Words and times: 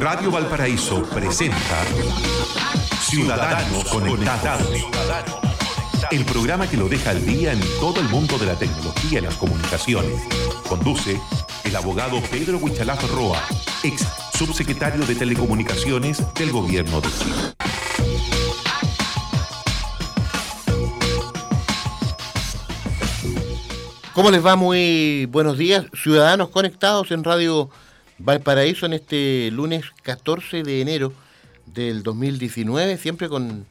Radio 0.00 0.30
Valparaíso 0.30 1.02
presenta 1.04 1.84
Ciudadanos 3.00 3.84
Conectados. 3.84 4.68
El 6.10 6.24
programa 6.26 6.68
que 6.68 6.76
lo 6.76 6.86
deja 6.88 7.10
al 7.10 7.24
día 7.24 7.52
en 7.52 7.60
todo 7.80 8.00
el 8.00 8.08
mundo 8.10 8.36
de 8.38 8.46
la 8.46 8.56
tecnología 8.56 9.20
y 9.20 9.22
las 9.22 9.36
comunicaciones. 9.36 10.22
Conduce 10.68 11.18
el 11.64 11.76
abogado 11.76 12.20
Pedro 12.30 12.58
Huichalaf 12.58 13.10
Roa, 13.10 13.40
ex 13.82 14.06
subsecretario 14.34 15.06
de 15.06 15.14
Telecomunicaciones 15.14 16.22
del 16.34 16.52
Gobierno 16.52 17.00
de 17.00 17.08
Chile. 17.08 17.36
¿Cómo 24.12 24.30
les 24.30 24.44
va? 24.44 24.56
Muy 24.56 25.26
buenos 25.26 25.56
días, 25.56 25.86
ciudadanos 25.94 26.50
conectados 26.50 27.10
en 27.10 27.24
Radio 27.24 27.70
Valparaíso 28.18 28.86
en 28.86 28.94
este 28.94 29.50
lunes 29.50 29.84
14 30.02 30.62
de 30.62 30.80
enero 30.80 31.12
del 31.66 32.02
2019, 32.02 32.96
siempre 32.96 33.28
con, 33.28 33.66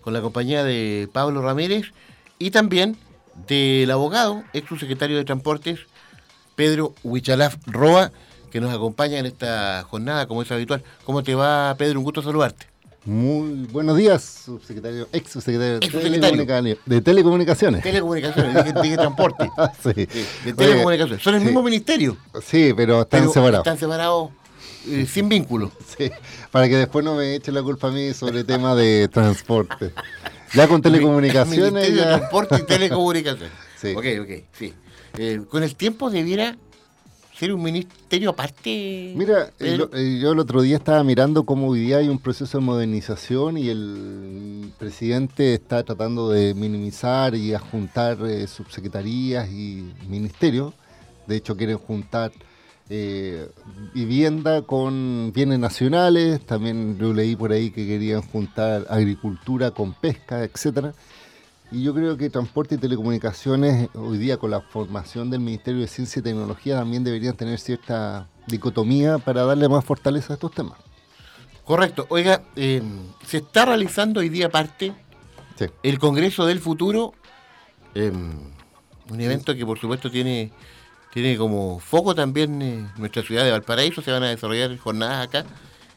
con 0.00 0.12
la 0.12 0.20
compañía 0.20 0.64
de 0.64 1.08
Pablo 1.12 1.42
Ramírez 1.42 1.92
y 2.38 2.50
también 2.50 2.96
del 3.46 3.90
abogado, 3.90 4.42
ex 4.52 4.68
subsecretario 4.68 5.16
de 5.16 5.24
Transportes, 5.24 5.80
Pedro 6.56 6.94
Huichalaf 7.02 7.56
Roa, 7.66 8.12
que 8.50 8.60
nos 8.60 8.72
acompaña 8.72 9.18
en 9.18 9.26
esta 9.26 9.84
jornada, 9.88 10.26
como 10.26 10.42
es 10.42 10.50
habitual. 10.52 10.82
¿Cómo 11.04 11.22
te 11.22 11.34
va, 11.34 11.74
Pedro? 11.76 11.98
Un 11.98 12.04
gusto 12.04 12.22
saludarte. 12.22 12.73
Muy 13.06 13.66
buenos 13.70 13.98
días, 13.98 14.22
subsecretario, 14.46 15.06
ex 15.12 15.30
subsecretario 15.30 15.78
de, 15.78 15.86
Ex 15.86 15.92
subsecretario. 15.92 16.44
telecomunica- 16.46 16.78
de 16.86 17.00
Telecomunicaciones. 17.02 17.82
Telecomunicaciones, 17.82 18.64
dije, 18.64 18.80
dije 18.82 18.96
transporte. 18.96 19.50
sí. 19.82 19.92
Sí, 20.10 20.24
de 20.46 20.52
telecomunicaciones. 20.54 21.22
Son 21.22 21.34
el 21.34 21.40
sí. 21.40 21.46
mismo 21.46 21.62
ministerio. 21.62 22.16
Sí, 22.42 22.72
pero 22.74 23.02
están 23.02 23.20
pero 23.20 23.32
separados. 23.32 23.66
Están 23.66 23.78
separados 23.78 24.30
eh, 24.88 25.06
sin 25.10 25.28
vínculo. 25.28 25.70
Sí, 25.98 26.10
para 26.50 26.66
que 26.66 26.76
después 26.76 27.04
no 27.04 27.14
me 27.14 27.34
echen 27.34 27.52
la 27.54 27.62
culpa 27.62 27.88
a 27.88 27.90
mí 27.90 28.14
sobre 28.14 28.42
tema 28.42 28.74
de 28.74 29.08
transporte. 29.08 29.92
Ya 30.54 30.66
con 30.66 30.80
telecomunicaciones. 30.82 31.72
Ministerio 31.72 32.00
de 32.10 32.16
Transporte 32.18 32.56
y 32.58 32.62
Telecomunicaciones. 32.66 33.52
Sí. 33.78 33.88
Ok, 33.94 34.04
ok, 34.22 34.30
sí. 34.52 34.72
Eh, 35.18 35.42
con 35.50 35.62
el 35.62 35.76
tiempo 35.76 36.08
debiera 36.08 36.56
ser 37.36 37.52
un 37.52 37.62
ministerio 37.62 38.30
aparte. 38.30 39.12
Mira, 39.16 39.52
yo 39.58 39.88
el 40.32 40.38
otro 40.38 40.62
día 40.62 40.76
estaba 40.76 41.02
mirando 41.02 41.44
cómo 41.44 41.68
hoy 41.68 41.80
día 41.80 41.98
hay 41.98 42.08
un 42.08 42.18
proceso 42.18 42.58
de 42.58 42.64
modernización 42.64 43.58
y 43.58 43.68
el 43.68 44.72
presidente 44.78 45.54
está 45.54 45.82
tratando 45.82 46.30
de 46.30 46.54
minimizar 46.54 47.34
y 47.34 47.52
adjuntar 47.52 48.18
eh, 48.24 48.46
subsecretarías 48.46 49.50
y 49.50 49.92
ministerios. 50.08 50.74
De 51.26 51.36
hecho, 51.36 51.56
quieren 51.56 51.78
juntar 51.78 52.30
eh, 52.88 53.48
vivienda 53.94 54.62
con 54.62 55.32
bienes 55.34 55.58
nacionales. 55.58 56.40
También 56.46 56.98
yo 56.98 57.12
leí 57.12 57.34
por 57.34 57.50
ahí 57.50 57.70
que 57.70 57.86
querían 57.86 58.22
juntar 58.22 58.86
agricultura 58.88 59.72
con 59.72 59.92
pesca, 59.94 60.44
etcétera. 60.44 60.94
Y 61.74 61.82
yo 61.82 61.92
creo 61.92 62.16
que 62.16 62.30
transporte 62.30 62.76
y 62.76 62.78
telecomunicaciones, 62.78 63.88
hoy 63.94 64.16
día 64.16 64.36
con 64.36 64.52
la 64.52 64.60
formación 64.60 65.28
del 65.28 65.40
Ministerio 65.40 65.80
de 65.80 65.88
Ciencia 65.88 66.20
y 66.20 66.22
Tecnología, 66.22 66.76
también 66.76 67.02
deberían 67.02 67.36
tener 67.36 67.58
cierta 67.58 68.28
dicotomía 68.46 69.18
para 69.18 69.42
darle 69.44 69.68
más 69.68 69.84
fortaleza 69.84 70.32
a 70.32 70.36
estos 70.36 70.52
temas. 70.52 70.78
Correcto. 71.64 72.06
Oiga, 72.10 72.42
eh, 72.54 72.80
se 73.26 73.38
está 73.38 73.64
realizando 73.64 74.20
hoy 74.20 74.28
día 74.28 74.50
parte 74.50 74.94
Sí. 75.58 75.66
el 75.82 75.98
Congreso 75.98 76.46
del 76.46 76.60
Futuro, 76.60 77.12
eh, 77.96 78.12
un 79.10 79.20
evento 79.20 79.52
que 79.56 79.66
por 79.66 79.80
supuesto 79.80 80.12
tiene, 80.12 80.52
tiene 81.12 81.36
como 81.36 81.80
foco 81.80 82.14
también 82.14 82.62
eh, 82.62 82.88
nuestra 82.98 83.22
ciudad 83.24 83.42
de 83.42 83.50
Valparaíso, 83.50 84.00
se 84.00 84.12
van 84.12 84.22
a 84.22 84.28
desarrollar 84.28 84.78
jornadas 84.78 85.26
acá. 85.26 85.44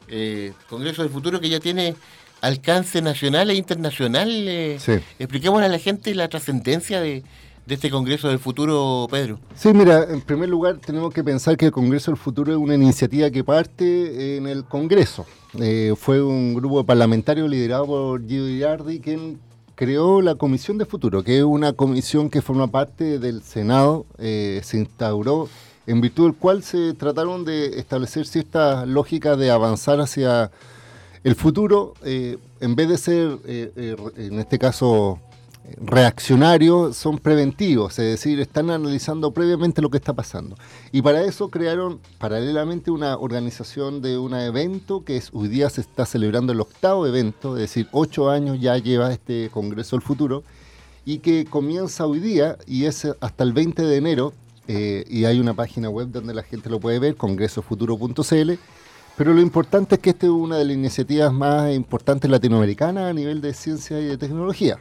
Eh, 0.08 0.54
Congreso 0.70 1.04
del 1.04 1.12
Futuro 1.12 1.40
que 1.40 1.50
ya 1.50 1.60
tiene 1.60 1.96
alcance 2.42 3.02
nacional 3.02 3.50
e 3.50 3.56
internacional. 3.56 4.30
eh, 4.32 4.78
Sí. 4.80 4.94
Expliquémosle 5.20 5.66
a 5.66 5.70
la 5.70 5.80
gente 5.80 6.14
la 6.16 6.28
trascendencia 6.28 7.00
de, 7.02 7.24
de 7.66 7.74
este 7.76 7.90
Congreso 7.90 8.30
del 8.30 8.40
Futuro, 8.40 9.08
Pedro. 9.10 9.40
Sí, 9.56 9.74
mira, 9.74 10.04
en 10.10 10.22
primer 10.22 10.50
lugar 10.50 10.78
tenemos 10.78 11.14
que 11.14 11.24
pensar 11.24 11.58
que 11.58 11.66
el 11.66 11.72
Congreso 11.72 12.12
del 12.12 12.18
Futuro 12.18 12.52
es 12.52 12.58
una 12.58 12.76
iniciativa 12.76 13.30
que 13.30 13.44
parte 13.44 14.38
en 14.38 14.48
el 14.48 14.64
Congreso. 14.64 15.26
Eh, 15.60 15.94
fue 15.98 16.22
un 16.22 16.54
grupo 16.54 16.84
parlamentario 16.86 17.48
liderado 17.48 17.86
por 17.86 18.28
Gio 18.28 18.46
Girardi 18.48 19.00
quien 19.00 19.40
creó 19.76 20.22
la 20.22 20.36
Comisión 20.36 20.78
de 20.78 20.86
Futuro, 20.86 21.24
que 21.24 21.38
es 21.38 21.44
una 21.44 21.74
comisión 21.74 22.30
que 22.30 22.42
forma 22.42 22.68
parte 22.68 23.20
del 23.20 23.44
Senado, 23.44 24.06
eh, 24.18 24.60
se 24.64 24.78
instauró 24.78 25.50
en 25.86 26.02
virtud 26.02 26.24
del 26.26 26.34
cual 26.34 26.64
se 26.64 26.94
trataron 26.96 27.46
de 27.46 27.80
establecer 27.80 28.26
ciertas 28.26 28.88
lógicas 28.88 29.38
de 29.38 29.52
avanzar 29.52 30.02
hacia 30.02 30.50
el 31.24 31.36
futuro, 31.36 31.94
eh, 32.04 32.38
en 32.60 32.76
vez 32.76 32.90
de 32.90 32.98
ser, 32.98 33.38
eh, 33.46 33.72
eh, 33.76 33.96
en 34.18 34.40
este 34.40 34.60
caso, 34.60 35.20
reaccionarios, 35.82 36.96
son 36.96 37.18
preventivos, 37.18 38.00
es 38.00 38.06
decir, 38.06 38.40
están 38.40 38.70
analizando 38.70 39.32
previamente 39.32 39.82
lo 39.82 39.90
que 39.90 39.98
está 39.98 40.14
pasando. 40.14 40.56
Y 40.94 41.02
para 41.02 41.24
eso 41.24 41.50
crearon 41.50 42.00
paralelamente 42.20 42.90
una 42.90 43.18
organización 43.18 44.02
de 44.02 44.18
un 44.18 44.34
evento 44.34 45.04
que 45.04 45.18
es, 45.18 45.30
hoy 45.34 45.50
día 45.50 45.70
se 45.70 45.82
está 45.82 46.06
celebrando 46.06 46.54
el 46.54 46.62
octavo 46.62 47.06
evento, 47.06 47.58
es 47.58 47.62
decir, 47.62 47.90
ocho 47.92 48.30
años 48.30 48.62
ya 48.62 48.78
lleva 48.78 49.12
este 49.12 49.50
Congreso 49.52 49.98
del 49.98 50.04
Futuro, 50.04 50.44
y 51.04 51.20
que 51.20 51.46
comienza 51.46 52.06
hoy 52.06 52.20
día 52.20 52.58
y 52.66 52.86
es 52.86 53.06
hasta 53.20 53.44
el 53.44 53.54
20 53.54 53.82
de 53.82 53.98
enero, 53.98 54.34
y 54.70 55.24
hay 55.24 55.40
una 55.40 55.54
página 55.54 55.90
web 55.90 56.10
donde 56.12 56.34
la 56.34 56.44
gente 56.44 56.70
lo 56.70 56.80
puede 56.80 57.00
ver, 57.00 57.16
congresofuturo.cl, 57.16 58.52
pero 59.18 59.34
lo 59.34 59.42
importante 59.42 59.96
es 59.96 60.02
que 60.02 60.12
esta 60.12 60.28
es 60.28 60.32
una 60.32 60.58
de 60.58 60.66
las 60.66 60.76
iniciativas 60.76 61.34
más 61.34 61.74
importantes 61.74 62.30
latinoamericanas 62.30 63.10
a 63.10 63.14
nivel 63.14 63.42
de 63.42 63.56
ciencia 63.56 64.00
y 64.00 64.06
de 64.06 64.18
tecnología. 64.18 64.78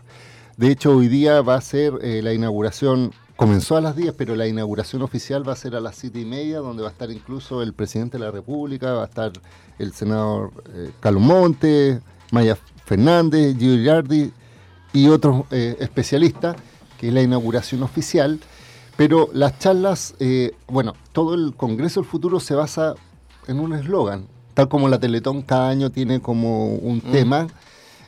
De 0.59 0.71
hecho, 0.71 0.95
hoy 0.95 1.09
día 1.09 1.41
va 1.41 1.55
a 1.55 1.61
ser 1.63 1.95
eh, 2.03 2.21
la 2.23 2.35
inauguración, 2.35 3.13
comenzó 3.37 3.79
a 3.79 3.81
las 3.81 3.97
10, 3.97 4.13
pero 4.13 4.37
la 4.37 4.47
inauguración 4.47 5.01
oficial 5.01 5.49
va 5.49 5.55
a 5.55 5.57
ser 5.57 5.75
a 5.75 5.81
las 5.81 5.97
7 5.97 6.21
y 6.21 6.27
media, 6.27 6.59
donde 6.59 6.83
va 6.83 6.91
a 6.91 6.93
estar 6.93 7.11
incluso 7.11 7.63
el 7.63 7.73
presidente 7.73 8.19
de 8.19 8.25
la 8.25 8.31
República, 8.31 8.93
va 8.93 9.05
a 9.05 9.07
estar 9.07 9.33
el 9.79 9.93
senador 9.95 10.53
eh, 10.75 10.91
Carlos 11.01 11.23
Monte, 11.23 12.01
Maya 12.31 12.59
Fernández, 12.85 13.57
Gio 13.59 13.73
Girardi 13.73 14.33
y 14.93 15.09
otros 15.09 15.45
eh, 15.51 15.77
especialistas, 15.81 16.57
que 16.99 17.09
es 17.09 17.15
la 17.15 17.23
inauguración 17.23 17.83
oficial. 17.83 18.39
Pero 18.97 19.29
las 19.33 19.59
charlas, 19.59 20.15
eh, 20.21 20.53
bueno, 20.69 20.95
todo 21.13 21.35
el 21.35 21.55
Congreso 21.55 22.01
del 22.01 22.09
Futuro 22.09 22.41
se 22.41 22.55
basa 22.55 22.95
en 23.47 23.61
un 23.61 23.73
eslogan, 23.75 24.27
tal 24.55 24.69
como 24.69 24.89
la 24.89 24.99
Teletón 24.99 25.43
cada 25.43 25.69
año 25.69 25.91
tiene 25.91 26.21
como 26.21 26.75
un 26.75 26.99
Mm. 26.99 27.13
tema. 27.13 27.47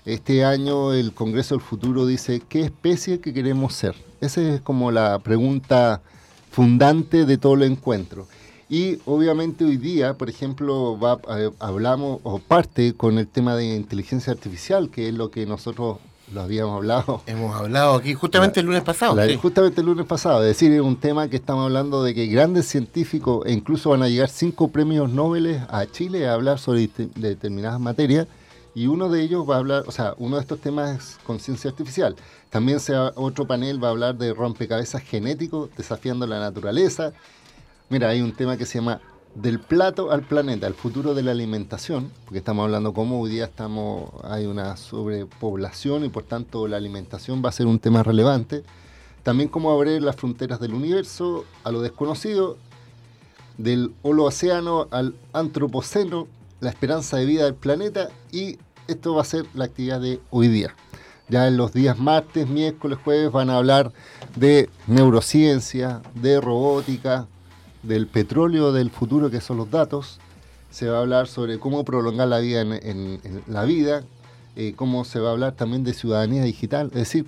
Este 0.04 0.44
año 0.44 0.92
el 0.94 1.12
Congreso 1.12 1.54
del 1.54 1.62
Futuro 1.62 2.06
dice, 2.06 2.40
¿qué 2.48 2.62
especie 2.62 3.20
que 3.20 3.34
queremos 3.34 3.74
ser? 3.74 3.94
Esa 4.20 4.40
es 4.40 4.60
como 4.62 4.90
la 4.90 5.18
pregunta 5.18 6.00
fundante 6.50 7.24
de 7.26 7.36
todo 7.38 7.54
el 7.54 7.62
encuentro. 7.64 8.26
Y 8.70 8.98
obviamente 9.06 9.64
hoy 9.64 9.76
día, 9.76 10.14
por 10.14 10.28
ejemplo, 10.28 10.98
va, 10.98 11.18
eh, 11.38 11.50
hablamos 11.58 12.20
o 12.22 12.38
parte 12.38 12.94
con 12.94 13.18
el 13.18 13.26
tema 13.26 13.54
de 13.54 13.76
inteligencia 13.76 14.32
artificial, 14.32 14.90
que 14.90 15.08
es 15.08 15.14
lo 15.14 15.30
que 15.30 15.46
nosotros 15.46 15.98
lo 16.32 16.42
habíamos 16.42 16.76
hablado 16.76 17.22
Hemos 17.26 17.54
hablado 17.56 17.94
aquí 17.94 18.14
justamente 18.14 18.60
el 18.60 18.66
lunes 18.66 18.82
pasado. 18.82 19.14
la- 19.16 19.26
sí. 19.26 19.36
Justamente 19.36 19.80
el 19.80 19.86
lunes 19.86 20.06
pasado, 20.06 20.40
es 20.42 20.48
decir, 20.48 20.72
es 20.72 20.80
un 20.80 20.96
tema 20.96 21.28
que 21.28 21.36
estamos 21.36 21.64
hablando 21.64 22.02
de 22.02 22.14
que 22.14 22.26
grandes 22.26 22.66
científicos, 22.66 23.46
e 23.46 23.52
incluso 23.52 23.90
van 23.90 24.02
a 24.02 24.08
llegar 24.08 24.28
cinco 24.28 24.68
premios 24.68 25.10
Nobel 25.10 25.60
a 25.68 25.86
Chile 25.86 26.28
a 26.28 26.34
hablar 26.34 26.58
sobre 26.58 26.88
determinadas 27.14 27.80
materias, 27.80 28.26
y 28.74 28.86
uno 28.86 29.08
de 29.08 29.22
ellos 29.22 29.48
va 29.48 29.56
a 29.56 29.58
hablar, 29.58 29.84
o 29.86 29.90
sea, 29.92 30.14
uno 30.18 30.36
de 30.36 30.42
estos 30.42 30.60
temas 30.60 30.96
es 30.98 31.18
conciencia 31.24 31.70
artificial. 31.70 32.14
También 32.50 32.78
se 32.80 32.92
va- 32.94 33.12
otro 33.16 33.46
panel 33.46 33.82
va 33.82 33.88
a 33.88 33.90
hablar 33.90 34.16
de 34.16 34.32
rompecabezas 34.34 35.02
genéticos, 35.02 35.70
desafiando 35.76 36.26
la 36.26 36.38
naturaleza. 36.38 37.12
Mira, 37.88 38.10
hay 38.10 38.20
un 38.20 38.32
tema 38.32 38.56
que 38.56 38.66
se 38.66 38.78
llama 38.78 39.00
del 39.40 39.60
plato 39.60 40.10
al 40.10 40.22
planeta, 40.22 40.66
el 40.66 40.74
futuro 40.74 41.14
de 41.14 41.22
la 41.22 41.30
alimentación, 41.30 42.10
porque 42.24 42.38
estamos 42.38 42.64
hablando 42.64 42.92
cómo 42.92 43.20
hoy 43.20 43.30
día 43.30 43.44
estamos, 43.44 44.10
hay 44.24 44.46
una 44.46 44.76
sobrepoblación 44.76 46.04
y 46.04 46.08
por 46.08 46.24
tanto 46.24 46.66
la 46.66 46.76
alimentación 46.76 47.40
va 47.44 47.50
a 47.50 47.52
ser 47.52 47.66
un 47.66 47.78
tema 47.78 48.02
relevante. 48.02 48.64
También 49.22 49.48
cómo 49.48 49.70
abrir 49.70 50.02
las 50.02 50.16
fronteras 50.16 50.58
del 50.58 50.74
universo 50.74 51.44
a 51.62 51.70
lo 51.70 51.80
desconocido, 51.82 52.56
del 53.58 53.92
holoocéano 54.02 54.88
al 54.90 55.14
antropoceno, 55.32 56.26
la 56.58 56.70
esperanza 56.70 57.16
de 57.16 57.26
vida 57.26 57.44
del 57.44 57.54
planeta 57.54 58.08
y 58.32 58.58
esto 58.88 59.14
va 59.14 59.22
a 59.22 59.24
ser 59.24 59.46
la 59.54 59.66
actividad 59.66 60.00
de 60.00 60.20
hoy 60.30 60.48
día. 60.48 60.74
Ya 61.28 61.46
en 61.46 61.56
los 61.56 61.72
días 61.72 61.98
martes, 61.98 62.48
miércoles, 62.48 62.98
jueves 63.04 63.30
van 63.30 63.50
a 63.50 63.58
hablar 63.58 63.92
de 64.34 64.68
neurociencia, 64.88 66.02
de 66.14 66.40
robótica, 66.40 67.28
del 67.82 68.06
petróleo 68.06 68.72
del 68.72 68.90
futuro, 68.90 69.30
que 69.30 69.40
son 69.40 69.56
los 69.56 69.70
datos. 69.70 70.20
Se 70.70 70.88
va 70.88 70.98
a 70.98 71.00
hablar 71.00 71.28
sobre 71.28 71.58
cómo 71.58 71.84
prolongar 71.84 72.28
la 72.28 72.38
vida 72.38 72.60
en, 72.60 73.42
la 73.46 73.64
vida, 73.64 74.04
eh, 74.56 74.74
cómo 74.76 75.04
se 75.04 75.20
va 75.20 75.30
a 75.30 75.32
hablar 75.32 75.52
también 75.52 75.84
de 75.84 75.94
ciudadanía 75.94 76.42
digital. 76.42 76.88
Es 76.88 77.00
decir, 77.00 77.26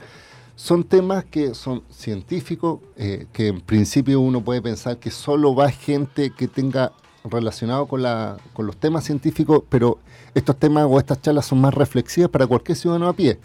son 0.56 0.84
temas 0.84 1.24
que 1.24 1.54
son 1.54 1.82
científicos, 1.90 2.80
eh, 2.96 3.26
que 3.32 3.48
en 3.48 3.60
principio 3.62 4.20
uno 4.20 4.42
puede 4.42 4.60
pensar 4.60 4.98
que 4.98 5.10
solo 5.10 5.54
va 5.54 5.70
gente 5.70 6.30
que 6.30 6.48
tenga 6.48 6.92
relacionado 7.24 7.86
con, 7.86 8.02
la, 8.02 8.36
con 8.52 8.66
los 8.66 8.76
temas 8.76 9.04
científicos, 9.04 9.62
pero 9.68 9.98
estos 10.34 10.56
temas 10.56 10.86
o 10.88 10.98
estas 10.98 11.20
charlas 11.22 11.46
son 11.46 11.60
más 11.60 11.74
reflexivas 11.74 12.30
para 12.30 12.46
cualquier 12.46 12.76
ciudadano 12.76 13.08
a 13.08 13.12
pie. 13.14 13.38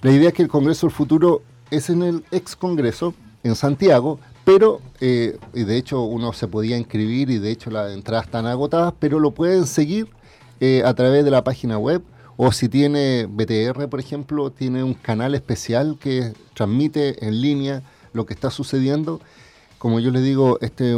La 0.00 0.10
idea 0.10 0.28
es 0.28 0.34
que 0.34 0.42
el 0.42 0.48
Congreso 0.48 0.86
del 0.86 0.94
Futuro 0.94 1.42
es 1.70 1.90
en 1.90 2.02
el 2.02 2.24
ex 2.30 2.56
Congreso, 2.56 3.14
en 3.42 3.54
Santiago, 3.54 4.18
pero, 4.48 4.80
eh, 5.02 5.36
y 5.52 5.64
de 5.64 5.76
hecho 5.76 6.00
uno 6.00 6.32
se 6.32 6.48
podía 6.48 6.78
inscribir 6.78 7.28
y 7.28 7.38
de 7.38 7.50
hecho 7.50 7.68
las 7.68 7.92
entradas 7.92 8.24
están 8.24 8.46
agotadas, 8.46 8.94
pero 8.98 9.20
lo 9.20 9.32
pueden 9.32 9.66
seguir 9.66 10.08
eh, 10.60 10.82
a 10.86 10.94
través 10.94 11.22
de 11.26 11.30
la 11.30 11.44
página 11.44 11.76
web 11.76 12.00
o 12.38 12.50
si 12.50 12.70
tiene 12.70 13.26
BTR, 13.28 13.90
por 13.90 14.00
ejemplo, 14.00 14.50
tiene 14.50 14.82
un 14.82 14.94
canal 14.94 15.34
especial 15.34 15.98
que 16.00 16.32
transmite 16.54 17.26
en 17.26 17.42
línea 17.42 17.82
lo 18.14 18.24
que 18.24 18.32
está 18.32 18.50
sucediendo. 18.50 19.20
Como 19.76 20.00
yo 20.00 20.10
les 20.10 20.22
digo, 20.22 20.56
este 20.62 20.94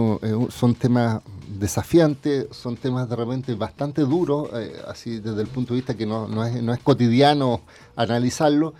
son 0.50 0.76
temas 0.76 1.20
desafiantes, 1.49 2.47
son 2.52 2.76
temas 2.76 3.11
de 3.11 3.17
repente 3.17 3.55
bastante 3.55 4.02
duros, 4.02 4.49
eh, 4.55 4.76
así 4.87 5.19
desde 5.19 5.43
el 5.43 5.49
punto 5.49 5.75
de 5.75 5.81
vista 5.81 5.97
que 5.97 6.06
no, 6.06 6.29
no, 6.29 6.47
es, 6.47 6.62
no 6.62 6.73
es 6.73 6.79
cotidiano 6.79 7.62
analizarlo, 7.97 8.75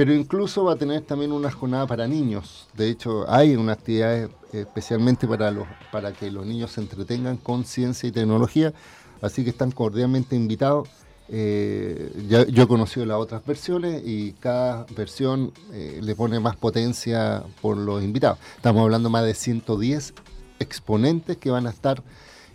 pero 0.00 0.14
incluso 0.14 0.64
va 0.64 0.72
a 0.72 0.76
tener 0.76 1.02
también 1.02 1.30
una 1.30 1.50
jornada 1.50 1.86
para 1.86 2.08
niños. 2.08 2.66
De 2.72 2.88
hecho, 2.88 3.30
hay 3.30 3.54
una 3.54 3.72
actividad 3.72 4.30
especialmente 4.50 5.28
para, 5.28 5.50
los, 5.50 5.68
para 5.92 6.14
que 6.14 6.30
los 6.30 6.46
niños 6.46 6.70
se 6.70 6.80
entretengan 6.80 7.36
con 7.36 7.66
ciencia 7.66 8.08
y 8.08 8.10
tecnología, 8.10 8.72
así 9.20 9.44
que 9.44 9.50
están 9.50 9.72
cordialmente 9.72 10.36
invitados. 10.36 10.88
Eh, 11.28 12.26
yo 12.50 12.62
he 12.62 12.66
conocido 12.66 13.04
las 13.04 13.18
otras 13.18 13.44
versiones 13.44 14.02
y 14.02 14.32
cada 14.40 14.86
versión 14.96 15.52
eh, 15.74 16.00
le 16.02 16.16
pone 16.16 16.40
más 16.40 16.56
potencia 16.56 17.42
por 17.60 17.76
los 17.76 18.02
invitados. 18.02 18.38
Estamos 18.56 18.80
hablando 18.80 19.10
más 19.10 19.26
de 19.26 19.34
110 19.34 20.14
exponentes 20.60 21.36
que 21.36 21.50
van 21.50 21.66
a 21.66 21.70
estar, 21.70 22.02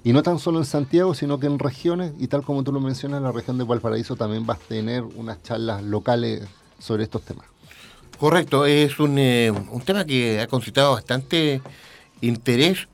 y 0.03 0.13
no 0.13 0.24
tan 0.24 0.39
solo 0.39 0.57
en 0.57 0.65
Santiago, 0.65 1.13
sino 1.13 1.39
que 1.39 1.45
en 1.45 1.59
regiones, 1.59 2.13
y 2.18 2.25
tal 2.25 2.42
como 2.42 2.63
tú 2.63 2.71
lo 2.71 2.80
mencionas, 2.80 3.21
la 3.21 3.31
región 3.31 3.59
de 3.59 3.65
Valparaíso 3.65 4.15
también 4.15 4.47
va 4.50 4.56
a 4.56 4.57
tener 4.57 5.03
unas 5.03 5.44
charlas 5.44 5.83
locales 5.83 6.42
sobre 6.80 7.04
estos 7.04 7.22
temas. 7.24 7.45
Correcto, 8.18 8.66
es 8.66 9.00
un, 9.00 9.18
eh, 9.19 9.51
un 9.51 9.81
tema 9.81 10.06
que 10.06 10.39
ha 10.39 10.48
concitado 10.48 10.94
bastante 10.94 11.62
interés. 12.22 12.88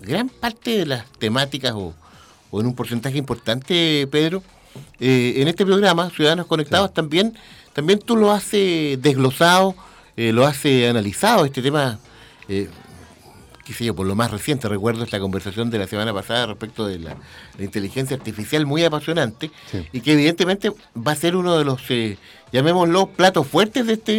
gran 0.00 0.28
parte 0.28 0.78
de 0.78 0.86
las 0.86 1.06
temáticas, 1.12 1.72
o, 1.74 1.94
o 2.50 2.60
en 2.60 2.66
un 2.66 2.74
porcentaje 2.74 3.18
importante, 3.18 4.06
Pedro, 4.10 4.42
eh, 5.00 5.34
en 5.36 5.48
este 5.48 5.64
programa, 5.64 6.10
Ciudadanos 6.10 6.46
Conectados, 6.46 6.92
también, 6.92 7.36
también 7.72 7.98
tú 7.98 8.16
lo 8.16 8.32
has 8.32 8.50
desglosado, 8.50 9.74
eh, 10.16 10.32
lo 10.32 10.46
has 10.46 10.64
analizado, 10.64 11.44
este 11.44 11.62
tema, 11.62 11.98
eh, 12.48 12.68
qué 13.68 13.74
sé 13.74 13.84
yo, 13.84 13.94
por 13.94 14.06
lo 14.06 14.14
más 14.14 14.30
reciente, 14.30 14.66
recuerdo 14.66 15.04
esta 15.04 15.20
conversación 15.20 15.68
de 15.68 15.78
la 15.78 15.86
semana 15.86 16.14
pasada 16.14 16.46
respecto 16.46 16.86
de 16.86 17.00
la, 17.00 17.16
inteligencia 17.58 18.16
artificial 18.16 18.64
muy 18.64 18.82
apasionante 18.82 19.50
y 19.92 20.00
que 20.00 20.12
evidentemente 20.14 20.72
va 20.96 21.12
a 21.12 21.14
ser 21.14 21.36
uno 21.36 21.58
de 21.58 21.66
los, 21.66 21.82
llamémoslo, 22.50 23.08
platos 23.08 23.46
fuertes 23.46 23.86
de 23.86 23.92
este, 23.92 24.12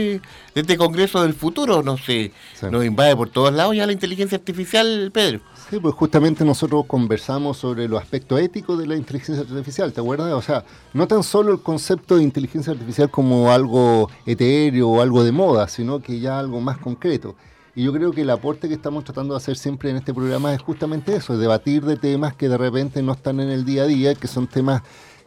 de 0.54 0.62
este 0.62 0.78
Congreso 0.78 1.24
del 1.24 1.34
futuro, 1.34 1.82
no 1.82 1.98
sé, 1.98 2.32
nos 2.70 2.86
invade 2.86 3.16
por 3.16 3.30
todos 3.30 3.52
lados 3.52 3.76
ya 3.76 3.88
la 3.88 3.92
inteligencia 3.92 4.38
artificial, 4.38 5.10
Pedro. 5.12 5.40
Sí, 5.68 5.80
pues 5.80 5.96
justamente 5.96 6.46
nosotros 6.46 6.86
conversamos 6.86 7.58
sobre 7.58 7.88
los 7.88 8.00
aspectos 8.00 8.40
éticos 8.40 8.78
de 8.78 8.86
la 8.86 8.98
inteligencia 8.98 9.42
artificial, 9.42 9.92
¿te 9.92 10.02
acuerdas? 10.02 10.32
O 10.34 10.44
sea, 10.44 10.64
no 10.94 11.08
tan 11.08 11.24
solo 11.24 11.52
el 11.54 11.62
concepto 11.62 12.18
de 12.18 12.24
inteligencia 12.24 12.74
artificial 12.74 13.10
como 13.10 13.52
algo 13.52 14.12
etéreo 14.28 14.90
o 14.90 15.02
algo 15.02 15.24
de 15.24 15.32
moda, 15.32 15.68
sino 15.68 16.04
que 16.04 16.20
ya 16.20 16.38
algo 16.38 16.62
más 16.62 16.78
concreto. 16.78 17.36
Y 17.76 17.84
yo 17.84 17.94
creo 17.94 18.12
que 18.12 18.22
el 18.22 18.30
aporte 18.30 18.68
que 18.68 18.74
estamos 18.74 19.04
tratando 19.04 19.34
de 19.34 19.38
hacer 19.38 19.58
siempre 19.58 19.90
en 19.90 19.98
este 19.98 20.14
programa 20.14 20.54
es 20.54 20.62
justamente 20.62 21.16
eso, 21.16 21.38
debatir 21.38 21.84
de 21.86 21.98
temas 21.98 22.34
que 22.34 22.50
de 22.50 22.58
repente 22.58 23.02
no 23.02 23.14
están 23.14 23.40
en 23.40 23.50
el 23.50 23.66
día 23.66 23.84
a 23.84 23.88
día, 23.88 24.16
que 24.16 24.28
son 24.28 24.48
temas 24.48 24.82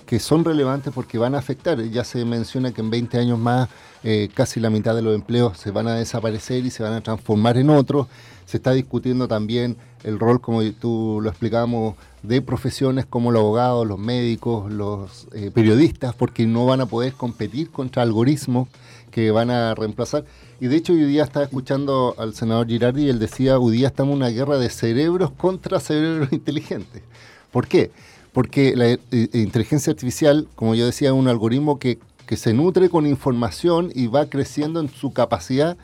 que 0.07 0.19
son 0.19 0.45
relevantes 0.45 0.93
porque 0.93 1.19
van 1.19 1.35
a 1.35 1.39
afectar. 1.39 1.81
Ya 1.85 2.05
se 2.05 2.25
menciona 2.25 2.73
que 2.73 2.81
en 2.81 2.91
20 2.91 3.19
años 3.19 3.39
más 3.39 3.69
eh, 4.03 4.29
casi 4.35 4.61
la 4.61 4.71
mitad 4.71 4.95
de 4.95 5.03
los 5.03 5.15
empleos 5.15 5.59
se 5.59 5.71
van 5.71 5.89
a 5.89 5.95
desaparecer 5.95 6.67
y 6.67 6.71
se 6.71 6.83
van 6.83 6.93
a 6.93 7.01
transformar 7.01 7.57
en 7.57 7.71
otros. 7.71 8.09
Se 8.45 8.57
está 8.57 8.73
discutiendo 8.73 9.29
también 9.29 9.77
el 10.05 10.19
rol, 10.19 10.41
como 10.41 10.63
tú 10.73 11.21
lo 11.23 11.31
explicamos, 11.31 11.95
de 12.23 12.43
profesiones 12.43 13.07
como 13.07 13.31
los 13.31 13.41
abogados, 13.41 13.87
los 13.87 13.99
médicos, 13.99 14.71
los 14.71 15.29
eh, 15.33 15.51
periodistas, 15.53 16.15
porque 16.15 16.47
no 16.47 16.67
van 16.67 16.81
a 16.81 16.87
poder 16.87 17.13
competir 17.15 17.71
contra 17.71 18.03
algoritmos 18.03 18.69
que 19.11 19.31
van 19.31 19.51
a 19.51 19.75
reemplazar. 19.75 20.25
Y 20.63 20.69
de 20.69 20.77
hecho 20.77 20.93
hoy 20.93 21.05
día 21.07 21.25
estaba 21.25 21.45
escuchando 21.45 22.15
al 22.19 22.35
senador 22.35 22.69
Girardi 22.69 23.07
y 23.07 23.09
él 23.09 23.19
decía, 23.19 23.59
hoy 23.59 23.79
día 23.79 23.89
estamos 23.89 24.13
en 24.13 24.19
una 24.19 24.29
guerra 24.29 24.59
de 24.59 24.71
cerebros 24.71 25.33
contra 25.33 25.81
cerebros 25.81 26.29
inteligentes. 26.33 27.03
¿Por 27.51 27.67
qué? 27.67 27.91
Porque 28.33 28.77
la 28.77 28.91
eh, 28.91 28.99
inteligencia 29.11 29.91
artificial, 29.91 30.47
como 30.55 30.77
yo 30.77 30.87
decía, 30.87 31.09
es 31.09 31.15
un 31.15 31.27
algoritmo 31.27 31.81
que, 31.81 31.99
que 32.29 32.37
se 32.37 32.55
nutre 32.55 32.91
con 32.91 33.09
información 33.09 33.91
y 33.93 34.07
va 34.07 34.27
creciendo 34.27 34.79
en 34.79 34.89
su 34.89 35.13
capacidad 35.13 35.77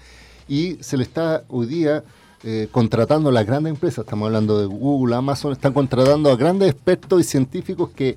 y 0.46 0.76
se 0.80 0.96
le 0.96 1.02
está 1.02 1.42
hoy 1.48 1.66
día 1.66 2.04
eh, 2.44 2.68
contratando 2.70 3.30
a 3.30 3.32
las 3.32 3.46
grandes 3.46 3.72
empresas, 3.72 4.04
estamos 4.04 4.26
hablando 4.26 4.60
de 4.60 4.66
Google, 4.66 5.16
Amazon, 5.16 5.50
están 5.50 5.72
contratando 5.72 6.30
a 6.30 6.36
grandes 6.36 6.70
expertos 6.70 7.20
y 7.20 7.24
científicos 7.24 7.90
que 7.96 8.16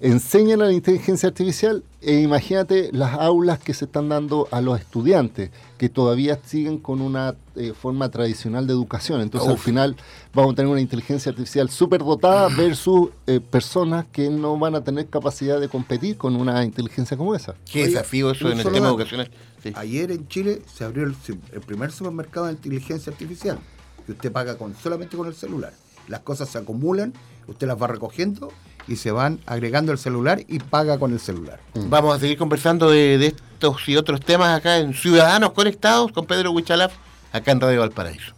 enseñan 0.00 0.62
a 0.62 0.66
la 0.66 0.72
inteligencia 0.72 1.28
artificial 1.28 1.84
e 2.00 2.20
imagínate 2.20 2.88
las 2.92 3.14
aulas 3.18 3.58
que 3.58 3.74
se 3.74 3.84
están 3.84 4.08
dando 4.08 4.48
a 4.50 4.62
los 4.62 4.80
estudiantes 4.80 5.50
que 5.76 5.90
todavía 5.90 6.40
siguen 6.42 6.78
con 6.78 7.02
una 7.02 7.36
eh, 7.54 7.74
forma 7.78 8.08
tradicional 8.08 8.66
de 8.66 8.72
educación. 8.72 9.20
Entonces 9.20 9.50
al 9.50 9.58
final 9.58 9.96
vamos 10.32 10.52
a 10.52 10.56
tener 10.56 10.70
una 10.70 10.80
inteligencia 10.80 11.30
artificial 11.30 11.68
súper 11.68 12.02
dotada 12.02 12.48
versus 12.56 13.10
eh, 13.26 13.40
personas 13.40 14.06
que 14.10 14.30
no 14.30 14.58
van 14.58 14.74
a 14.74 14.82
tener 14.82 15.06
capacidad 15.08 15.60
de 15.60 15.68
competir 15.68 16.16
con 16.16 16.34
una 16.34 16.64
inteligencia 16.64 17.16
como 17.16 17.34
esa. 17.34 17.54
Qué 17.70 17.86
desafío 17.86 18.30
eso 18.30 18.50
en 18.50 18.60
el 18.60 18.72
tema 18.72 18.88
educacional. 18.88 19.30
Ayer 19.74 20.10
en 20.10 20.26
Chile 20.28 20.62
se 20.72 20.84
abrió 20.84 21.04
el, 21.04 21.14
el, 21.52 21.60
primer 21.60 21.92
supermercado 21.92 22.46
de 22.46 22.52
inteligencia 22.52 23.12
artificial 23.12 23.58
que 24.06 24.12
usted 24.12 24.32
paga 24.32 24.56
con 24.56 24.74
solamente 24.74 25.18
con 25.18 25.26
el 25.26 25.34
celular. 25.34 25.74
Las 26.08 26.20
cosas 26.20 26.48
se 26.48 26.56
acumulan, 26.56 27.12
usted 27.46 27.66
las 27.66 27.80
va 27.80 27.86
recogiendo 27.86 28.50
y 28.90 28.96
se 28.96 29.12
van 29.12 29.38
agregando 29.46 29.92
el 29.92 29.98
celular 29.98 30.40
y 30.48 30.58
paga 30.58 30.98
con 30.98 31.12
el 31.12 31.20
celular. 31.20 31.60
Mm. 31.74 31.88
Vamos 31.88 32.16
a 32.16 32.18
seguir 32.18 32.36
conversando 32.36 32.90
de, 32.90 33.24
estos 33.24 33.88
y 33.88 33.96
otros 33.96 34.20
temas 34.20 34.58
acá 34.58 34.78
en 34.78 34.92
Ciudadanos 34.94 35.52
Conectados 35.52 36.10
con 36.10 36.26
Pedro 36.26 36.50
Huichalaf, 36.50 36.92
acá 37.32 37.52
en 37.52 37.60
Radio 37.60 37.80
Valparaíso. 37.80 38.34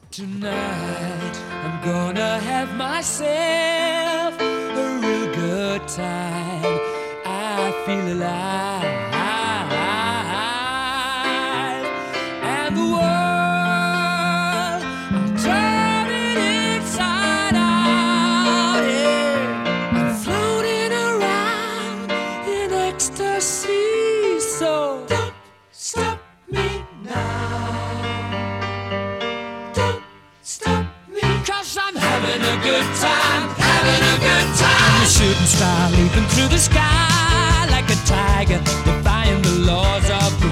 Shooting 35.22 35.46
star 35.46 35.90
leaping 35.90 36.26
through 36.32 36.48
the 36.48 36.58
sky 36.58 37.66
like 37.70 37.88
a 37.90 37.98
tiger, 38.06 38.58
defying 38.84 39.42
the 39.42 39.54
laws 39.70 40.08
of 40.10 40.51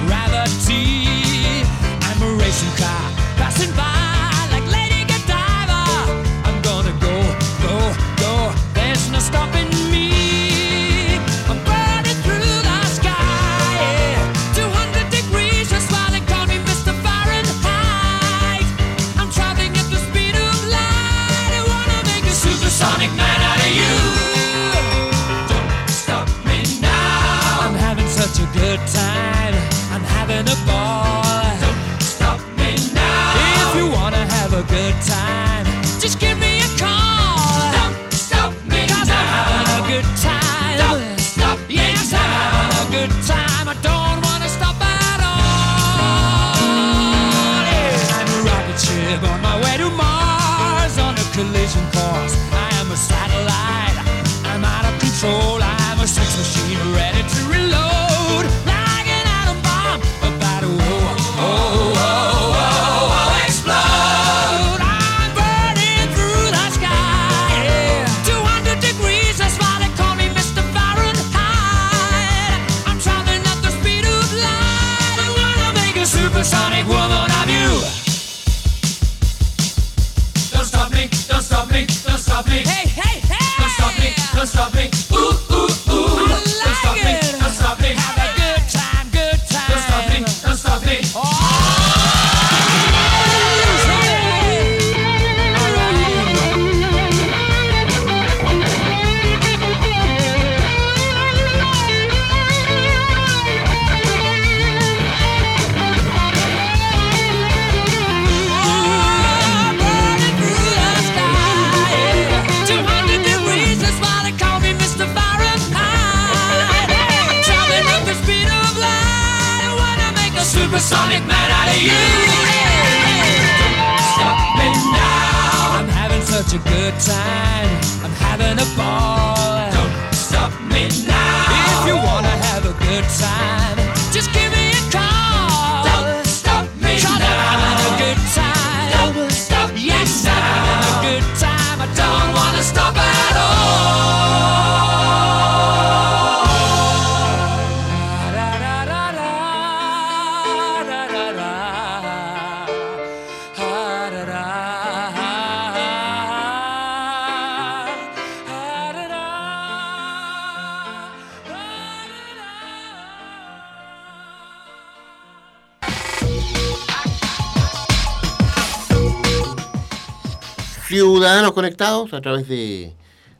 conectados 171.81 172.13
a 172.13 172.21
través 172.21 172.47
de, 172.47 172.93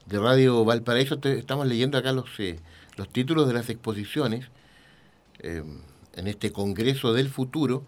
de 0.07 0.19
Radio 0.19 0.65
Valparaíso. 0.65 1.19
Te- 1.19 1.39
estamos 1.39 1.67
leyendo 1.67 1.99
acá 1.99 2.13
los, 2.13 2.29
eh, 2.39 2.59
los 2.97 3.09
títulos 3.11 3.47
de 3.47 3.53
las 3.55 3.69
exposiciones 3.69 4.47
eh, 5.41 5.63
en 6.15 6.27
este 6.27 6.51
Congreso 6.51 7.13
del 7.13 7.29
Futuro. 7.29 7.85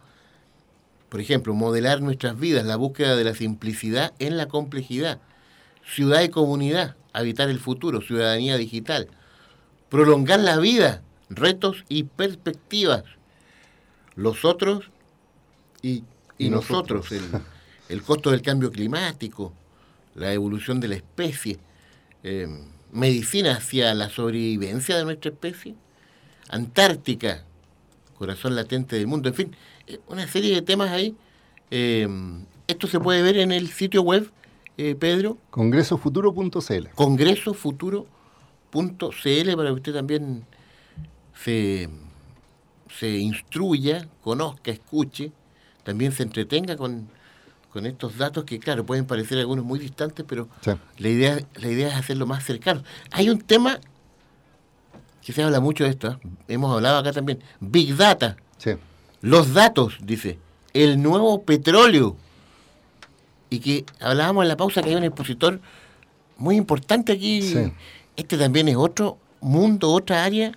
Por 1.08 1.20
ejemplo, 1.22 1.54
modelar 1.54 2.02
nuestras 2.02 2.38
vidas, 2.38 2.66
la 2.66 2.76
búsqueda 2.76 3.16
de 3.16 3.24
la 3.24 3.34
simplicidad 3.34 4.12
en 4.18 4.36
la 4.36 4.46
complejidad. 4.46 5.20
Ciudad 5.86 6.20
y 6.22 6.28
comunidad, 6.28 6.96
habitar 7.14 7.48
el 7.48 7.58
futuro, 7.58 8.02
ciudadanía 8.02 8.56
digital. 8.58 9.08
Prolongar 9.88 10.40
la 10.40 10.58
vida, 10.58 11.02
retos 11.30 11.84
y 11.88 12.04
perspectivas. 12.04 13.04
Los 14.16 14.44
otros 14.44 14.90
y, 15.80 16.04
y 16.38 16.46
Y 16.46 16.50
nosotros, 16.50 17.10
nosotros. 17.10 17.42
el, 17.88 17.96
el 17.96 18.02
costo 18.02 18.30
del 18.30 18.42
cambio 18.42 18.70
climático, 18.70 19.52
la 20.14 20.32
evolución 20.32 20.80
de 20.80 20.88
la 20.88 20.96
especie, 20.96 21.58
eh, 22.22 22.46
medicina 22.92 23.56
hacia 23.56 23.94
la 23.94 24.10
sobrevivencia 24.10 24.96
de 24.96 25.04
nuestra 25.04 25.30
especie, 25.30 25.74
Antártica, 26.48 27.44
corazón 28.18 28.54
latente 28.54 28.96
del 28.96 29.06
mundo, 29.06 29.28
en 29.30 29.34
fin, 29.34 29.56
eh, 29.86 29.98
una 30.06 30.28
serie 30.28 30.54
de 30.54 30.62
temas 30.62 30.90
ahí. 30.90 31.16
Eh, 31.70 32.06
esto 32.68 32.86
se 32.86 33.00
puede 33.00 33.22
ver 33.22 33.38
en 33.38 33.52
el 33.52 33.68
sitio 33.68 34.02
web, 34.02 34.30
eh, 34.76 34.94
Pedro, 34.94 35.38
Congresofuturo.cl. 35.50 36.88
congresofuturo.cl 36.94 38.06
para 39.56 39.68
que 39.68 39.74
usted 39.74 39.94
también 39.94 40.44
se, 41.34 41.88
se 42.98 43.08
instruya, 43.18 44.06
conozca, 44.20 44.70
escuche, 44.70 45.32
también 45.82 46.12
se 46.12 46.22
entretenga 46.22 46.76
con, 46.76 47.08
con 47.72 47.86
estos 47.86 48.18
datos 48.18 48.44
que, 48.44 48.58
claro, 48.58 48.84
pueden 48.84 49.06
parecer 49.06 49.38
algunos 49.38 49.64
muy 49.64 49.78
distantes, 49.78 50.24
pero 50.28 50.48
Sí. 50.60 50.72
la 50.98 51.08
idea, 51.08 51.38
la 51.56 51.68
idea 51.68 51.88
es 51.88 51.94
hacerlo 51.94 52.26
más 52.26 52.44
cercano. 52.44 52.82
Hay 53.10 53.30
un 53.30 53.38
tema 53.40 53.80
que 55.24 55.32
se 55.32 55.42
habla 55.42 55.60
mucho 55.60 55.84
de 55.84 55.90
esto, 55.90 56.08
¿eh? 56.08 56.16
hemos 56.48 56.74
hablado 56.74 56.98
acá 56.98 57.12
también, 57.12 57.40
Big 57.60 57.96
Data, 57.96 58.36
Sí. 58.58 58.72
los 59.20 59.54
datos, 59.54 59.94
dice, 60.02 60.38
el 60.74 61.00
nuevo 61.02 61.42
petróleo. 61.42 62.16
Y 63.50 63.60
que 63.60 63.84
hablábamos 64.00 64.42
en 64.44 64.48
la 64.48 64.56
pausa 64.56 64.82
que 64.82 64.90
hay 64.90 64.96
un 64.96 65.04
expositor 65.04 65.60
muy 66.38 66.56
importante 66.56 67.12
aquí. 67.12 67.42
Sí. 67.42 67.72
Este 68.16 68.36
también 68.38 68.68
es 68.68 68.76
otro 68.76 69.18
mundo, 69.40 69.90
otra 69.92 70.24
área 70.24 70.52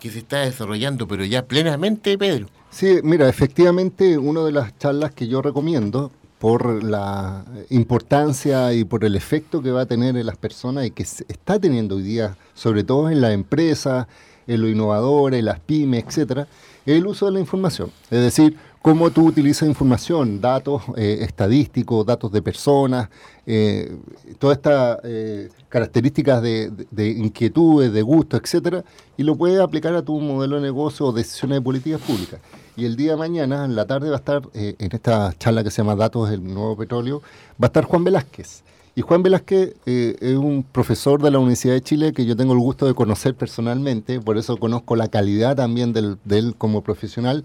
que 0.00 0.10
se 0.10 0.18
está 0.20 0.38
desarrollando, 0.40 1.06
pero 1.08 1.24
ya 1.24 1.44
plenamente, 1.46 2.16
Pedro. 2.16 2.46
Sí, 2.70 2.98
mira, 3.02 3.28
efectivamente, 3.28 4.18
una 4.18 4.42
de 4.44 4.52
las 4.52 4.76
charlas 4.78 5.12
que 5.12 5.26
yo 5.28 5.42
recomiendo 5.42 6.12
por 6.38 6.84
la 6.84 7.44
importancia 7.70 8.72
y 8.74 8.84
por 8.84 9.04
el 9.04 9.16
efecto 9.16 9.62
que 9.62 9.70
va 9.70 9.82
a 9.82 9.86
tener 9.86 10.16
en 10.16 10.26
las 10.26 10.36
personas 10.36 10.86
y 10.86 10.90
que 10.90 11.04
se 11.04 11.24
está 11.28 11.58
teniendo 11.58 11.96
hoy 11.96 12.02
día, 12.02 12.36
sobre 12.54 12.84
todo 12.84 13.10
en 13.10 13.20
las 13.20 13.32
empresas, 13.32 14.06
en 14.46 14.60
los 14.60 14.70
innovadores, 14.70 15.42
las 15.42 15.60
pymes, 15.60 16.04
etcétera, 16.06 16.46
el 16.84 17.06
uso 17.06 17.26
de 17.26 17.32
la 17.32 17.40
información. 17.40 17.90
Es 18.10 18.20
decir, 18.20 18.56
cómo 18.86 19.10
tú 19.10 19.26
utilizas 19.26 19.68
información, 19.68 20.40
datos 20.40 20.80
eh, 20.96 21.18
estadísticos, 21.22 22.06
datos 22.06 22.30
de 22.30 22.40
personas, 22.40 23.08
eh, 23.44 23.96
todas 24.38 24.58
estas 24.58 25.00
eh, 25.02 25.48
características 25.68 26.40
de, 26.40 26.70
de- 26.70 26.86
de 26.92 27.08
inquietudes, 27.08 27.92
de 27.92 28.02
gusto, 28.02 28.36
etcétera, 28.36 28.84
y 29.16 29.24
lo 29.24 29.34
puedes 29.34 29.58
aplicar 29.58 29.92
a 29.96 30.02
tu 30.02 30.20
modelo 30.20 30.54
de 30.54 30.62
negocio 30.62 31.06
o 31.06 31.12
decisiones 31.12 31.56
de 31.58 31.62
políticas 31.62 32.00
públicas. 32.00 32.38
Y 32.76 32.84
el 32.84 32.94
día 32.94 33.10
de 33.10 33.16
mañana, 33.16 33.64
en 33.64 33.74
la 33.74 33.86
tarde, 33.86 34.08
va 34.08 34.14
a 34.14 34.18
estar, 34.18 34.42
en 34.54 34.92
esta 34.92 35.34
charla 35.36 35.64
que 35.64 35.72
se 35.72 35.78
llama 35.78 35.96
Datos 35.96 36.30
del 36.30 36.44
Nuevo 36.44 36.76
Petróleo, 36.76 37.22
va 37.60 37.62
a 37.62 37.66
estar 37.66 37.86
Juan 37.86 38.04
Velázquez. 38.04 38.62
Y 38.94 39.00
Juan 39.02 39.24
Velázquez 39.24 39.74
es 39.84 40.36
un 40.36 40.62
profesor 40.62 41.20
de 41.20 41.32
la 41.32 41.38
Universidad 41.40 41.74
de 41.74 41.80
Chile 41.82 42.12
que 42.12 42.24
yo 42.24 42.36
tengo 42.36 42.52
el 42.52 42.60
gusto 42.60 42.86
de 42.86 42.94
conocer 42.94 43.34
personalmente, 43.34 44.20
por 44.20 44.38
eso 44.38 44.56
conozco 44.58 44.94
la 44.94 45.08
calidad 45.08 45.56
también 45.56 45.92
de 45.92 46.38
él 46.38 46.54
como 46.56 46.82
profesional. 46.82 47.42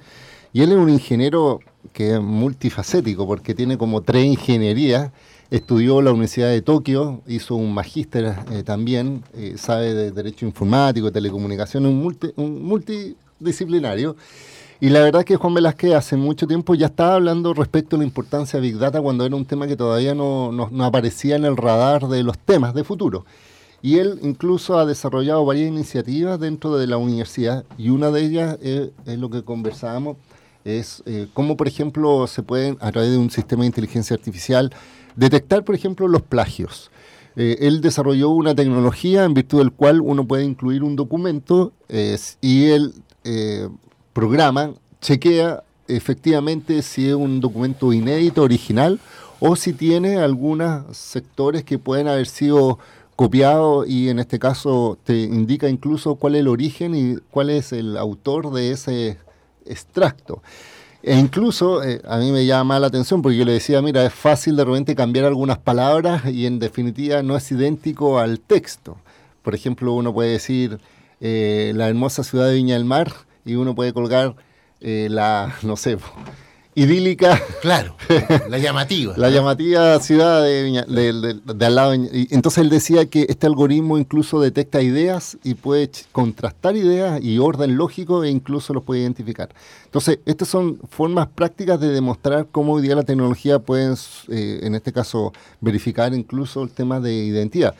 Y 0.53 0.61
él 0.61 0.71
es 0.71 0.77
un 0.77 0.89
ingeniero 0.89 1.59
que 1.93 2.13
es 2.15 2.21
multifacético, 2.21 3.25
porque 3.25 3.53
tiene 3.55 3.77
como 3.77 4.01
tres 4.01 4.25
ingenierías. 4.25 5.11
Estudió 5.49 6.01
la 6.01 6.11
Universidad 6.11 6.49
de 6.49 6.61
Tokio, 6.61 7.21
hizo 7.27 7.55
un 7.55 7.73
magíster 7.73 8.35
eh, 8.51 8.63
también, 8.63 9.23
eh, 9.33 9.55
sabe 9.57 9.93
de 9.93 10.11
Derecho 10.11 10.45
Informático, 10.45 11.11
Telecomunicaciones, 11.11 11.91
un, 11.91 12.01
multi- 12.01 12.33
un 12.37 12.63
multidisciplinario. 12.63 14.15
Y 14.79 14.89
la 14.89 15.01
verdad 15.01 15.21
es 15.21 15.25
que 15.25 15.35
Juan 15.35 15.53
Velázquez 15.53 15.93
hace 15.93 16.15
mucho 16.15 16.47
tiempo 16.47 16.73
ya 16.73 16.87
estaba 16.87 17.15
hablando 17.15 17.53
respecto 17.53 17.95
a 17.95 17.99
la 17.99 18.05
importancia 18.05 18.59
de 18.59 18.67
Big 18.67 18.77
Data 18.79 19.01
cuando 19.01 19.25
era 19.25 19.35
un 19.35 19.45
tema 19.45 19.67
que 19.67 19.75
todavía 19.75 20.15
no, 20.15 20.51
no- 20.51 20.69
no 20.71 20.85
aparecía 20.85 21.35
en 21.35 21.45
el 21.45 21.57
radar 21.57 22.07
de 22.07 22.23
los 22.23 22.37
temas 22.39 22.73
de 22.73 22.83
futuro. 22.83 23.25
Y 23.83 23.97
él 23.97 24.19
incluso 24.23 24.77
ha 24.79 24.85
desarrollado 24.85 25.43
varias 25.45 25.67
iniciativas 25.67 26.39
dentro 26.39 26.77
de 26.77 26.87
la 26.87 26.97
universidad 26.97 27.65
y 27.77 27.89
una 27.89 28.09
de 28.11 28.23
ellas 28.25 28.57
es, 28.61 28.89
es 29.05 29.19
lo 29.19 29.29
que 29.29 29.43
conversábamos, 29.43 30.17
es 30.65 31.03
eh, 31.05 31.27
cómo, 31.33 31.57
por 31.57 31.67
ejemplo, 31.67 32.27
se 32.27 32.43
pueden, 32.43 32.77
a 32.81 32.91
través 32.91 33.11
de 33.11 33.17
un 33.17 33.29
sistema 33.29 33.63
de 33.63 33.67
inteligencia 33.67 34.15
artificial, 34.15 34.73
detectar, 35.15 35.63
por 35.63 35.75
ejemplo, 35.75 36.07
los 36.07 36.21
plagios. 36.21 36.91
Eh, 37.35 37.57
él 37.61 37.81
desarrolló 37.81 38.29
una 38.29 38.53
tecnología 38.55 39.23
en 39.23 39.33
virtud 39.33 39.59
del 39.59 39.71
cual 39.71 40.01
uno 40.01 40.25
puede 40.25 40.43
incluir 40.43 40.83
un 40.83 40.95
documento 40.95 41.71
y 42.41 42.65
él 42.65 42.93
eh, 43.23 43.69
programa, 44.13 44.73
chequea 44.99 45.63
efectivamente 45.87 46.81
si 46.81 47.07
es 47.07 47.15
un 47.15 47.39
documento 47.39 47.93
inédito, 47.93 48.41
original, 48.41 48.99
o 49.39 49.55
si 49.55 49.73
tiene 49.73 50.17
algunos 50.17 50.95
sectores 50.95 51.63
que 51.63 51.79
pueden 51.79 52.07
haber 52.07 52.27
sido 52.27 52.79
copiado 53.15 53.85
y 53.85 54.09
en 54.09 54.19
este 54.19 54.39
caso 54.39 54.97
te 55.03 55.19
indica 55.21 55.69
incluso 55.69 56.15
cuál 56.15 56.35
es 56.35 56.41
el 56.41 56.47
origen 56.47 56.95
y 56.95 57.17
cuál 57.29 57.49
es 57.49 57.71
el 57.71 57.97
autor 57.97 58.51
de 58.51 58.71
ese 58.71 59.17
extracto. 59.71 60.41
E 61.03 61.17
incluso 61.17 61.83
eh, 61.83 61.99
a 62.07 62.17
mí 62.17 62.31
me 62.31 62.45
llama 62.45 62.79
la 62.79 62.87
atención 62.87 63.21
porque 63.21 63.37
yo 63.37 63.45
le 63.45 63.53
decía, 63.53 63.81
mira, 63.81 64.05
es 64.05 64.13
fácil 64.13 64.55
de 64.55 64.65
repente 64.65 64.95
cambiar 64.95 65.25
algunas 65.25 65.57
palabras 65.57 66.25
y 66.25 66.45
en 66.45 66.59
definitiva 66.59 67.23
no 67.23 67.35
es 67.35 67.51
idéntico 67.51 68.19
al 68.19 68.39
texto. 68.39 68.97
Por 69.41 69.55
ejemplo, 69.55 69.93
uno 69.93 70.13
puede 70.13 70.31
decir 70.31 70.79
eh, 71.19 71.71
la 71.75 71.89
hermosa 71.89 72.23
ciudad 72.23 72.47
de 72.47 72.55
Viña 72.55 72.75
del 72.75 72.85
Mar 72.85 73.11
y 73.45 73.55
uno 73.55 73.73
puede 73.73 73.93
colgar 73.93 74.35
eh, 74.79 75.07
la, 75.09 75.55
no 75.63 75.75
sé, 75.75 75.97
idílica 76.75 77.41
Claro, 77.61 77.95
la 78.49 78.57
llamativa. 78.57 79.13
la 79.17 79.29
llamativa 79.29 79.99
ciudad 79.99 80.41
de, 80.43 80.63
Viña- 80.65 80.85
de, 80.85 81.13
de- 81.13 81.53
de 81.53 81.65
al 81.65 81.75
lado. 81.75 81.93
y 81.95 82.27
entonces 82.31 82.63
él 82.63 82.69
decía 82.69 83.05
que 83.05 83.25
este 83.29 83.45
algoritmo 83.47 83.97
incluso 83.97 84.39
detecta 84.39 84.81
ideas 84.81 85.37
y 85.43 85.55
puede 85.55 85.89
contrastar 86.11 86.75
ideas 86.75 87.21
y 87.21 87.37
orden 87.39 87.75
lógico 87.77 88.23
e 88.23 88.29
incluso 88.29 88.73
los 88.73 88.83
puede 88.83 89.01
identificar. 89.01 89.49
Entonces, 89.85 90.19
estas 90.25 90.47
son 90.47 90.79
formas 90.89 91.27
prácticas 91.27 91.79
de 91.79 91.89
demostrar 91.89 92.47
cómo 92.51 92.73
hoy 92.73 92.81
día 92.81 92.95
la 92.95 93.03
tecnología 93.03 93.59
puede, 93.59 93.93
eh, 94.29 94.59
en 94.63 94.73
este 94.75 94.93
caso, 94.93 95.33
verificar 95.59 96.13
incluso 96.13 96.63
el 96.63 96.69
tema 96.69 96.99
de 97.01 97.13
identidad. 97.13 97.75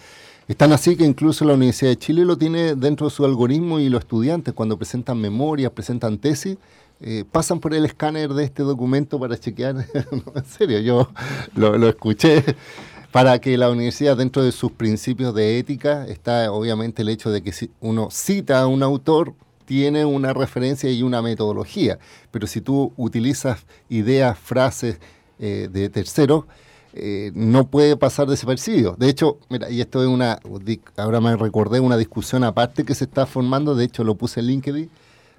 Están 0.50 0.74
así 0.74 0.98
que 0.98 1.06
incluso 1.06 1.46
la 1.46 1.54
Universidad 1.54 1.92
de 1.92 1.98
Chile 1.98 2.26
lo 2.26 2.38
tiene 2.38 2.76
dentro 2.76 3.08
de 3.08 3.12
su 3.16 3.24
algoritmo 3.24 3.80
y 3.80 3.88
los 3.88 4.02
estudiantes 4.02 4.54
cuando 4.54 4.76
presentan 4.76 5.18
memorias, 5.22 5.72
presentan 5.72 6.18
tesis, 6.18 6.58
eh, 7.04 7.26
pasan 7.32 7.60
por 7.60 7.74
el 7.74 7.84
escáner 7.86 8.30
de 8.34 8.44
este 8.44 8.64
documento 8.64 9.20
para 9.20 9.38
chequear, 9.38 9.76
en 10.12 10.46
serio, 10.46 10.80
yo 10.80 11.10
lo, 11.56 11.90
escuché, 11.90 12.44
para 13.12 13.40
que 13.40 13.58
la 13.58 13.72
universidad 13.72 14.18
dentro 14.18 14.44
de 14.44 14.52
sus 14.52 14.72
principios 14.72 15.34
de 15.34 15.58
ética 15.58 16.06
está 16.08 16.52
obviamente 16.52 17.02
el 17.02 17.10
hecho 17.10 17.32
de 17.32 17.42
que 17.42 17.54
si 17.54 17.72
uno 17.80 18.10
cita 18.12 18.62
a 18.62 18.68
un 18.68 18.84
autor, 18.84 19.34
tiene 19.66 20.06
una 20.06 20.34
referencia 20.34 20.92
y 20.92 21.02
una 21.02 21.22
metodología, 21.22 21.98
pero 22.30 22.46
si 22.46 22.62
tú 22.62 22.92
utilizas 22.98 23.66
ideas, 23.90 24.38
frases 24.38 25.00
eh, 25.40 25.70
de 25.72 25.90
terceros, 25.90 26.46
eh, 26.94 27.32
no 27.34 27.68
puede 27.68 27.96
pasar 27.96 28.28
desapercibido. 28.28 28.96
De 28.98 29.08
hecho, 29.08 29.38
mira, 29.50 29.70
y 29.70 29.80
esto 29.80 30.02
es 30.04 30.10
una, 30.10 30.40
ahora 30.98 31.22
me 31.22 31.36
recordé 31.38 31.80
una 31.80 31.96
discusión 31.96 32.44
aparte 32.44 32.84
que 32.84 32.94
se 32.94 33.06
está 33.06 33.26
formando, 33.26 33.74
de 33.74 33.86
hecho 33.86 34.04
lo 34.04 34.16
puse 34.16 34.42
en 34.42 34.48
LinkedIn, 34.48 34.90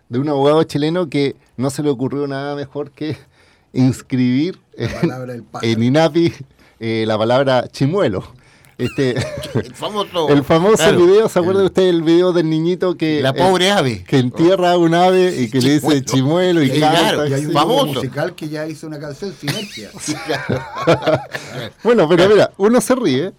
de 0.08 0.18
un 0.18 0.28
abogado 0.28 0.62
chileno 0.64 1.08
que 1.08 1.36
no 1.56 1.70
se 1.70 1.82
le 1.82 1.90
ocurrió 1.90 2.26
nada 2.26 2.54
mejor 2.56 2.90
que 2.90 3.16
inscribir 3.72 4.58
La 5.02 5.40
en, 5.62 5.82
INAPI 5.82 6.32
eh, 6.80 7.04
la 7.06 7.16
palabra 7.18 7.68
chimuelo. 7.68 8.24
Este, 8.78 9.14
El 9.54 9.74
famoso. 9.74 10.28
el 10.30 10.42
famoso 10.42 10.76
claro, 10.76 11.06
video, 11.06 11.28
¿se 11.28 11.38
acuerda 11.38 11.60
el- 11.60 11.66
usted 11.66 11.82
del 11.84 12.02
video 12.02 12.32
del 12.32 12.50
niñito 12.50 12.96
que... 12.96 13.20
La 13.22 13.28
eh, 13.30 13.34
pobre 13.34 13.70
ave. 13.70 14.02
que 14.02 14.18
entierra 14.18 14.72
a 14.72 14.78
un 14.78 14.94
ave 14.94 15.40
y 15.40 15.48
que 15.50 15.60
le 15.60 15.74
dice 15.78 16.02
chimuelo 16.04 16.62
y 16.62 16.70
canta. 16.80 16.90
claro, 16.90 17.26
Y 17.28 17.32
hay 17.34 17.46
un 17.46 17.52
famoso. 17.52 17.86
musical 17.94 18.34
que 18.34 18.48
ya 18.48 18.66
hizo 18.66 18.86
una 18.88 18.98
canción, 18.98 19.32
Sinergia. 19.38 19.90
Bueno, 21.84 22.08
pero 22.08 22.28
mira, 22.28 22.50
uno 22.56 22.80
se 22.80 22.94
ríe 22.94 23.32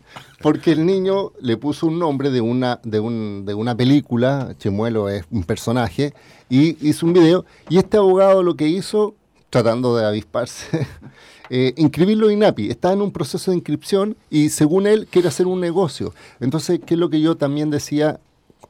porque 0.44 0.74
el 0.74 0.86
niño 0.86 1.32
le 1.40 1.56
puso 1.56 1.88
un 1.88 1.98
nombre 1.98 2.30
de 2.30 2.42
una, 2.42 2.82
de 2.84 3.00
un, 3.00 3.46
de 3.46 3.54
una 3.54 3.78
película, 3.78 4.54
Chimuelo 4.60 5.08
es 5.08 5.24
un 5.32 5.46
personaje, 5.46 6.14
y 6.50 6.86
hizo 6.86 7.06
un 7.06 7.14
video, 7.14 7.46
y 7.70 7.78
este 7.78 7.96
abogado 7.96 8.44
lo 8.44 8.58
que 8.58 8.68
hizo, 8.68 9.16
tratando 9.50 9.96
de 9.96 10.06
avisparse, 10.06 10.86
eh, 11.50 11.74
inscribirlo 11.78 12.30
en 12.30 12.40
INAPI, 12.40 12.70
está 12.70 12.92
en 12.92 13.02
un 13.02 13.14
proceso 13.14 13.52
de 13.52 13.58
inscripción 13.58 14.18
y 14.30 14.50
según 14.50 14.86
él 14.86 15.08
quiere 15.10 15.30
hacer 15.30 15.48
un 15.48 15.62
negocio. 15.62 16.14
Entonces, 16.42 16.82
¿qué 16.86 16.96
es 16.96 17.00
lo 17.00 17.10
que 17.10 17.22
yo 17.22 17.38
también 17.38 17.70
decía 17.72 18.20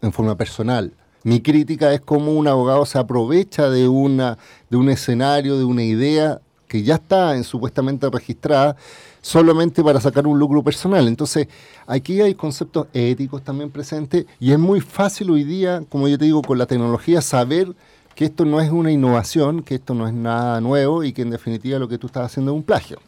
en 0.04 0.14
forma 0.14 0.38
personal? 0.38 0.94
Mi 1.24 1.42
crítica 1.42 1.92
es 1.92 2.02
cómo 2.02 2.34
un 2.34 2.48
abogado 2.48 2.86
se 2.86 3.00
aprovecha 3.00 3.72
de, 3.72 3.88
una, 3.88 4.38
de 4.70 4.78
un 4.78 4.92
escenario, 4.92 5.58
de 5.58 5.64
una 5.64 5.84
idea 5.84 6.40
que 6.68 6.84
ya 6.84 6.96
está 6.96 7.36
en, 7.36 7.44
supuestamente 7.44 8.08
registrada 8.12 8.76
solamente 9.24 9.82
para 9.82 10.02
sacar 10.02 10.28
un 10.28 10.38
lucro 10.38 10.62
personal. 10.62 11.08
Entonces, 11.08 11.48
aquí 11.88 12.22
hay 12.22 12.36
conceptos 12.36 12.88
éticos 12.94 13.42
también 13.42 13.72
presentes 13.72 14.26
y 14.40 14.52
es 14.52 14.60
muy 14.60 14.82
fácil 14.82 15.32
hoy 15.32 15.46
día, 15.46 15.82
como 15.90 16.08
yo 16.10 16.18
te 16.18 16.26
digo, 16.26 16.42
con 16.42 16.58
la 16.58 16.66
tecnología, 16.66 17.22
saber 17.22 17.74
que 18.16 18.26
esto 18.26 18.44
no 18.44 18.60
es 18.60 18.70
una 18.70 18.92
innovación, 18.92 19.64
que 19.64 19.76
esto 19.76 19.94
no 19.94 20.08
es 20.08 20.14
nada 20.14 20.60
nuevo 20.60 21.04
y 21.04 21.14
que 21.14 21.24
en 21.24 21.32
definitiva 21.32 21.80
lo 21.80 21.88
que 21.88 21.98
tú 21.98 22.08
estás 22.08 22.26
haciendo 22.26 22.52
es 22.52 22.58
un 22.58 22.64
plagio. 22.64 23.00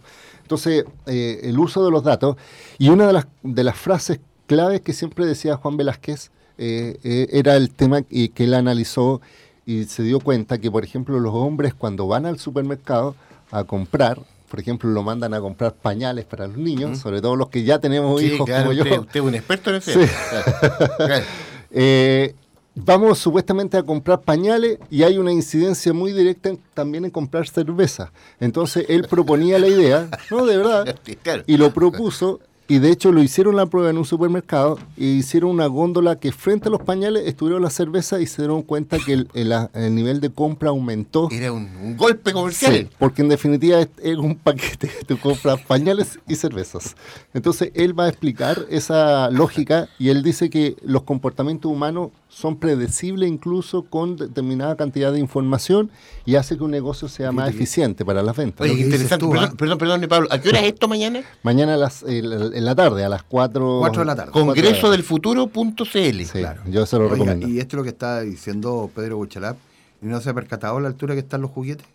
Entonces, 0.41 0.85
eh, 1.05 1.41
el 1.43 1.59
uso 1.59 1.83
de 1.83 1.91
los 1.91 2.03
datos 2.03 2.37
y 2.77 2.87
una 2.89 3.07
de 3.07 3.13
las, 3.13 3.27
de 3.43 3.63
las 3.65 3.75
frases 3.75 4.19
claves 4.47 4.79
que 4.81 4.93
siempre 4.93 5.25
decía 5.25 5.57
Juan 5.57 5.75
Velázquez 5.75 6.31
eh, 6.57 6.97
eh, 7.03 7.27
era 7.31 7.57
el 7.57 7.71
tema 7.71 8.03
que 8.03 8.31
él 8.37 8.53
analizó 8.53 9.19
y 9.65 9.83
se 9.83 10.03
dio 10.03 10.21
cuenta 10.21 10.59
que, 10.59 10.71
por 10.71 10.85
ejemplo, 10.85 11.19
los 11.19 11.33
hombres 11.33 11.73
cuando 11.73 12.07
van 12.07 12.25
al 12.25 12.39
supermercado 12.39 13.15
a 13.51 13.65
comprar, 13.65 14.19
por 14.49 14.59
ejemplo, 14.59 14.89
lo 14.89 15.03
mandan 15.03 15.33
a 15.33 15.39
comprar 15.41 15.73
pañales 15.73 16.25
para 16.25 16.47
los 16.47 16.57
niños, 16.57 16.99
sobre 16.99 17.21
todo 17.21 17.35
los 17.35 17.49
que 17.49 17.63
ya 17.63 17.79
tenemos 17.79 18.21
Sí, 18.21 18.27
hijos 18.27 18.45
claro, 18.45 18.63
como 18.69 18.73
yo. 18.73 18.83
usted, 19.01 19.19
es 19.19 19.25
un 19.25 19.35
experto 19.35 19.69
en 19.71 19.75
eso. 19.77 19.91
Sí. 19.91 20.07
Claro, 20.29 20.87
claro. 20.97 21.25
Eh, 21.71 22.35
vamos 22.75 23.19
supuestamente 23.19 23.77
a 23.77 23.83
comprar 23.83 24.21
pañales 24.21 24.77
y 24.89 25.03
hay 25.03 25.17
una 25.17 25.31
incidencia 25.31 25.93
muy 25.93 26.11
directa 26.13 26.49
en- 26.49 26.59
también 26.73 27.05
en 27.05 27.11
comprar 27.11 27.47
cerveza. 27.47 28.11
Entonces 28.39 28.85
él 28.89 29.07
proponía 29.09 29.57
la 29.59 29.67
idea, 29.67 30.09
no, 30.31 30.45
de 30.45 30.57
verdad, 30.57 30.95
y 31.47 31.57
lo 31.57 31.73
propuso. 31.73 32.39
Y 32.67 32.79
de 32.79 32.89
hecho 32.91 33.11
lo 33.11 33.21
hicieron 33.21 33.55
la 33.55 33.67
prueba 33.67 33.91
en 33.91 33.97
un 33.99 34.05
supermercado 34.05 34.79
y 34.97 35.05
hicieron 35.17 35.51
una 35.51 35.67
góndola 35.67 36.15
que 36.19 36.31
frente 36.31 36.67
a 36.67 36.71
los 36.71 36.81
pañales 36.81 37.27
estuvieron 37.27 37.61
la 37.61 37.69
cerveza 37.69 38.19
y 38.19 38.25
se 38.25 38.41
dieron 38.41 38.63
cuenta 38.63 38.97
que 38.97 39.13
el, 39.13 39.29
el- 39.35 39.53
el 39.75 39.93
nivel 39.93 40.19
de 40.19 40.31
compra 40.31 40.69
aumentó. 40.69 41.29
Era 41.31 41.51
un, 41.51 41.67
un 41.77 41.95
golpe 41.95 42.33
comercial. 42.33 42.73
Sí, 42.73 42.87
porque 42.97 43.21
en 43.21 43.29
definitiva 43.29 43.79
es, 43.81 43.89
es 44.01 44.17
un 44.17 44.35
paquete 44.35 44.87
que 44.87 45.05
tú 45.05 45.19
compras 45.19 45.61
pañales 45.61 46.17
y 46.27 46.35
cervezas. 46.35 46.95
Entonces 47.35 47.69
él 47.75 47.97
va 47.97 48.05
a 48.05 48.09
explicar 48.09 48.65
esa 48.69 49.29
lógica 49.29 49.87
y 49.99 50.09
él 50.09 50.23
dice 50.23 50.49
que 50.49 50.75
los 50.83 51.03
comportamientos 51.03 51.71
humanos 51.71 52.09
son 52.35 52.57
predecibles 52.59 53.29
incluso 53.29 53.83
con 53.83 54.17
determinada 54.17 54.75
cantidad 54.75 55.13
de 55.13 55.19
información 55.19 55.89
y 56.25 56.35
hace 56.35 56.57
que 56.57 56.63
un 56.65 56.71
negocio 56.71 57.07
sea 57.07 57.31
más 57.31 57.49
eficiente 57.49 58.03
para 58.03 58.21
las 58.21 58.35
ventas. 58.35 58.59
Oye, 58.65 58.75
qué 58.75 58.81
interesante. 58.81 59.25
tú, 59.25 59.31
perdón, 59.31 59.49
¿ah? 59.53 59.55
perdón, 59.57 59.77
perdón, 59.77 60.01
Pablo. 60.09 60.27
¿A 60.29 60.41
qué 60.41 60.49
hora 60.49 60.59
es 60.59 60.73
esto 60.73 60.89
mañana? 60.89 61.21
Mañana 61.43 61.75
a 61.75 61.77
las, 61.77 62.03
en, 62.03 62.29
la- 62.29 62.57
en 62.57 62.65
la 62.65 62.75
tarde, 62.75 63.05
a 63.05 63.09
las 63.09 63.23
4, 63.23 63.77
Cuatro 63.79 64.01
de 64.01 64.05
la 64.05 64.15
tarde. 64.17 64.31
Congreso 64.33 64.91
del 64.91 65.03
futuro.cl. 65.03 65.85
Sí, 65.85 66.25
Claro. 66.33 66.61
yo 66.67 66.85
se 66.85 66.97
lo 66.97 67.03
Oiga, 67.05 67.13
recomiendo. 67.15 67.47
y 67.47 67.59
esto 67.59 67.75
es 67.75 67.77
lo 67.77 67.83
que 67.83 67.89
está 67.89 68.19
diciendo 68.19 68.91
Pedro 68.93 69.15
Buchalap, 69.15 69.55
¿y 70.01 70.05
no 70.07 70.19
se 70.19 70.29
ha 70.29 70.33
percatado 70.33 70.75
a 70.75 70.81
la 70.81 70.89
altura 70.89 71.13
que 71.13 71.21
están 71.21 71.41
los 71.41 71.51
juguetes? 71.51 71.87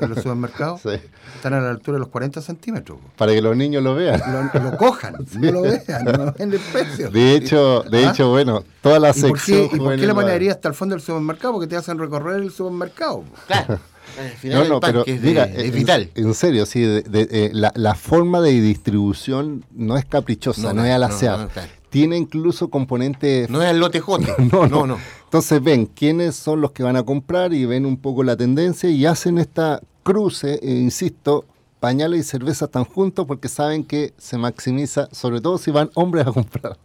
En 0.00 0.08
los 0.10 0.18
supermercados. 0.18 0.80
Sí, 0.82 0.90
Están 1.36 1.54
a 1.54 1.60
la 1.60 1.70
altura 1.70 1.94
de 1.96 2.00
los 2.00 2.08
40 2.08 2.40
centímetros. 2.42 2.98
para 3.16 3.32
que 3.32 3.40
los 3.42 3.56
niños 3.56 3.82
lo 3.82 3.94
vean. 3.94 4.20
Lo, 4.52 4.60
lo 4.70 4.76
cojan, 4.76 5.14
no 5.40 5.52
lo 5.52 5.62
vean, 5.62 6.04
no 6.04 6.34
ven 6.38 6.52
el 6.52 6.58
precio. 6.60 7.10
De 7.10 7.34
hecho, 7.34 7.82
de 7.82 8.06
¿Ah? 8.06 8.10
hecho, 8.10 8.30
bueno, 8.30 8.64
toda 8.82 8.98
la 8.98 9.10
¿Y 9.10 9.20
por, 9.20 9.32
qué, 9.32 9.38
sección... 9.38 9.68
y 9.72 9.78
por 9.78 9.96
qué 9.96 10.06
la 10.06 10.14
panadería 10.14 10.52
está 10.52 10.68
al 10.68 10.74
fondo 10.74 10.94
del 10.94 11.02
supermercado? 11.02 11.52
Porque 11.54 11.66
te 11.66 11.76
hacen 11.76 11.98
recorrer 11.98 12.42
el 12.42 12.50
supermercado. 12.50 13.24
Claro. 13.46 13.78
Al 14.18 14.30
final 14.40 14.58
No, 14.58 14.62
el 14.64 14.68
no, 14.70 14.80
pero 14.80 15.04
es, 15.06 15.20
de- 15.22 15.28
mira, 15.28 15.44
es 15.44 15.64
en- 15.66 15.74
vital. 15.74 16.10
En, 16.14 16.34
serio, 16.34 16.66
sí, 16.66 16.80
de- 16.82 17.02
de- 17.02 17.28
eh, 17.30 17.50
la, 17.52 17.72
la 17.74 17.94
forma 17.94 18.40
de 18.40 18.52
distribución 18.60 19.64
no 19.74 19.96
es 19.96 20.04
caprichosa, 20.04 20.62
No, 20.62 20.68
no, 20.68 20.74
no, 20.82 20.84
es 20.86 20.94
al 20.94 21.00
no, 21.42 21.48
claro. 21.48 21.68
Tiene 21.90 22.16
incluso 22.18 22.68
componentes... 22.68 23.48
No 23.48 23.62
es 23.62 23.70
el 23.70 23.78
lote 23.78 24.00
J. 24.00 24.34
no, 24.52 24.66
no, 24.66 24.86
no. 24.86 24.98
Entonces 25.28 25.62
ven 25.62 25.84
quiénes 25.84 26.36
son 26.36 26.62
los 26.62 26.72
que 26.72 26.82
van 26.82 26.96
a 26.96 27.02
comprar 27.02 27.52
y 27.52 27.66
ven 27.66 27.84
un 27.84 27.98
poco 27.98 28.22
la 28.24 28.34
tendencia 28.34 28.88
y 28.88 29.04
hacen 29.04 29.36
esta 29.36 29.82
cruce, 30.02 30.58
e 30.62 30.70
insisto, 30.70 31.44
pañales 31.80 32.20
y 32.20 32.22
cerveza 32.22 32.64
están 32.64 32.84
juntos 32.84 33.26
porque 33.26 33.48
saben 33.48 33.84
que 33.84 34.14
se 34.16 34.38
maximiza, 34.38 35.06
sobre 35.12 35.42
todo 35.42 35.58
si 35.58 35.70
van 35.70 35.90
hombres 35.92 36.26
a 36.26 36.32
comprar. 36.32 36.78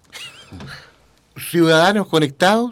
Ciudadanos 1.38 2.10
conectados. 2.10 2.72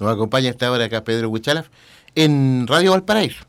Nos 0.00 0.10
acompaña 0.10 0.48
esta 0.48 0.72
hora 0.72 0.86
acá 0.86 1.04
Pedro 1.04 1.28
Huichalaf 1.28 1.68
en 2.14 2.66
Radio 2.66 2.92
Valparaíso. 2.92 3.44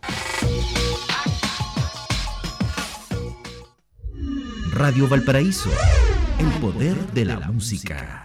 Radio 4.73 5.07
Valparaíso, 5.07 5.69
el 6.37 6.49
poder 6.59 6.97
de 7.13 7.23
la 7.23 7.39
música. 7.49 8.24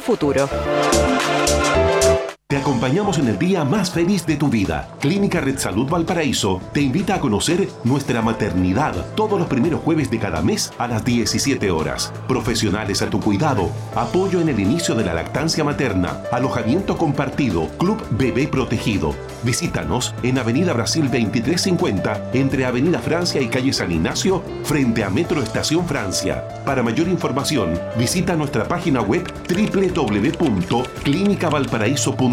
futuro. 0.00 0.48
Te 2.48 2.58
acompañamos 2.58 3.18
en 3.18 3.26
el 3.26 3.40
día 3.40 3.64
más 3.64 3.90
feliz 3.90 4.24
de 4.24 4.36
tu 4.36 4.48
vida. 4.48 4.88
Clínica 5.00 5.40
Red 5.40 5.58
Salud 5.58 5.90
Valparaíso 5.90 6.60
te 6.72 6.80
invita 6.80 7.16
a 7.16 7.20
conocer 7.20 7.68
nuestra 7.82 8.22
maternidad 8.22 8.94
todos 9.16 9.36
los 9.36 9.48
primeros 9.48 9.80
jueves 9.80 10.12
de 10.12 10.20
cada 10.20 10.42
mes 10.42 10.72
a 10.78 10.86
las 10.86 11.04
17 11.04 11.72
horas. 11.72 12.12
Profesionales 12.28 13.02
a 13.02 13.10
tu 13.10 13.18
cuidado, 13.18 13.68
apoyo 13.96 14.40
en 14.40 14.48
el 14.48 14.60
inicio 14.60 14.94
de 14.94 15.04
la 15.04 15.12
lactancia 15.12 15.64
materna, 15.64 16.22
alojamiento 16.30 16.96
compartido, 16.96 17.66
Club 17.78 18.00
Bebé 18.10 18.46
Protegido. 18.46 19.12
Visítanos 19.42 20.14
en 20.22 20.38
Avenida 20.38 20.72
Brasil 20.72 21.06
2350 21.06 22.30
entre 22.32 22.64
Avenida 22.64 23.00
Francia 23.00 23.40
y 23.40 23.48
Calle 23.48 23.72
San 23.72 23.90
Ignacio 23.90 24.44
frente 24.62 25.02
a 25.02 25.10
Metro 25.10 25.42
Estación 25.42 25.84
Francia. 25.84 26.46
Para 26.64 26.84
mayor 26.84 27.08
información, 27.08 27.76
visita 27.98 28.36
nuestra 28.36 28.68
página 28.68 29.00
web 29.00 29.24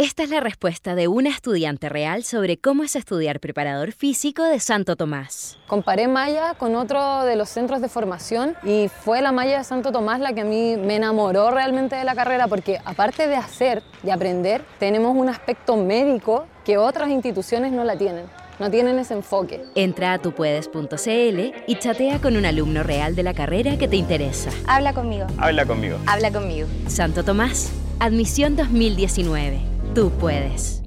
Esta 0.00 0.22
es 0.22 0.30
la 0.30 0.40
respuesta 0.40 0.94
de 0.94 1.08
una 1.08 1.28
estudiante 1.28 1.90
real 1.90 2.24
sobre 2.24 2.56
cómo 2.56 2.84
es 2.84 2.96
estudiar 2.96 3.38
preparador 3.38 3.92
físico 3.92 4.42
de 4.42 4.58
Santo 4.58 4.96
Tomás. 4.96 5.58
Comparé 5.66 6.08
Maya 6.08 6.54
con 6.54 6.74
otro 6.74 7.24
de 7.24 7.36
los 7.36 7.50
centros 7.50 7.82
de 7.82 7.90
formación 7.90 8.56
y 8.64 8.88
fue 8.88 9.20
la 9.20 9.30
Maya 9.30 9.58
de 9.58 9.64
Santo 9.64 9.92
Tomás 9.92 10.18
la 10.18 10.32
que 10.32 10.40
a 10.40 10.44
mí 10.44 10.78
me 10.78 10.96
enamoró 10.96 11.50
realmente 11.50 11.96
de 11.96 12.04
la 12.04 12.14
carrera 12.14 12.48
porque 12.48 12.78
aparte 12.82 13.28
de 13.28 13.36
hacer 13.36 13.82
y 14.02 14.08
aprender, 14.08 14.64
tenemos 14.78 15.14
un 15.14 15.28
aspecto 15.28 15.76
médico 15.76 16.46
que 16.64 16.78
otras 16.78 17.10
instituciones 17.10 17.70
no 17.70 17.84
la 17.84 17.98
tienen. 17.98 18.24
No 18.58 18.70
tienen 18.70 18.98
ese 18.98 19.12
enfoque. 19.12 19.62
Entra 19.74 20.14
a 20.14 20.18
tupuedes.cl 20.18 21.62
y 21.66 21.76
chatea 21.78 22.22
con 22.22 22.38
un 22.38 22.46
alumno 22.46 22.82
real 22.82 23.14
de 23.14 23.22
la 23.22 23.34
carrera 23.34 23.76
que 23.76 23.86
te 23.86 23.96
interesa. 23.96 24.48
Habla 24.66 24.94
conmigo. 24.94 25.26
Habla 25.36 25.66
conmigo. 25.66 25.98
Habla 26.06 26.32
conmigo. 26.32 26.68
Santo 26.86 27.22
Tomás, 27.22 27.70
admisión 27.98 28.56
2019. 28.56 29.79
Tú 29.94 30.10
puedes. 30.20 30.82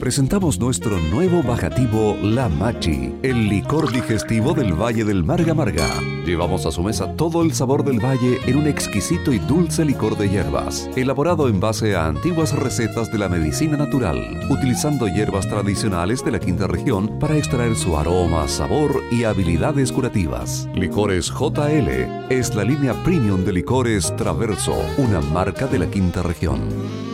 Presentamos 0.00 0.58
nuestro 0.58 0.98
nuevo 0.98 1.42
bajativo 1.42 2.16
La 2.22 2.48
Machi, 2.48 3.14
el 3.22 3.48
licor 3.48 3.92
digestivo 3.92 4.54
del 4.54 4.72
Valle 4.72 5.04
del 5.04 5.22
Marga 5.22 5.54
Marga. 5.54 5.88
Llevamos 6.24 6.64
a 6.64 6.72
su 6.72 6.82
mesa 6.82 7.14
todo 7.16 7.42
el 7.42 7.52
sabor 7.52 7.84
del 7.84 8.00
valle 8.04 8.38
en 8.46 8.56
un 8.56 8.66
exquisito 8.66 9.32
y 9.32 9.38
dulce 9.38 9.84
licor 9.84 10.16
de 10.16 10.30
hierbas, 10.30 10.88
elaborado 10.96 11.48
en 11.48 11.60
base 11.60 11.94
a 11.94 12.06
antiguas 12.06 12.54
recetas 12.54 13.12
de 13.12 13.18
la 13.18 13.28
medicina 13.28 13.76
natural, 13.76 14.40
utilizando 14.50 15.06
hierbas 15.06 15.46
tradicionales 15.46 16.24
de 16.24 16.32
la 16.32 16.40
quinta 16.40 16.66
región 16.66 17.18
para 17.18 17.36
extraer 17.36 17.76
su 17.76 17.96
aroma, 17.98 18.48
sabor 18.48 19.02
y 19.10 19.24
habilidades 19.24 19.92
curativas. 19.92 20.68
Licores 20.74 21.30
JL 21.30 21.88
es 22.30 22.54
la 22.54 22.64
línea 22.64 22.94
premium 23.04 23.44
de 23.44 23.52
licores 23.52 24.14
Traverso, 24.16 24.74
una 24.96 25.20
marca 25.20 25.66
de 25.66 25.78
la 25.78 25.86
quinta 25.86 26.22
región. 26.22 27.13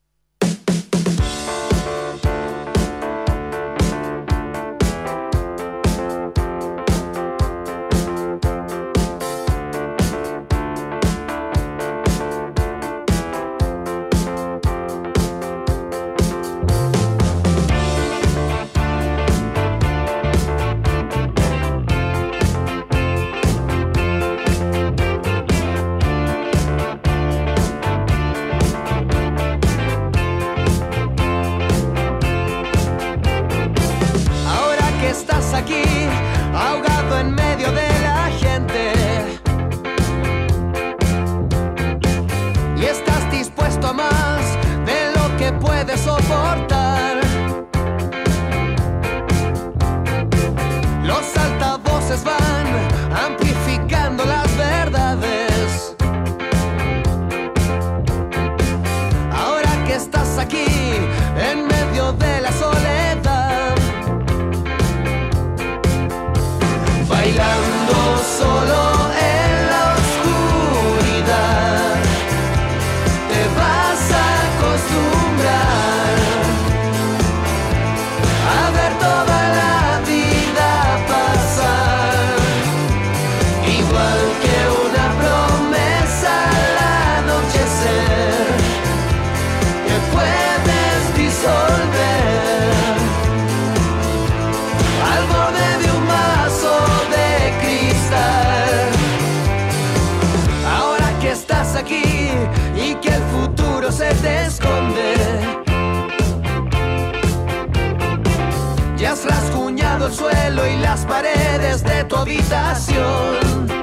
Paredes 112.25 112.87
de 112.87 112.95
tu 112.95 113.01
habitación. 113.01 113.81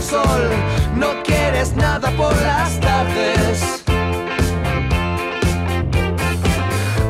sol, 0.00 0.50
no 0.94 1.22
quieres 1.24 1.74
nada 1.74 2.10
por 2.12 2.34
las 2.42 2.78
tardes. 2.80 3.84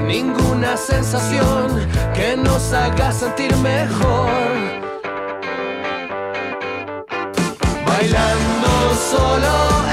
Ninguna 0.07 0.77
sensación 0.77 1.87
que 2.15 2.37
nos 2.37 2.73
haga 2.73 3.13
sentir 3.13 3.55
mejor. 3.57 4.31
Bailando 7.87 8.95
solo 9.11 9.89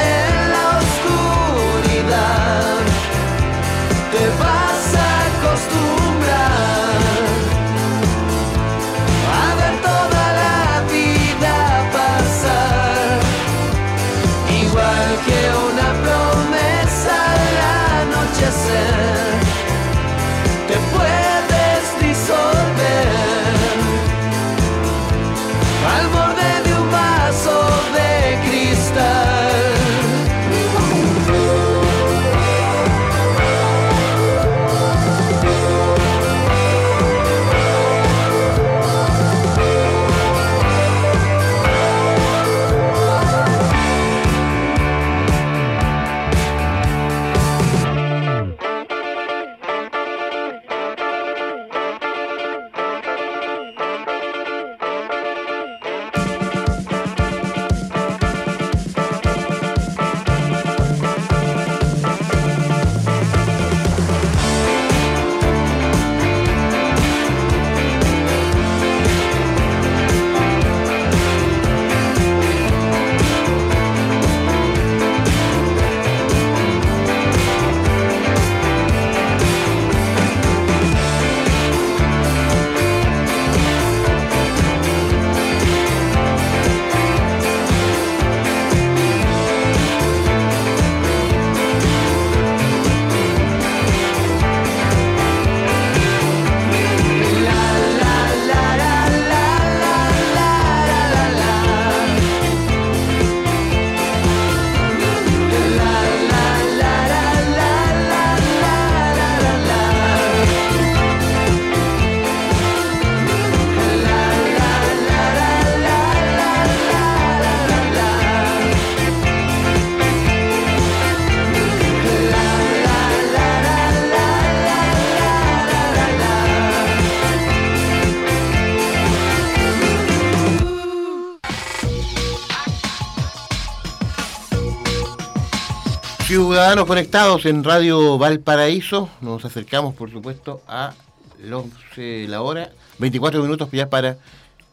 Ciudadanos 136.25 136.85
conectados 136.85 137.45
en 137.45 137.63
Radio 137.63 138.17
Valparaíso, 138.17 139.09
nos 139.21 139.45
acercamos 139.45 139.93
por 139.93 140.09
supuesto 140.09 140.63
a 140.67 140.95
los, 141.39 141.65
eh, 141.97 142.25
la 142.27 142.41
hora, 142.41 142.71
24 142.97 143.43
minutos 143.43 143.69
ya 143.71 143.91
para 143.91 144.17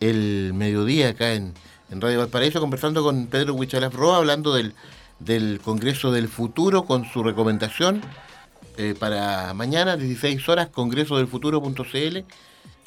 el 0.01 0.53
mediodía 0.55 1.11
acá 1.11 1.35
en, 1.35 1.53
en 1.91 2.01
Radio 2.01 2.21
Valparaíso, 2.21 2.59
conversando 2.59 3.03
con 3.03 3.27
Pedro 3.27 3.53
Huichalaf 3.53 3.95
Roa, 3.95 4.17
hablando 4.17 4.55
del, 4.55 4.73
del 5.19 5.61
Congreso 5.62 6.11
del 6.11 6.29
Futuro 6.29 6.85
con 6.85 7.05
su 7.05 7.23
recomendación 7.23 8.01
eh, 8.79 8.95
para 8.99 9.53
mañana, 9.53 9.99
16 9.99 10.49
horas, 10.49 10.71
congresodelfuturo.cl, 10.71 12.19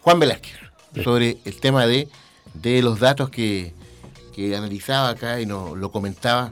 Juan 0.02 0.20
Velázquez, 0.20 0.58
sobre 1.04 1.38
el 1.46 1.60
tema 1.60 1.86
de, 1.86 2.10
de 2.56 2.82
los 2.82 3.00
datos 3.00 3.30
que, 3.30 3.76
que 4.34 4.56
analizaba 4.56 5.10
acá 5.10 5.40
y 5.40 5.46
nos 5.46 5.78
lo 5.78 5.92
comentaba 5.92 6.52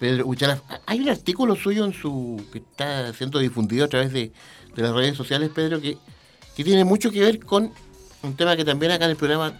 Pedro 0.00 0.26
Huichalaf. 0.26 0.60
Hay 0.86 0.98
un 1.00 1.10
artículo 1.10 1.54
suyo 1.54 1.84
en 1.84 1.92
su 1.92 2.42
que 2.50 2.58
está 2.58 3.12
siendo 3.12 3.38
difundido 3.38 3.84
a 3.84 3.88
través 3.88 4.12
de, 4.12 4.32
de 4.74 4.82
las 4.82 4.92
redes 4.92 5.16
sociales, 5.16 5.50
Pedro, 5.54 5.80
que, 5.80 5.96
que 6.56 6.64
tiene 6.64 6.84
mucho 6.84 7.10
que 7.12 7.20
ver 7.20 7.38
con 7.38 7.70
un 8.22 8.34
tema 8.34 8.56
que 8.56 8.64
también 8.64 8.90
acá 8.92 9.04
en 9.04 9.12
el 9.12 9.16
programa 9.16 9.56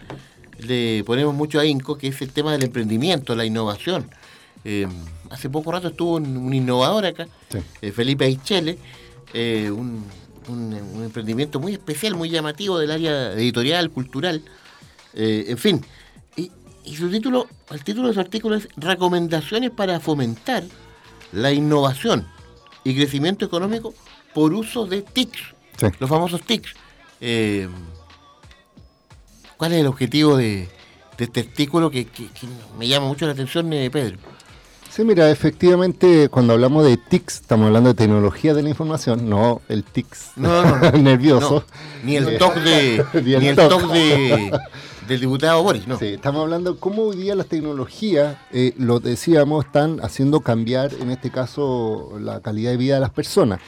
le 0.57 1.03
ponemos 1.05 1.33
mucho 1.33 1.59
ahínco, 1.59 1.97
que 1.97 2.07
es 2.07 2.21
el 2.21 2.31
tema 2.31 2.51
del 2.51 2.63
emprendimiento, 2.63 3.35
la 3.35 3.45
innovación. 3.45 4.09
Eh, 4.65 4.87
hace 5.29 5.49
poco 5.49 5.71
rato 5.71 5.87
estuvo 5.89 6.15
un, 6.15 6.35
un 6.37 6.53
innovador 6.53 7.05
acá, 7.05 7.27
eh, 7.81 7.91
Felipe 7.91 8.25
Aichele, 8.25 8.77
eh, 9.33 9.69
un, 9.71 10.03
un- 10.49 10.73
un 10.73 11.03
emprendimiento 11.03 11.59
muy 11.59 11.73
especial, 11.73 12.15
muy 12.15 12.29
llamativo 12.29 12.77
del 12.79 12.91
área 12.91 13.33
editorial, 13.33 13.89
cultural, 13.91 14.41
en 15.13 15.57
fin. 15.57 15.81
Y, 16.83 16.95
su 16.97 17.09
título, 17.09 17.47
el 17.69 17.83
título 17.83 18.07
de 18.07 18.13
su 18.13 18.19
artículo 18.19 18.55
es 18.55 18.67
Recomendaciones 18.75 19.71
para 19.71 19.99
fomentar 19.99 20.63
la 21.31 21.51
innovación 21.51 22.27
y 22.83 22.95
crecimiento 22.95 23.45
económico 23.45 23.93
por 24.33 24.53
uso 24.53 24.85
de 24.85 25.01
TICs, 25.01 25.39
Sí. 25.77 25.87
los 25.99 26.09
famosos 26.09 26.41
TICs. 26.41 26.73
Eh, 27.21 27.67
¿Cuál 29.57 29.73
es 29.73 29.81
el 29.81 29.87
objetivo 29.87 30.35
de, 30.37 30.69
de 31.17 31.23
este 31.25 31.41
artículo 31.41 31.91
que, 31.91 32.05
que- 32.05 32.27
que 32.27 32.47
me 32.77 32.87
llama 32.87 33.07
mucho 33.07 33.25
la 33.27 33.33
atención, 33.33 33.71
eh, 33.73 33.89
Pedro? 33.91 34.17
Sí, 34.89 35.03
mira, 35.05 35.29
efectivamente, 35.29 36.27
cuando 36.29 36.53
hablamos 36.53 36.83
de 36.83 36.97
TICs, 36.97 37.35
estamos 37.41 37.67
hablando 37.67 37.89
de 37.89 37.95
tecnología 37.95 38.53
de 38.53 38.63
la 38.63 38.69
información, 38.69 39.29
no 39.29 39.61
el 39.69 39.83
TICs 39.85 40.31
No, 40.35 40.63
no, 40.65 40.77
no. 40.79 40.91
nervioso. 40.97 41.63
Ni 42.03 42.17
el 42.17 42.27
Eh, 42.27 42.37
TOC 42.37 42.55
de, 42.55 43.05
ni 43.23 43.33
el 43.33 43.41
ni 43.41 43.47
el 43.49 43.55
TOC. 43.55 43.69
TOC 43.69 43.91
de, 43.93 44.59
del 45.07 45.19
diputado 45.19 45.63
Boris, 45.63 45.87
¿no? 45.87 45.97
Sí, 45.97 46.07
estamos 46.07 46.41
hablando 46.41 46.77
cómo 46.79 47.03
hoy 47.03 47.17
día 47.17 47.35
las 47.35 47.47
tecnologías, 47.47 48.37
eh, 48.51 48.73
lo 48.77 48.99
decíamos, 48.99 49.65
están 49.65 49.99
haciendo 50.01 50.41
cambiar, 50.41 50.93
en 50.93 51.11
este 51.11 51.29
caso, 51.29 52.17
la 52.19 52.39
calidad 52.41 52.71
de 52.71 52.77
vida 52.77 52.95
de 52.95 53.01
las 53.01 53.09
personas. 53.09 53.59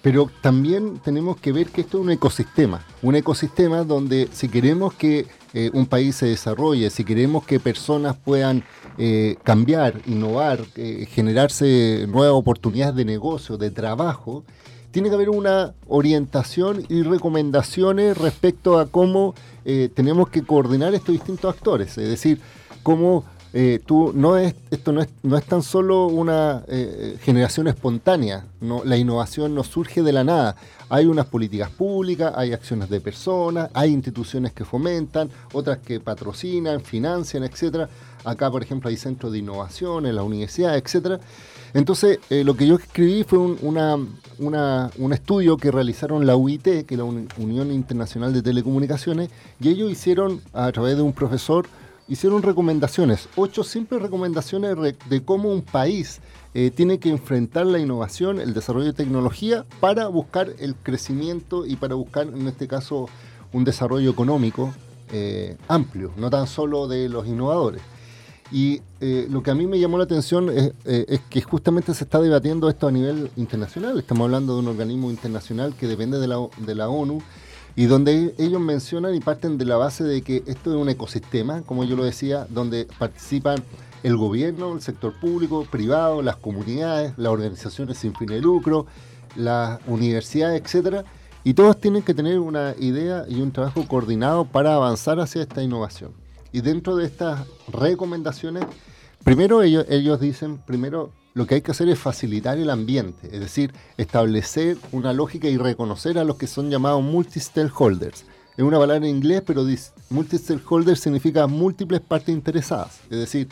Pero 0.00 0.30
también 0.40 1.00
tenemos 1.00 1.36
que 1.38 1.52
ver 1.52 1.68
que 1.68 1.80
esto 1.80 1.98
es 1.98 2.04
un 2.04 2.10
ecosistema, 2.10 2.84
un 3.02 3.16
ecosistema 3.16 3.82
donde 3.82 4.28
si 4.32 4.48
queremos 4.48 4.94
que 4.94 5.26
eh, 5.52 5.70
un 5.74 5.86
país 5.86 6.14
se 6.16 6.26
desarrolle, 6.26 6.88
si 6.90 7.04
queremos 7.04 7.44
que 7.44 7.58
personas 7.58 8.16
puedan 8.16 8.62
eh, 8.96 9.36
cambiar, 9.42 10.00
innovar, 10.06 10.64
generarse 11.08 12.06
nuevas 12.08 12.34
oportunidades 12.34 12.94
de 12.94 13.04
negocio, 13.04 13.58
de 13.58 13.70
trabajo, 13.70 14.44
tiene 14.90 15.08
que 15.08 15.14
haber 15.14 15.30
una 15.30 15.74
orientación 15.86 16.84
y 16.88 17.02
recomendaciones 17.02 18.16
respecto 18.16 18.78
a 18.78 18.86
cómo 18.86 19.34
eh, 19.64 19.90
tenemos 19.94 20.28
que 20.30 20.42
coordinar 20.42 20.94
estos 20.94 21.12
distintos 21.12 21.54
actores. 21.54 21.98
Es 21.98 22.08
decir, 22.08 22.40
cómo 22.82 23.24
eh, 23.52 23.80
tú 23.84 24.12
no 24.14 24.36
es, 24.36 24.54
esto 24.70 24.92
no 24.92 25.00
es, 25.00 25.08
no 25.22 25.36
es 25.36 25.44
tan 25.44 25.62
solo 25.62 26.06
una 26.06 26.64
eh, 26.68 27.18
generación 27.22 27.66
espontánea, 27.66 28.46
la 28.60 28.96
innovación 28.96 29.54
no 29.54 29.64
surge 29.64 30.02
de 30.02 30.12
la 30.12 30.24
nada. 30.24 30.56
Hay 30.90 31.06
unas 31.06 31.26
políticas 31.26 31.70
públicas, 31.70 32.32
hay 32.36 32.52
acciones 32.52 32.90
de 32.90 33.00
personas, 33.00 33.70
hay 33.74 33.92
instituciones 33.92 34.52
que 34.52 34.64
fomentan, 34.64 35.30
otras 35.52 35.78
que 35.78 36.00
patrocinan, 36.00 36.82
financian, 36.82 37.42
etcétera. 37.44 37.88
Acá, 38.24 38.50
por 38.50 38.62
ejemplo, 38.62 38.90
hay 38.90 38.96
centros 38.96 39.32
de 39.32 39.38
innovación 39.38 40.06
en 40.06 40.16
la 40.16 40.22
universidad, 40.22 40.76
etcétera. 40.76 41.20
Entonces, 41.74 42.18
eh, 42.30 42.44
lo 42.44 42.54
que 42.56 42.66
yo 42.66 42.76
escribí 42.76 43.24
fue 43.24 43.38
un, 43.38 43.58
un 44.38 45.12
estudio 45.12 45.56
que 45.56 45.70
realizaron 45.70 46.26
la 46.26 46.36
UIT, 46.36 46.62
que 46.62 46.86
es 46.88 46.98
la 46.98 47.04
Uni- 47.04 47.28
Unión 47.38 47.70
Internacional 47.72 48.32
de 48.32 48.42
Telecomunicaciones, 48.42 49.30
y 49.60 49.68
ellos 49.68 49.90
hicieron, 49.90 50.40
a 50.52 50.70
través 50.72 50.96
de 50.96 51.02
un 51.02 51.12
profesor, 51.12 51.66
hicieron 52.08 52.42
recomendaciones, 52.42 53.28
ocho 53.36 53.62
simples 53.64 54.00
recomendaciones 54.00 54.76
re- 54.78 54.96
de 55.10 55.22
cómo 55.22 55.52
un 55.52 55.62
país 55.62 56.20
eh, 56.54 56.70
tiene 56.74 56.98
que 56.98 57.10
enfrentar 57.10 57.66
la 57.66 57.78
innovación, 57.78 58.40
el 58.40 58.54
desarrollo 58.54 58.86
de 58.86 58.92
tecnología 58.94 59.66
para 59.80 60.08
buscar 60.08 60.48
el 60.58 60.74
crecimiento 60.74 61.66
y 61.66 61.76
para 61.76 61.94
buscar, 61.94 62.28
en 62.28 62.46
este 62.48 62.66
caso, 62.66 63.08
un 63.52 63.64
desarrollo 63.64 64.10
económico 64.10 64.72
eh, 65.12 65.56
amplio, 65.68 66.12
no 66.16 66.30
tan 66.30 66.46
solo 66.46 66.88
de 66.88 67.08
los 67.10 67.26
innovadores. 67.26 67.82
Y 68.50 68.80
eh, 69.00 69.26
lo 69.30 69.42
que 69.42 69.50
a 69.50 69.54
mí 69.54 69.66
me 69.66 69.78
llamó 69.78 69.98
la 69.98 70.04
atención 70.04 70.48
es, 70.48 70.72
eh, 70.86 71.04
es 71.08 71.20
que 71.28 71.42
justamente 71.42 71.92
se 71.92 72.04
está 72.04 72.20
debatiendo 72.20 72.68
esto 72.68 72.88
a 72.88 72.90
nivel 72.90 73.30
internacional. 73.36 73.98
Estamos 73.98 74.24
hablando 74.24 74.54
de 74.54 74.60
un 74.60 74.68
organismo 74.68 75.10
internacional 75.10 75.74
que 75.74 75.86
depende 75.86 76.18
de 76.18 76.28
la, 76.28 76.38
de 76.56 76.74
la 76.74 76.88
ONU 76.88 77.20
y 77.76 77.86
donde 77.86 78.34
ellos 78.38 78.60
mencionan 78.60 79.14
y 79.14 79.20
parten 79.20 79.58
de 79.58 79.64
la 79.64 79.76
base 79.76 80.02
de 80.02 80.22
que 80.22 80.42
esto 80.46 80.72
es 80.72 80.76
un 80.76 80.88
ecosistema, 80.88 81.62
como 81.62 81.84
yo 81.84 81.94
lo 81.94 82.04
decía, 82.04 82.46
donde 82.48 82.88
participan 82.98 83.62
el 84.02 84.16
gobierno, 84.16 84.74
el 84.74 84.80
sector 84.80 85.12
público, 85.20 85.66
privado, 85.70 86.22
las 86.22 86.36
comunidades, 86.36 87.12
las 87.16 87.32
organizaciones 87.32 87.98
sin 87.98 88.14
fin 88.14 88.28
de 88.28 88.40
lucro, 88.40 88.86
las 89.36 89.78
universidades, 89.86 90.62
etcétera, 90.62 91.04
y 91.44 91.54
todos 91.54 91.80
tienen 91.80 92.02
que 92.02 92.14
tener 92.14 92.38
una 92.40 92.74
idea 92.78 93.24
y 93.28 93.40
un 93.40 93.52
trabajo 93.52 93.86
coordinado 93.86 94.44
para 94.44 94.74
avanzar 94.74 95.20
hacia 95.20 95.42
esta 95.42 95.62
innovación. 95.62 96.12
Y 96.52 96.60
dentro 96.60 96.96
de 96.96 97.06
estas 97.06 97.46
recomendaciones, 97.68 98.64
primero 99.24 99.62
ellos, 99.62 99.84
ellos 99.88 100.20
dicen, 100.20 100.58
primero 100.58 101.12
lo 101.34 101.46
que 101.46 101.56
hay 101.56 101.60
que 101.60 101.70
hacer 101.70 101.88
es 101.88 101.98
facilitar 101.98 102.58
el 102.58 102.70
ambiente, 102.70 103.28
es 103.32 103.40
decir, 103.40 103.72
establecer 103.96 104.76
una 104.90 105.12
lógica 105.12 105.48
y 105.48 105.56
reconocer 105.56 106.18
a 106.18 106.24
los 106.24 106.36
que 106.36 106.46
son 106.46 106.68
llamados 106.70 107.02
multi-stakeholders. 107.02 108.24
Es 108.56 108.64
una 108.64 108.76
palabra 108.76 109.06
en 109.06 109.16
inglés, 109.16 109.42
pero 109.46 109.64
multi-stakeholders 110.10 110.98
significa 110.98 111.46
múltiples 111.46 112.00
partes 112.00 112.30
interesadas. 112.30 112.98
Es 113.08 113.18
decir, 113.18 113.48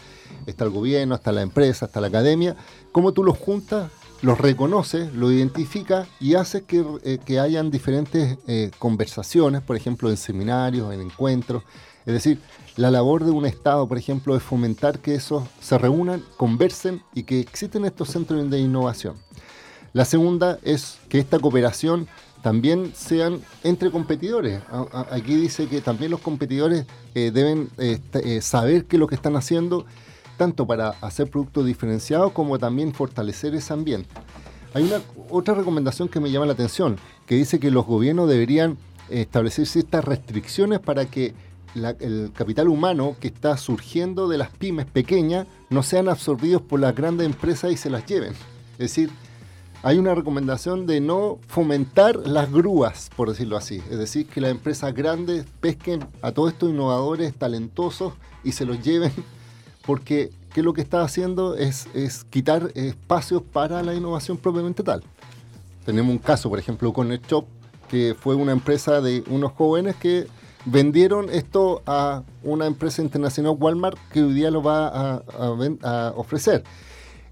está 0.47 0.65
el 0.65 0.71
gobierno, 0.71 1.15
está 1.15 1.31
la 1.31 1.43
empresa, 1.43 1.87
está 1.87 2.01
la 2.01 2.09
academia. 2.09 2.57
¿Cómo 2.91 3.13
tú 3.13 3.23
los 3.23 3.39
juntas, 3.39 3.89
los 4.23 4.37
reconoces, 4.37 5.15
los 5.15 5.31
identificas 5.31 6.09
y 6.19 6.35
haces 6.35 6.65
que, 6.65 6.85
eh, 7.05 7.19
que 7.25 7.39
hayan 7.39 7.71
diferentes 7.71 8.37
eh, 8.49 8.73
conversaciones, 8.81 9.63
por 9.63 9.77
ejemplo, 9.77 10.11
en 10.11 10.17
seminarios, 10.17 10.93
en 10.93 11.03
encuentros? 11.03 11.63
Es 12.05 12.13
decir, 12.13 12.41
la 12.77 12.91
labor 12.91 13.25
de 13.25 13.31
un 13.31 13.47
Estado, 13.47 13.89
por 13.89 13.97
ejemplo, 13.97 14.37
es 14.37 14.43
fomentar 14.43 14.99
que 14.99 15.15
esos 15.15 15.45
se 15.61 15.79
reúnan, 15.79 16.23
conversen 16.37 17.03
y 17.15 17.23
que 17.23 17.41
existen 17.41 17.85
estos 17.87 18.11
centros 18.11 18.51
de 18.51 18.59
innovación. 18.59 19.15
La 19.95 20.05
segunda 20.05 20.59
es 20.63 20.99
que 21.09 21.19
esta 21.19 21.39
cooperación 21.39 22.07
también 22.43 22.93
sean 22.95 23.41
entre 23.65 23.91
competidores. 23.91 24.61
Aquí 25.11 25.37
dice 25.37 25.69
que 25.69 25.81
también 25.81 26.11
los 26.11 26.21
competidores 26.21 26.85
eh, 27.15 27.31
deben 27.33 27.71
eh, 27.79 27.99
eh, 28.13 28.43
saber 28.43 28.85
qué 28.85 28.97
es 28.97 29.01
lo 29.01 29.07
que 29.07 29.15
están 29.15 29.37
haciendo, 29.37 29.87
tanto 30.37 30.67
para 30.67 30.91
hacer 31.01 31.31
productos 31.31 31.65
diferenciados 31.65 32.33
como 32.33 32.59
también 32.59 32.93
fortalecer 32.93 33.55
ese 33.55 33.73
ambiente. 33.73 34.11
Hay 34.75 34.85
una 34.85 35.01
otra 35.31 35.55
recomendación 35.55 36.09
que 36.09 36.21
me 36.21 36.31
llama 36.31 36.45
la 36.45 36.53
atención, 36.53 36.99
que 37.25 37.37
dice 37.37 37.59
que 37.59 37.71
los 37.71 37.87
gobiernos 37.87 38.29
deberían 38.29 38.77
establecer 39.09 39.67
ciertas 39.67 40.05
restricciones 40.05 40.79
para 40.81 41.07
que 41.07 41.33
el 41.77 42.33
capital 42.33 42.69
humano 42.69 43.17
que 43.21 43.29
está 43.29 43.57
surgiendo 43.57 44.29
de 44.29 44.39
las 44.39 44.51
pymes 44.51 44.87
pequeñas 44.87 45.47
no 45.71 45.83
sean 45.83 46.09
absorbidos 46.09 46.63
por 46.63 46.81
las 46.81 46.95
grandes 46.95 47.27
empresas 47.27 47.73
y 47.73 47.77
se 47.77 47.91
las 47.91 48.07
lleven. 48.07 48.33
Es 48.73 48.79
decir, 48.79 49.11
hay 49.83 49.99
una 49.99 50.15
recomendación 50.15 50.87
de 50.87 51.01
no 51.01 51.39
fomentar 51.47 52.17
las 52.17 52.51
grúas, 52.51 53.11
por 53.15 53.29
decirlo 53.29 53.57
así. 53.57 53.83
Es 53.91 53.99
decir, 53.99 54.27
que 54.27 54.41
las 54.41 54.51
empresas 54.51 54.93
grandes 54.95 55.47
pesquen 55.61 56.05
a 56.23 56.33
todos 56.33 56.53
estos 56.53 56.71
innovadores 56.71 57.35
talentosos 57.35 58.15
y 58.43 58.53
se 58.53 58.65
los 58.65 58.83
lleven, 58.83 59.13
porque 59.87 60.33
¿qué 60.53 60.61
es 60.61 60.65
lo 60.65 60.73
que 60.73 60.81
está 60.81 61.03
haciendo? 61.03 61.55
Es, 61.55 61.87
es 61.95 62.25
quitar 62.25 62.73
espacios 62.75 63.43
para 63.43 63.83
la 63.83 63.95
innovación 63.95 64.39
propiamente 64.39 64.83
tal. 64.83 65.05
Tenemos 65.85 66.11
un 66.11 66.19
caso, 66.19 66.49
por 66.49 66.59
ejemplo, 66.59 66.93
con 66.93 67.13
el 67.13 67.21
Shop, 67.21 67.45
que 67.89 68.17
fue 68.19 68.35
una 68.35 68.51
empresa 68.51 69.01
de 69.01 69.23
unos 69.29 69.53
jóvenes 69.53 69.95
que 69.95 70.27
vendieron 70.67 71.31
esto 71.31 71.83
a 71.87 72.23
una 72.43 72.67
empresa 72.67 73.01
internacional 73.03 73.57
Walmart 73.59 73.99
que 74.13 74.23
hoy 74.23 74.33
día 74.35 74.51
lo 74.51 74.63
va 74.63 74.89
a, 74.89 75.15
a 75.39 75.51
ven- 75.59 75.79
a 75.83 76.13
ofrecer. 76.17 76.63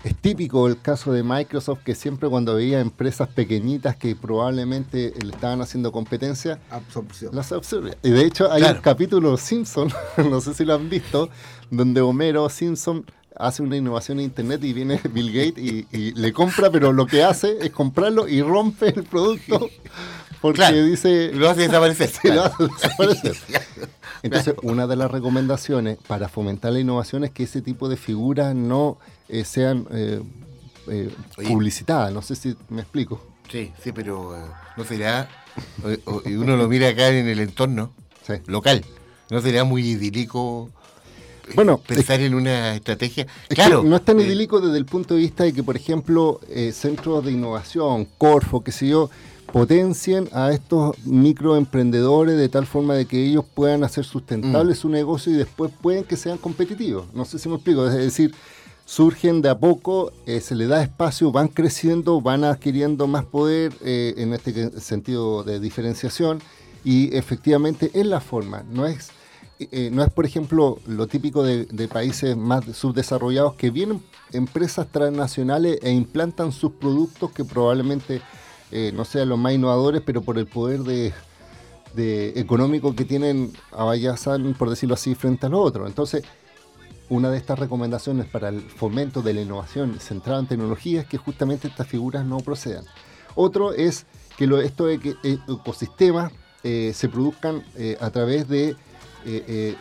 Es 0.03 0.15
típico 0.17 0.67
el 0.69 0.81
caso 0.83 1.13
de 1.13 1.23
Microsoft 1.23 1.79
que 1.83 1.95
siempre 1.95 2.29
cuando 2.29 2.55
veía 2.57 2.81
empresas 2.81 3.27
pequeñitas 3.29 3.97
que 3.97 4.15
probablemente 4.15 5.15
le 5.25 5.31
estaban 5.33 5.63
haciendo 5.63 5.93
competencia, 5.93 6.59
absorción. 6.71 7.35
las 7.35 7.51
absorbe. 7.53 7.97
Y 8.03 8.11
de 8.11 8.25
hecho 8.27 8.53
hay 8.53 8.61
Claro. 8.61 8.77
un 8.77 8.83
capítulo 8.83 9.31
de 9.33 9.39
Simpson, 9.39 9.89
no 10.31 10.41
sé 10.43 10.53
si 10.53 10.65
lo 10.67 10.75
han 10.75 10.91
visto, 10.91 11.31
donde 11.71 12.03
Homero 12.03 12.49
Simpson 12.51 13.07
hace 13.37 13.63
una 13.63 13.77
innovación 13.79 14.19
en 14.21 14.27
internet 14.27 14.63
y 14.63 14.75
viene 14.75 15.01
Bill 15.11 15.33
Gates 15.33 15.59
y, 15.65 15.87
y 15.91 16.13
le 16.13 16.33
compra, 16.35 16.71
pero 16.71 16.93
lo 16.93 17.07
que 17.07 17.25
hace 17.25 17.57
es 17.63 17.71
comprarlo 17.71 18.29
y 18.29 18.43
rompe 18.43 18.89
el 18.95 19.05
producto 19.05 19.71
porque 20.45 20.59
Claro, 20.59 20.85
dice... 20.85 21.31
lo 21.35 21.49
hace 21.49 21.63
desaparecer. 21.63 22.11
Sí, 22.11 22.29
lo 22.29 22.45
hace 22.45 22.65
desaparecer. 22.65 23.35
Entonces, 24.23 24.55
una 24.61 24.87
de 24.87 24.95
las 24.95 25.11
recomendaciones 25.11 25.97
para 26.07 26.29
fomentar 26.29 26.75
la 26.75 26.81
innovación 26.81 27.25
es 27.25 27.31
que 27.31 27.45
ese 27.45 27.63
tipo 27.63 27.89
de 27.89 27.97
figuras 27.97 28.55
no 28.55 28.99
eh, 29.31 29.47
sean 29.47 29.87
eh, 29.91 30.21
eh, 30.89 31.11
publicitadas. 31.49 32.13
No 32.13 32.21
sé 32.21 32.37
si 32.37 32.55
me 32.69 32.83
explico. 32.83 33.25
Sí, 33.51 33.73
sí, 33.83 33.93
pero 33.93 34.37
no 34.77 34.85
será. 34.85 35.31
y 36.27 36.35
uno 36.35 36.59
lo 36.59 36.69
mira 36.69 36.91
acá 36.91 37.09
en 37.09 37.27
el 37.27 37.41
entorno 37.41 37.95
local. 38.45 38.85
¿No 39.31 39.41
sería 39.41 39.65
muy 39.65 39.89
idílico 39.89 40.69
Bueno, 41.55 41.79
pensar 41.79 42.21
en 42.21 42.35
una 42.35 42.75
estrategia? 42.75 43.27
Es 43.49 43.55
claro. 43.55 43.83
no 43.83 43.97
es 43.97 44.05
tan 44.05 44.21
idílico 44.21 44.61
desde 44.61 44.77
el 44.77 44.85
punto 44.85 45.15
de 45.15 45.21
vista 45.21 45.45
de 45.45 45.55
que, 45.55 45.63
por 45.63 45.77
ejemplo, 45.77 46.39
centros 46.75 47.25
de 47.25 47.33
innovación, 47.33 48.07
Corfo, 48.19 48.63
qué 48.63 48.73
sé 48.73 48.89
yo, 48.89 49.09
potencien 49.53 50.29
a 50.33 50.53
estos 50.53 50.97
microemprendedores 51.07 52.37
de 52.37 52.49
tal 52.49 52.67
forma 52.67 52.95
de 52.95 53.07
que 53.07 53.25
ellos 53.25 53.45
puedan 53.55 53.85
hacer 53.85 54.05
sustentable 54.05 54.73
Mm. 54.73 54.77
su 54.77 54.89
negocio 54.89 55.33
y 55.33 55.37
después 55.37 55.71
pueden 55.81 56.05
que 56.05 56.17
sean 56.17 56.39
competitivos. 56.39 57.07
No 57.15 57.25
sé 57.25 57.39
si 57.39 57.49
me 57.49 57.57
explico. 57.57 57.87
Es 57.87 57.95
decir, 57.95 58.35
surgen 58.85 59.41
de 59.43 59.49
a 59.49 59.59
poco, 59.59 60.13
eh, 60.27 60.41
se 60.41 60.55
les 60.55 60.69
da 60.69 60.83
espacio, 60.83 61.33
van 61.33 61.49
creciendo, 61.49 62.21
van 62.21 62.45
adquiriendo 62.45 63.07
más 63.07 63.25
poder 63.25 63.73
eh, 63.83 64.15
en 64.19 64.35
este 64.35 64.79
sentido 64.81 65.43
de 65.45 65.59
diferenciación 65.61 66.41
y 66.85 67.17
efectivamente 67.17 67.91
es 67.95 68.07
la 68.07 68.21
forma, 68.21 68.63
no 68.71 68.87
es 68.87 69.11
eh, 69.61 69.89
no 69.93 70.03
es, 70.03 70.11
por 70.13 70.27
ejemplo, 70.27 70.79
lo 70.85 71.07
típico 71.07 71.45
de, 71.45 71.65
de 71.67 71.87
países 71.87 72.37
más 72.37 72.65
subdesarrollados 72.77 73.55
que 73.55 73.71
vienen 73.71 74.03
empresas 74.33 74.89
transnacionales 74.91 75.79
e 75.81 75.93
implantan 75.93 76.51
sus 76.51 76.73
productos 76.73 77.31
que 77.31 77.45
probablemente 77.45 78.21
eh, 78.75 78.93
no 78.93 79.05
sean 79.05 79.29
los 79.31 79.39
más 79.39 79.53
innovadores, 79.55 80.03
pero 80.05 80.21
por 80.21 80.37
el 80.37 80.47
poder 80.47 80.81
de, 80.83 81.13
económico 82.37 82.95
que 82.95 83.05
tienen, 83.05 83.53
avasallan, 83.71 84.55
por 84.55 84.69
decirlo 84.69 84.95
así, 84.95 85.15
frente 85.15 85.47
a 85.47 85.49
los 85.49 85.61
otros. 85.61 85.89
Entonces, 85.89 86.25
una 87.09 87.31
de 87.31 87.39
estas 87.39 87.59
recomendaciones 87.59 88.27
para 88.27 88.49
el 88.49 88.61
fomento 88.61 89.23
de 89.23 89.33
la 89.35 89.43
innovación 89.43 90.01
centrada 90.01 90.41
en 90.41 90.47
tecnología 90.47 91.03
es 91.03 91.07
que 91.07 91.19
justamente 91.19 91.69
estas 91.69 91.87
figuras 91.87 92.25
no 92.27 92.39
procedan. 92.39 92.85
Otro 93.37 93.73
es 93.73 94.07
que 94.37 94.47
lo, 94.47 94.61
estos 94.61 94.91
eque- 94.91 95.17
e- 95.23 95.39
ecosistemas 95.49 96.33
eh, 96.63 96.93
se 96.95 97.09
produzcan 97.09 97.63
eh, 97.77 97.97
a 98.01 98.11
través 98.11 98.49
de, 98.49 98.71
eh, 98.71 98.77
eh, 99.27 99.77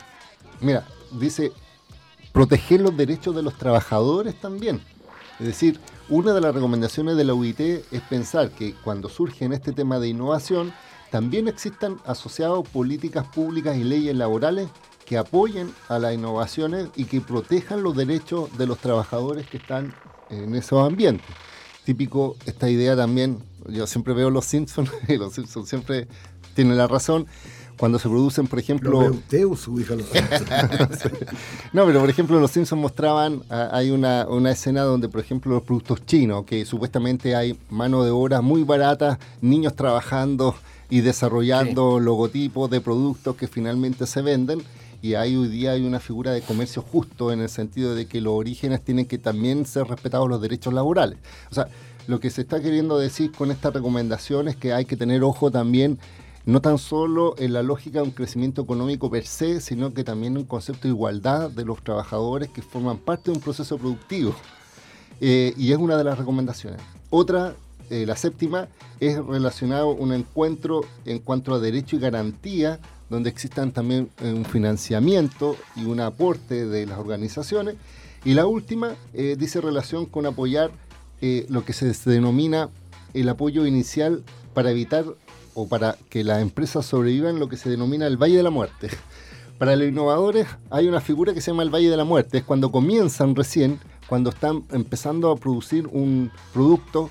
mira, 0.60 0.86
dice, 1.12 1.52
proteger 2.32 2.82
los 2.82 2.96
derechos 2.96 3.36
de 3.36 3.42
los 3.42 3.58
trabajadores 3.58 4.40
también. 4.40 4.82
Es 5.40 5.48
decir, 5.48 5.80
una 6.10 6.34
de 6.34 6.42
las 6.42 6.54
recomendaciones 6.54 7.16
de 7.16 7.24
la 7.24 7.34
UIT 7.34 7.60
es 7.60 8.02
pensar 8.10 8.52
que 8.52 8.74
cuando 8.74 9.10
surge 9.10 9.46
en 9.46 9.54
este 9.54 9.72
tema 9.72 10.00
de 10.00 10.10
innovación, 10.10 10.74
también 11.12 11.48
existan 11.48 11.98
asociados 12.06 12.68
políticas 12.68 13.28
públicas 13.28 13.78
y 13.78 13.84
leyes 13.84 14.16
laborales 14.16 14.68
que 15.06 15.18
apoyen 15.18 15.74
a 15.88 16.00
las 16.00 16.14
innovaciones 16.14 16.90
y 16.96 17.06
que 17.06 17.22
protejan 17.22 17.84
los 17.84 17.96
derechos 17.96 18.56
de 18.58 18.68
los 18.68 18.80
trabajadores 18.80 19.48
que 19.48 19.58
están 19.58 19.94
en 20.30 20.56
esos 20.56 20.86
ambientes. 20.86 21.26
Típico 21.86 22.36
esta 22.46 22.70
idea 22.70 22.96
también, 22.96 23.44
yo 23.68 23.86
siempre 23.88 24.14
veo 24.14 24.30
los 24.30 24.46
Simpsons, 24.46 24.92
y 25.08 25.18
los 25.18 25.34
Simpsons 25.34 25.70
siempre 25.70 26.08
tienen 26.54 26.78
la 26.78 26.88
razón, 26.88 27.28
cuando 27.78 28.00
se 28.00 28.08
producen, 28.08 28.48
por 28.48 28.60
ejemplo... 28.60 28.92
¿Lo 28.92 29.00
ve 29.00 29.10
usted 29.10 29.48
o 29.48 29.56
su 29.56 29.80
hija 29.80 29.96
los 29.96 30.08
Sí. 30.08 31.10
No, 31.74 31.86
pero 31.86 32.00
por 32.00 32.10
ejemplo 32.10 32.40
los 32.40 32.52
Simpsons 32.52 32.82
mostraban, 32.82 33.42
hay 33.50 33.90
una, 33.90 34.28
una 34.28 34.52
escena 34.52 34.84
donde 34.84 35.10
por 35.10 35.22
ejemplo 35.22 35.54
los 35.54 35.64
productos 35.64 36.06
chinos, 36.06 36.46
que 36.46 36.66
supuestamente 36.66 37.36
hay 37.36 37.58
mano 37.70 38.04
de 38.04 38.12
obra 38.12 38.42
muy 38.42 38.64
barata, 38.64 39.20
niños 39.42 39.76
trabajando 39.76 40.56
y 40.90 41.02
desarrollando 41.02 42.00
logotipos 42.00 42.70
de 42.70 42.82
productos 42.82 43.36
que 43.36 43.48
finalmente 43.48 44.06
se 44.06 44.22
venden. 44.22 44.62
Y 45.02 45.16
hay 45.16 45.36
hoy 45.36 45.50
día 45.50 45.72
hay 45.72 45.86
una 45.86 46.00
figura 46.00 46.32
de 46.32 46.42
comercio 46.42 46.82
justo 46.82 47.32
en 47.32 47.42
el 47.42 47.50
sentido 47.50 47.94
de 47.94 48.06
que 48.06 48.22
los 48.22 48.34
orígenes 48.34 48.82
tienen 48.82 49.06
que 49.06 49.18
también 49.18 49.66
ser 49.66 49.88
respetados 49.88 50.30
los 50.30 50.42
derechos 50.42 50.74
laborales. 50.74 51.18
O 51.52 51.56
sea, 51.56 51.68
lo 52.08 52.20
que 52.20 52.30
se 52.30 52.42
está 52.42 52.62
queriendo 52.62 52.98
decir 52.98 53.32
con 53.32 53.52
esta 53.52 53.70
recomendación 53.70 54.48
es 54.48 54.56
que 54.56 54.72
hay 54.72 54.86
que 54.86 54.96
tener 54.96 55.24
ojo 55.24 55.52
también 55.52 56.00
no 56.46 56.62
tan 56.62 56.78
solo 56.78 57.36
en 57.38 57.54
la 57.54 57.64
lógica 57.64 58.00
de 58.00 58.06
un 58.06 58.12
crecimiento 58.12 58.62
económico 58.62 59.10
per 59.10 59.26
se, 59.26 59.62
sino 59.62 59.94
que 59.94 60.04
también 60.04 60.38
un 60.38 60.44
concepto 60.44 60.84
de 60.84 60.90
igualdad 60.90 61.50
de 61.50 61.64
los 61.64 61.82
trabajadores 61.84 62.50
que 62.50 62.62
forman 62.62 62.98
parte 62.98 63.32
de 63.32 63.38
un 63.38 63.44
proceso 63.44 63.78
productivo. 63.78 64.36
Eh, 65.22 65.54
y 65.58 65.72
es 65.72 65.78
una 65.78 65.96
de 65.96 66.04
las 66.04 66.18
recomendaciones. 66.18 66.82
Otra, 67.10 67.56
eh, 67.90 68.06
la 68.06 68.18
séptima, 68.18 68.68
es 69.00 69.24
relacionado 69.24 69.92
a 69.92 69.94
un 69.94 70.12
encuentro 70.12 70.82
en 71.06 71.20
cuanto 71.20 71.54
a 71.54 71.60
derecho 71.60 71.96
y 71.96 72.00
garantía, 72.00 72.80
donde 73.10 73.30
existan 73.30 73.72
también 73.72 74.10
eh, 74.22 74.34
un 74.34 74.44
financiamiento 74.44 75.56
y 75.78 75.86
un 75.86 76.02
aporte 76.02 76.66
de 76.66 76.86
las 76.86 77.00
organizaciones. 77.00 77.76
Y 78.26 78.34
la 78.34 78.46
última 78.46 78.96
dice 79.14 79.60
relación 79.60 80.06
con 80.06 80.26
apoyar 80.26 80.72
lo 81.50 81.66
que 81.66 81.74
se 81.74 81.94
denomina 82.10 82.70
el 83.14 83.28
apoyo 83.28 83.66
inicial 83.66 84.24
para 84.54 84.72
evitar 84.72 85.04
o 85.54 85.68
para 85.68 85.98
que 86.10 86.24
las 86.24 86.42
empresas 86.42 86.86
sobrevivan 86.86 87.40
lo 87.40 87.50
que 87.50 87.58
se 87.58 87.70
denomina 87.70 88.08
el 88.08 88.18
Valle 88.18 88.38
de 88.38 88.44
la 88.44 88.50
Muerte. 88.50 88.90
Para 89.58 89.76
los 89.76 89.88
innovadores 89.88 90.48
hay 90.70 90.88
una 90.88 91.00
figura 91.00 91.34
que 91.34 91.42
se 91.42 91.52
llama 91.52 91.64
el 91.64 91.70
Valle 91.70 91.90
de 91.90 91.98
la 91.98 92.04
Muerte, 92.04 92.40
es 92.40 92.44
cuando 92.44 92.72
comienzan 92.72 93.36
recién, 93.36 93.80
cuando 94.08 94.32
están 94.32 94.64
empezando 94.72 95.32
a 95.32 95.38
producir 95.38 95.88
un 95.88 96.32
producto, 96.54 97.10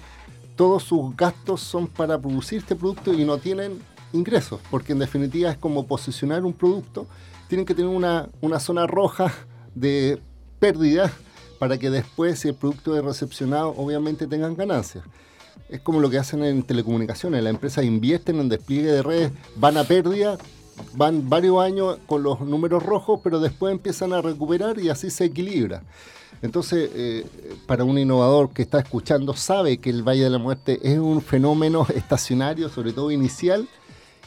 todos 0.56 0.82
sus 0.82 1.16
gastos 1.16 1.60
son 1.60 1.86
para 1.86 2.18
producir 2.18 2.58
este 2.58 2.76
producto 2.76 3.12
y 3.14 3.24
no 3.24 3.38
tienen 3.38 3.80
ingresos, 4.12 4.60
porque 4.70 4.92
en 4.92 4.98
definitiva 4.98 5.50
es 5.50 5.56
como 5.56 5.86
posicionar 5.86 6.44
un 6.44 6.52
producto, 6.52 7.06
tienen 7.48 7.64
que 7.64 7.74
tener 7.74 7.90
una, 7.90 8.28
una 8.40 8.60
zona 8.60 8.86
roja 8.86 9.32
de 9.74 10.20
pérdida 10.58 11.10
para 11.58 11.78
que 11.78 11.90
después, 11.90 12.44
el 12.44 12.54
producto 12.54 12.96
es 12.96 13.04
recepcionado, 13.04 13.68
obviamente 13.76 14.26
tengan 14.26 14.56
ganancias. 14.56 15.04
Es 15.68 15.80
como 15.80 16.00
lo 16.00 16.10
que 16.10 16.18
hacen 16.18 16.44
en 16.44 16.62
telecomunicaciones, 16.62 17.42
las 17.42 17.52
empresas 17.52 17.84
invierten 17.84 18.40
en 18.40 18.48
despliegue 18.48 18.92
de 18.92 19.02
redes, 19.02 19.32
van 19.56 19.76
a 19.78 19.84
pérdida, 19.84 20.36
van 20.94 21.28
varios 21.28 21.62
años 21.62 21.98
con 22.06 22.22
los 22.22 22.40
números 22.40 22.82
rojos, 22.82 23.20
pero 23.22 23.40
después 23.40 23.72
empiezan 23.72 24.12
a 24.12 24.20
recuperar 24.20 24.78
y 24.78 24.88
así 24.88 25.10
se 25.10 25.24
equilibra. 25.24 25.82
Entonces, 26.42 26.90
eh, 26.94 27.26
para 27.66 27.84
un 27.84 27.98
innovador 27.98 28.50
que 28.50 28.62
está 28.62 28.80
escuchando, 28.80 29.34
sabe 29.34 29.78
que 29.78 29.90
el 29.90 30.02
Valle 30.02 30.24
de 30.24 30.30
la 30.30 30.38
Muerte 30.38 30.80
es 30.82 30.98
un 30.98 31.22
fenómeno 31.22 31.86
estacionario, 31.94 32.68
sobre 32.68 32.92
todo 32.92 33.10
inicial, 33.10 33.68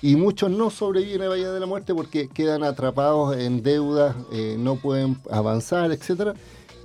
y 0.01 0.15
muchos 0.15 0.49
no 0.49 0.69
sobreviven 0.69 1.23
al 1.23 1.29
Valle 1.29 1.47
de 1.47 1.59
la 1.59 1.65
Muerte 1.65 1.93
porque 1.93 2.29
quedan 2.29 2.63
atrapados 2.63 3.35
en 3.37 3.63
deudas, 3.63 4.15
eh, 4.31 4.55
no 4.57 4.75
pueden 4.75 5.17
avanzar, 5.29 5.91
etcétera. 5.91 6.35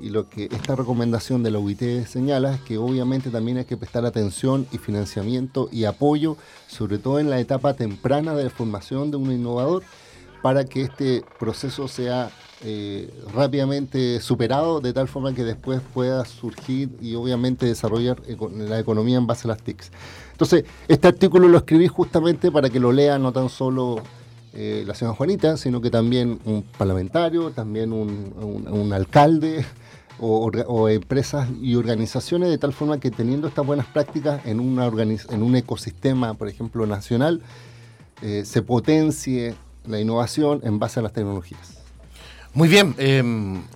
Y 0.01 0.09
lo 0.09 0.29
que 0.29 0.45
esta 0.45 0.75
recomendación 0.75 1.43
de 1.43 1.51
la 1.51 1.59
UIT 1.59 2.07
señala 2.07 2.55
es 2.55 2.61
que 2.63 2.79
obviamente 2.79 3.31
también 3.31 3.59
hay 3.59 3.67
que 3.67 3.77
prestar 3.77 4.07
atención 4.07 4.67
y 4.73 4.79
financiamiento 4.79 5.69
y 5.71 5.85
apoyo, 5.85 6.37
sobre 6.69 6.99
todo 6.99 7.21
en 7.21 7.29
la 7.29 7.39
etapa 7.39 7.75
temprana 7.75 8.35
de 8.35 8.45
la 8.45 8.51
formación 8.51 9.11
de 9.11 9.19
un 9.19 9.31
innovador, 9.31 9.83
para 10.43 10.65
que 10.65 10.83
este 10.83 11.23
proceso 11.39 11.87
sea 11.87 12.31
eh, 12.63 13.11
rápidamente 13.35 14.21
superado 14.21 14.81
de 14.81 14.93
tal 14.93 15.09
forma 15.09 15.35
que 15.35 15.45
después 15.45 15.81
pueda 15.95 16.25
surgir 16.25 16.91
y 17.01 17.15
obviamente 17.15 17.67
desarrollar 17.67 18.21
la 18.27 18.79
economía 18.79 19.19
en 19.19 19.27
base 19.27 19.47
a 19.47 19.49
las 19.49 19.63
TICs. 19.63 19.91
Entonces, 20.33 20.65
este 20.89 21.09
artículo 21.09 21.49
lo 21.49 21.59
escribí 21.59 21.89
justamente 21.89 22.51
para 22.51 22.71
que 22.71 22.81
lo 22.81 22.93
lea 22.93 23.19
no 23.19 23.33
tan 23.33 23.49
solo 23.51 24.03
eh, 24.53 24.85
la 24.87 24.95
señora 24.95 25.17
Juanita, 25.17 25.57
sino 25.57 25.81
que 25.81 25.91
también 25.91 26.41
un 26.45 26.63
parlamentario, 26.63 27.51
también 27.51 27.93
un, 27.93 28.93
alcalde 28.93 29.65
o, 30.19 30.89
empresas 30.89 31.49
y 31.63 31.77
organizaciones, 31.77 32.51
de 32.51 32.59
tal 32.59 32.73
forma 32.73 32.99
que 32.99 33.11
teniendo 33.11 33.49
estas 33.49 33.65
buenas 33.65 33.87
prácticas 33.87 34.45
en, 34.45 34.61
una 34.61 34.87
en 34.87 35.43
un 35.43 35.57
ecosistema, 35.57 36.35
por 36.35 36.49
ejemplo, 36.49 36.87
nacional, 36.87 37.43
eh, 38.23 38.43
se 38.45 38.63
potencie 38.63 39.55
la 39.87 40.01
innovación 40.01 40.61
en 40.65 40.79
base 40.79 41.01
a 41.01 41.03
las 41.03 41.13
tecnologías. 41.13 41.79
Muy 42.53 42.69
bien, 42.69 42.95
eh, 42.99 43.23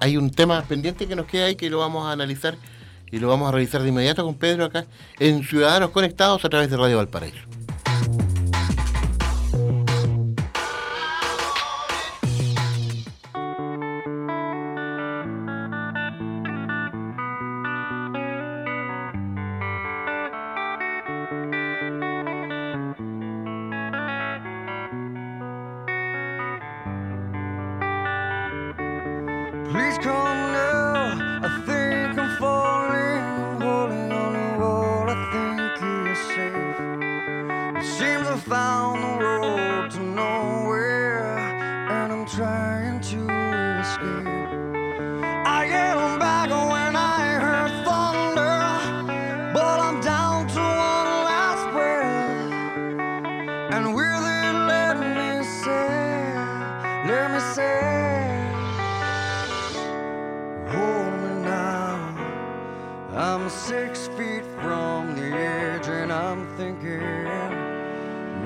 hay 0.00 0.16
un 0.16 0.30
tema 0.30 0.62
pendiente 0.62 1.06
que 1.06 1.14
nos 1.14 1.26
queda 1.26 1.46
ahí 1.46 1.54
que 1.54 1.70
lo 1.70 1.78
vamos 1.78 2.06
a 2.06 2.12
analizar 2.12 2.56
y 3.12 3.20
lo 3.20 3.28
vamos 3.28 3.48
a 3.48 3.52
revisar 3.52 3.82
de 3.82 3.90
inmediato 3.90 4.24
con 4.24 4.34
Pedro 4.34 4.64
acá 4.64 4.86
en 5.20 5.44
Ciudadanos 5.44 5.90
Conectados 5.90 6.44
a 6.44 6.48
través 6.48 6.68
de 6.68 6.76
Radio 6.76 6.96
Valparaíso. 6.96 7.63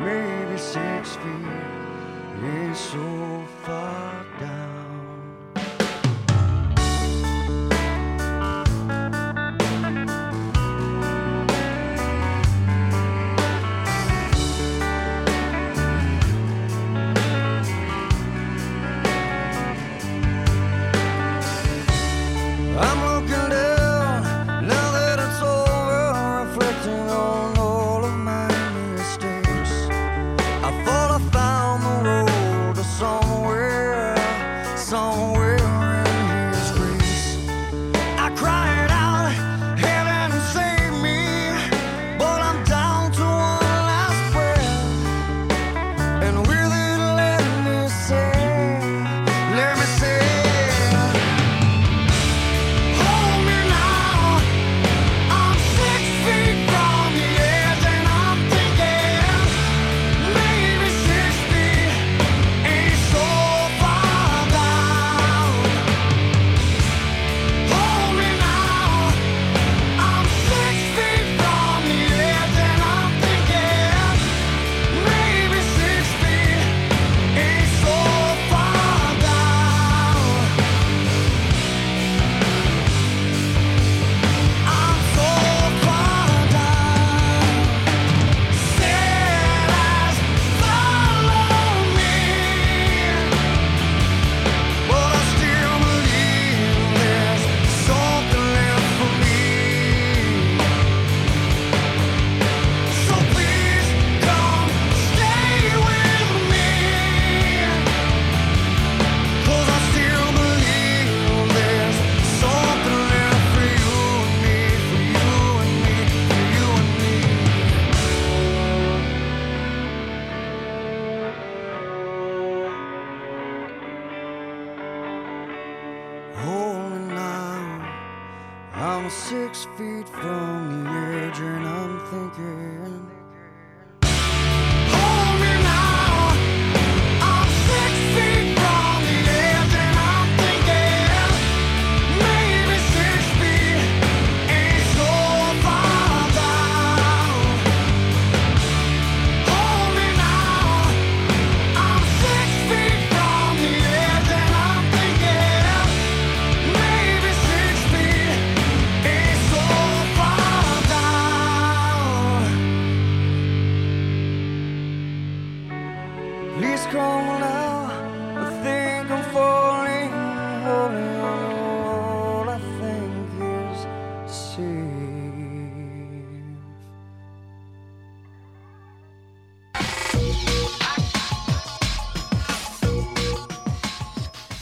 Maybe 0.08 0.58
six 0.58 1.16
feet 1.16 2.42
is 2.42 2.78
so 2.78 3.44
far 3.64 4.24
down. 4.40 5.07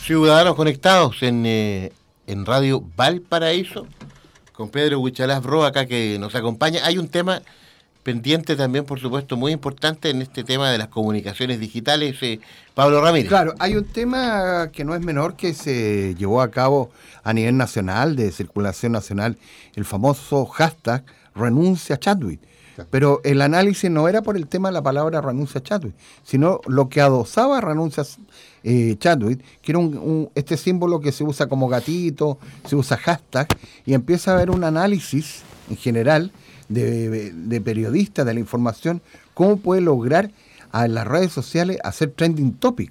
Ciudadanos 0.07 0.55
conectados 0.55 1.21
en, 1.25 1.45
eh, 1.47 1.93
en 2.29 2.47
Radio 2.47 2.81
Valparaíso, 2.95 3.89
con 4.53 4.69
Pedro 4.69 5.01
Huichalás 5.01 5.43
Bro 5.43 5.65
acá 5.65 5.87
que 5.87 6.17
nos 6.21 6.37
acompaña. 6.37 6.79
Hay 6.85 6.97
un 6.97 7.09
tema 7.09 7.43
pendiente 8.05 8.55
también, 8.55 8.85
por 8.85 9.01
supuesto, 9.01 9.37
muy 9.37 9.51
importante 9.51 10.11
en 10.11 10.23
este 10.23 10.45
tema 10.45 10.71
de 10.71 10.79
las 10.79 10.87
comunicaciones 10.87 11.59
digitales. 11.59 12.23
eh, 12.23 12.39
Pablo 12.73 13.01
Ramírez. 13.01 13.27
Claro, 13.27 13.55
hay 13.59 13.75
un 13.75 13.83
tema 13.83 14.71
que 14.73 14.85
no 14.85 14.95
es 14.95 15.01
menor 15.01 15.35
que 15.35 15.55
se 15.55 16.15
llevó 16.15 16.41
a 16.41 16.53
cabo 16.53 16.93
a 17.25 17.33
nivel 17.33 17.57
nacional, 17.57 18.15
de 18.15 18.31
circulación 18.31 18.93
nacional, 18.93 19.37
el 19.75 19.85
famoso 19.85 20.47
hashtag 20.47 21.03
renuncia 21.35 21.99
Chadwick. 21.99 22.39
Pero 22.91 23.21
el 23.25 23.41
análisis 23.43 23.91
no 23.91 24.09
era 24.09 24.23
por 24.23 24.37
el 24.37 24.47
tema 24.47 24.69
de 24.69 24.75
la 24.75 24.83
palabra 24.83 25.21
renuncia 25.21 25.63
Chadwick, 25.63 25.95
sino 26.23 26.61
lo 26.67 26.89
que 26.89 27.01
adosaba 27.01 27.61
renuncia 27.61 28.05
eh, 28.69 28.97
Chadwick, 28.99 29.41
que 29.63 29.71
era 29.73 29.79
un- 29.79 29.97
un- 29.97 30.29
este 30.35 30.57
símbolo 30.57 30.99
que 30.99 31.13
se 31.13 31.23
usa 31.23 31.47
como 31.47 31.69
gatito, 31.69 32.39
se 32.67 32.75
usa 32.75 32.97
hashtag, 32.97 33.47
y 33.85 33.95
empieza 33.95 34.33
a 34.33 34.35
haber 34.35 34.51
un 34.51 34.65
análisis 34.65 35.43
en 35.71 35.77
general 35.77 36.33
de, 36.69 37.31
de 37.33 37.61
periodistas 37.61 38.27
de 38.27 38.35
la 38.35 38.41
información, 38.41 39.01
cómo 39.35 39.59
puede 39.59 39.83
lograr 39.83 40.33
a 40.73 40.89
las 40.89 41.07
redes 41.07 41.31
sociales 41.33 41.79
hacer 41.85 42.11
trending 42.11 42.55
topic. 42.55 42.91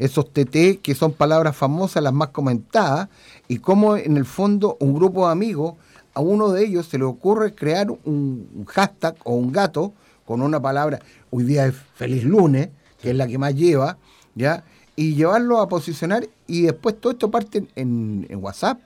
Esos 0.00 0.32
TT 0.32 0.80
que 0.82 0.94
son 0.96 1.12
palabras 1.12 1.56
famosas, 1.56 2.02
las 2.02 2.12
más 2.12 2.28
comentadas, 2.30 3.08
y 3.46 3.58
cómo 3.58 3.96
en 3.96 4.16
el 4.16 4.24
fondo 4.24 4.76
un 4.80 4.94
grupo 4.94 5.26
de 5.26 5.32
amigos, 5.32 5.74
a 6.12 6.20
uno 6.20 6.50
de 6.50 6.64
ellos 6.64 6.86
se 6.86 6.98
le 6.98 7.04
ocurre 7.04 7.54
crear 7.54 7.90
un, 7.90 7.98
un 8.04 8.64
hashtag 8.66 9.14
o 9.24 9.34
un 9.34 9.52
gato 9.52 9.92
con 10.24 10.42
una 10.42 10.60
palabra, 10.60 10.98
hoy 11.30 11.44
día 11.44 11.66
es 11.66 11.74
feliz 11.94 12.24
lunes, 12.24 12.70
que 13.00 13.10
es 13.10 13.16
la 13.16 13.26
que 13.28 13.38
más 13.38 13.54
lleva, 13.54 13.96
¿ya? 14.34 14.64
Y 14.96 15.14
llevarlo 15.14 15.60
a 15.60 15.68
posicionar 15.68 16.28
y 16.46 16.62
después 16.62 17.00
todo 17.00 17.12
esto 17.12 17.30
parte 17.30 17.66
en, 17.74 18.26
en 18.28 18.42
WhatsApp. 18.42 18.80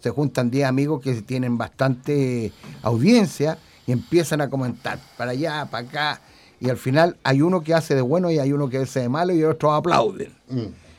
Se 0.00 0.10
juntan 0.10 0.50
10 0.50 0.66
amigos 0.66 1.02
que 1.02 1.14
tienen 1.22 1.58
bastante 1.58 2.52
audiencia 2.82 3.58
y 3.86 3.92
empiezan 3.92 4.40
a 4.40 4.50
comentar 4.50 5.00
para 5.16 5.32
allá, 5.32 5.66
para 5.70 5.88
acá. 5.88 6.20
Y 6.60 6.68
al 6.68 6.76
final 6.76 7.16
hay 7.24 7.42
uno 7.42 7.62
que 7.62 7.74
hace 7.74 7.94
de 7.94 8.02
bueno 8.02 8.30
y 8.30 8.38
hay 8.38 8.52
uno 8.52 8.68
que 8.68 8.78
hace 8.78 9.00
de 9.00 9.08
malo 9.08 9.32
y 9.32 9.42
otros 9.42 9.72
aplauden. 9.72 10.32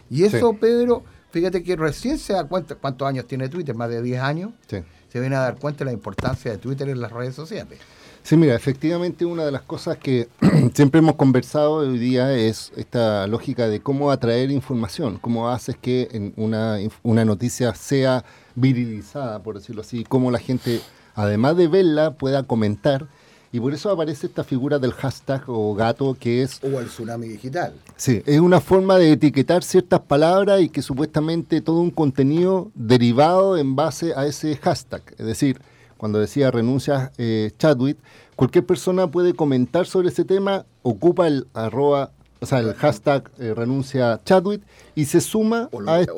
Y 0.10 0.24
eso, 0.24 0.54
Pedro, 0.54 1.04
fíjate 1.32 1.64
que 1.64 1.76
recién 1.76 2.18
se 2.18 2.34
da 2.34 2.46
cuenta, 2.46 2.76
¿cuántos 2.76 3.08
años 3.08 3.28
tiene 3.28 3.48
Twitter? 3.48 3.76
Más 3.76 3.90
de 3.90 4.02
10 4.02 4.22
años. 4.22 4.52
Sí. 4.68 4.78
Se 5.12 5.20
viene 5.20 5.36
a 5.36 5.40
dar 5.40 5.58
cuenta 5.58 5.80
de 5.80 5.86
la 5.86 5.92
importancia 5.92 6.52
de 6.52 6.58
Twitter 6.58 6.90
en 6.90 7.00
las 7.00 7.12
redes 7.12 7.36
sociales. 7.36 7.80
Sí, 8.24 8.38
mira, 8.38 8.56
efectivamente 8.56 9.26
una 9.26 9.46
de 9.46 9.52
las 9.52 9.64
cosas 9.64 9.98
que 9.98 10.28
siempre 10.74 11.00
hemos 11.00 11.16
conversado 11.16 11.74
hoy 11.74 11.98
día 11.98 12.34
es 12.34 12.72
esta 12.76 13.26
lógica 13.28 13.68
de 13.68 13.80
cómo 13.80 14.12
atraer 14.12 14.52
información, 14.52 15.18
cómo 15.20 15.50
haces 15.50 15.78
que 15.78 16.10
en 16.12 16.34
una, 16.36 16.78
una 17.02 17.26
noticia 17.26 17.74
sea 17.74 18.24
virilizada, 18.56 19.42
por 19.42 19.56
decirlo 19.56 19.82
así, 19.82 20.04
cómo 20.04 20.32
la 20.32 20.40
gente, 20.40 20.82
además 21.16 21.58
de 21.58 21.68
verla, 21.68 22.12
pueda 22.12 22.44
comentar. 22.44 23.08
Y 23.52 23.60
por 23.60 23.74
eso 23.74 23.90
aparece 23.90 24.28
esta 24.28 24.44
figura 24.44 24.78
del 24.78 24.94
hashtag 24.94 25.44
o 25.48 25.74
gato 25.74 26.16
que 26.20 26.44
es 26.44 26.60
O 26.64 26.80
el 26.80 26.86
tsunami 26.86 27.28
digital. 27.28 27.74
Sí, 27.98 28.22
es 28.28 28.40
una 28.40 28.62
forma 28.62 28.98
de 29.00 29.14
etiquetar 29.14 29.64
ciertas 29.64 30.02
palabras 30.02 30.62
y 30.62 30.70
que 30.70 30.84
supuestamente 30.84 31.62
todo 31.62 31.80
un 31.80 31.90
contenido 31.90 32.70
derivado 32.76 33.58
en 33.58 33.76
base 33.76 34.14
a 34.16 34.28
ese 34.28 34.56
hashtag. 34.58 35.02
Es 35.18 35.26
decir, 35.26 35.60
cuando 36.00 36.18
decía 36.18 36.50
renuncia 36.50 37.12
eh, 37.18 37.52
Chadwick, 37.60 37.98
cualquier 38.38 38.66
persona 38.66 39.12
puede 39.12 39.34
comentar 39.34 39.86
sobre 39.86 40.08
ese 40.08 40.24
tema, 40.24 40.66
ocupa 40.82 41.28
el 41.28 41.46
arroba, 41.54 42.12
o 42.40 42.46
sea, 42.46 42.60
el 42.60 42.74
hashtag 42.74 43.30
eh, 43.38 43.54
renuncia 43.54 44.22
Chadwick 44.24 44.62
y 44.96 45.06
se 45.06 45.22
suma 45.22 45.70
O, 45.72 45.82
lo- 45.82 45.90
a 45.92 45.94
o 45.94 45.96
la, 45.98 46.02
esta... 46.02 46.14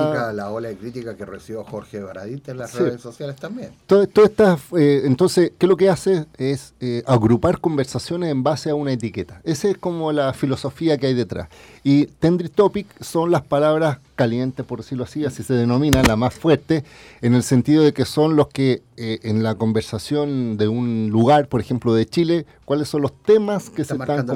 crítica, 0.00 0.32
la 0.32 0.50
ola 0.50 0.68
de 0.68 0.76
crítica 0.76 1.16
que 1.16 1.24
recibió 1.24 1.64
Jorge 1.64 2.00
Baradita 2.00 2.50
en 2.52 2.58
las 2.58 2.70
Sí. 2.70 2.78
redes 2.78 3.00
sociales 3.00 3.36
también. 3.36 3.70
Todo, 3.86 4.06
todo 4.06 4.24
esta, 4.24 4.58
eh, 4.76 5.02
entonces, 5.04 5.52
¿qué 5.58 5.66
lo 5.66 5.76
que 5.76 5.88
hace 5.90 6.26
es 6.38 6.74
eh, 6.80 7.02
agrupar 7.06 7.60
conversaciones 7.60 8.30
en 8.30 8.42
base 8.42 8.70
a 8.70 8.74
una 8.74 8.92
etiqueta? 8.92 9.40
Esa 9.44 9.68
es 9.68 9.78
como 9.78 10.12
la 10.12 10.32
filosofía 10.32 10.98
que 10.98 11.06
hay 11.06 11.14
detrás. 11.14 11.48
Y 11.84 12.06
Tendry 12.06 12.48
Topic 12.48 12.86
son 13.02 13.30
las 13.30 13.42
palabras 13.42 13.98
calientes, 14.16 14.64
por 14.64 14.78
decirlo 14.80 15.04
así, 15.04 15.24
así 15.24 15.42
se 15.42 15.54
denomina, 15.54 16.02
la 16.02 16.16
más 16.16 16.34
fuerte, 16.34 16.84
en 17.20 17.34
el 17.34 17.42
sentido 17.42 17.82
de 17.84 17.92
que 17.92 18.04
son 18.06 18.34
los 18.34 18.48
que 18.48 18.82
eh, 18.96 19.18
en 19.24 19.42
la 19.42 19.54
conversación 19.56 20.56
de 20.56 20.68
un 20.68 21.10
lugar, 21.10 21.48
por 21.48 21.60
ejemplo, 21.60 21.92
de 21.94 22.06
Chile, 22.06 22.46
cuáles 22.64 22.88
son 22.88 23.02
los 23.02 23.12
temas 23.22 23.68
que, 23.68 23.84
se 23.84 23.92
están 23.94 24.26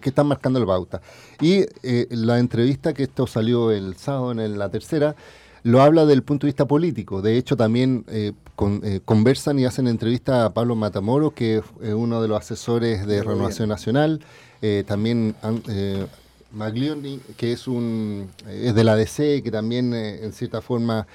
que 0.00 0.08
están 0.10 0.26
marcando 0.26 0.60
la 0.60 0.66
pauta. 0.66 1.00
Y 1.40 1.66
eh, 1.82 2.06
la 2.10 2.38
entrevista 2.38 2.92
que 2.94 3.02
esto 3.04 3.26
salió 3.26 3.70
el 3.70 3.96
sábado 3.96 4.32
en 4.32 4.58
la 4.58 4.68
tercera, 4.68 5.14
lo 5.62 5.80
habla 5.82 6.02
desde 6.02 6.14
el 6.14 6.22
punto 6.22 6.46
de 6.46 6.48
vista 6.48 6.66
político. 6.66 7.22
De 7.22 7.36
hecho, 7.38 7.56
también 7.56 8.04
eh, 8.08 8.32
con- 8.54 8.80
eh, 8.84 9.00
conversan 9.04 9.58
y 9.58 9.64
hacen 9.64 9.88
entrevista 9.88 10.44
a 10.44 10.54
Pablo 10.54 10.76
Matamoros, 10.76 11.32
que 11.32 11.58
es 11.58 11.64
eh, 11.82 11.94
uno 11.94 12.20
de 12.20 12.28
los 12.28 12.38
asesores 12.38 13.06
de 13.06 13.16
Del 13.16 13.24
Renovación 13.24 13.68
Nacional. 13.70 14.20
Eh, 14.62 14.84
también 14.86 15.34
eh, 15.68 16.06
Maglioni, 16.52 17.20
que 17.36 17.52
es 17.52 17.66
un 17.66 18.28
es 18.48 18.74
de 18.74 18.84
la 18.84 18.94
DC, 18.96 19.42
que 19.42 19.50
también 19.50 19.92
en 19.94 20.32
cierta 20.32 20.60
forma 20.60 21.06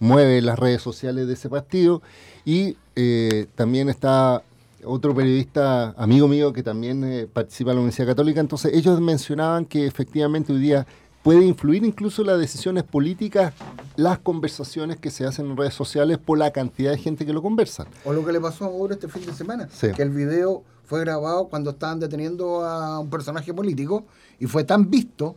mueve 0.00 0.40
las 0.42 0.58
redes 0.58 0.82
sociales 0.82 1.26
de 1.26 1.34
ese 1.34 1.48
partido. 1.48 2.02
Y 2.44 2.76
eh, 2.96 3.46
también 3.54 3.88
está 3.90 4.42
otro 4.84 5.14
periodista, 5.14 5.90
amigo 5.96 6.28
mío, 6.28 6.52
que 6.52 6.62
también 6.62 7.04
eh, 7.04 7.26
participa 7.32 7.70
en 7.70 7.76
la 7.76 7.80
Universidad 7.82 8.08
Católica. 8.08 8.40
Entonces, 8.40 8.72
ellos 8.74 9.00
mencionaban 9.00 9.64
que 9.64 9.86
efectivamente 9.86 10.52
hoy 10.52 10.60
día 10.60 10.86
puede 11.22 11.44
influir 11.44 11.84
incluso 11.84 12.22
las 12.24 12.38
decisiones 12.38 12.84
políticas, 12.84 13.52
las 13.96 14.18
conversaciones 14.20 14.96
que 14.98 15.10
se 15.10 15.26
hacen 15.26 15.46
en 15.50 15.56
redes 15.56 15.74
sociales 15.74 16.18
por 16.18 16.38
la 16.38 16.52
cantidad 16.52 16.92
de 16.92 16.98
gente 16.98 17.26
que 17.26 17.32
lo 17.32 17.42
conversa. 17.42 17.86
O 18.04 18.12
lo 18.12 18.24
que 18.24 18.32
le 18.32 18.40
pasó 18.40 18.66
a 18.66 18.68
Maduro 18.70 18.94
este 18.94 19.08
fin 19.08 19.26
de 19.26 19.32
semana, 19.32 19.68
Sí. 19.70 19.88
que 19.94 20.02
el 20.02 20.10
video 20.10 20.62
fue 20.84 21.00
grabado 21.00 21.48
cuando 21.48 21.70
estaban 21.70 22.00
deteniendo 22.00 22.64
a 22.64 22.98
un 23.00 23.10
personaje 23.10 23.52
político 23.52 24.06
y 24.38 24.46
fue 24.46 24.64
tan 24.64 24.88
visto 24.88 25.36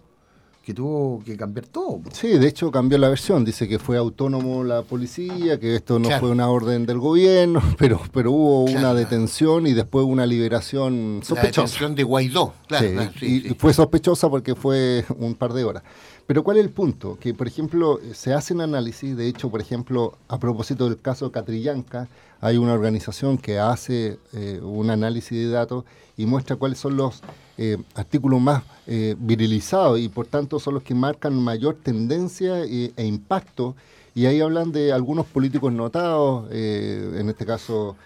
que 0.63 0.73
tuvo 0.75 1.23
que 1.25 1.35
cambiar 1.35 1.65
todo. 1.65 2.01
Sí, 2.13 2.27
de 2.27 2.47
hecho 2.47 2.69
cambió 2.71 2.97
la 2.99 3.09
versión, 3.09 3.43
dice 3.43 3.67
que 3.67 3.79
fue 3.79 3.97
autónomo 3.97 4.63
la 4.63 4.83
policía, 4.83 5.59
que 5.59 5.75
esto 5.75 5.97
no 5.97 6.07
Claro. 6.07 6.19
fue 6.21 6.29
una 6.31 6.49
orden 6.49 6.85
del 6.85 6.99
gobierno, 6.99 7.61
pero, 7.79 7.99
pero 8.13 8.31
hubo 8.31 8.63
una 8.65 8.93
detención 8.93 9.65
y 9.65 9.73
después 9.73 10.05
una 10.05 10.25
liberación 10.27 11.19
La 11.21 11.25
sospechosa. 11.25 11.61
detención 11.63 11.95
de 11.95 12.03
Guaidó. 12.03 12.53
Claro, 12.67 12.87
Sí, 12.87 12.93
claro, 12.93 13.11
sí, 13.19 13.25
y, 13.25 13.41
sí. 13.41 13.47
y 13.51 13.53
fue 13.55 13.73
sospechosa 13.73 14.29
porque 14.29 14.53
fue 14.55 15.03
un 15.17 15.33
par 15.33 15.53
de 15.53 15.63
horas. 15.63 15.83
Pero 16.31 16.45
¿cuál 16.45 16.55
es 16.55 16.63
el 16.63 16.69
punto? 16.69 17.17
Que, 17.19 17.33
por 17.33 17.45
ejemplo, 17.45 17.99
se 18.13 18.33
hacen 18.33 18.61
análisis, 18.61 19.17
de 19.17 19.27
hecho, 19.27 19.49
por 19.49 19.59
ejemplo, 19.59 20.17
a 20.29 20.39
propósito 20.39 20.85
del 20.85 20.97
caso 20.97 21.29
Catrillanca, 21.29 22.07
hay 22.39 22.55
una 22.55 22.71
organización 22.71 23.37
que 23.37 23.59
hace 23.59 24.17
eh, 24.31 24.61
un 24.63 24.89
análisis 24.91 25.37
de 25.37 25.49
datos 25.49 25.83
y 26.15 26.25
muestra 26.25 26.55
cuáles 26.55 26.79
son 26.79 26.95
los 26.95 27.21
eh, 27.57 27.75
artículos 27.95 28.39
más 28.39 28.63
eh, 28.87 29.17
virilizados 29.19 29.99
y 29.99 30.07
por 30.07 30.25
tanto 30.25 30.57
son 30.57 30.75
los 30.75 30.83
que 30.83 30.95
marcan 30.95 31.35
mayor 31.35 31.75
tendencia 31.83 32.63
e, 32.63 32.93
impacto. 33.05 33.75
Y 34.15 34.25
ahí 34.25 34.39
hablan 34.39 34.71
de 34.71 34.93
algunos 34.93 35.25
políticos 35.25 35.73
notados, 35.73 36.49
en 36.49 37.27
este 37.27 37.45
caso 37.45 37.97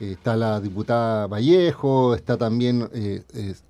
eh, 0.00 0.12
está 0.12 0.36
la 0.36 0.60
diputada 0.60 1.26
Vallejo, 1.26 2.14
está 2.14 2.36
también 2.36 2.88
eh, 2.92 3.24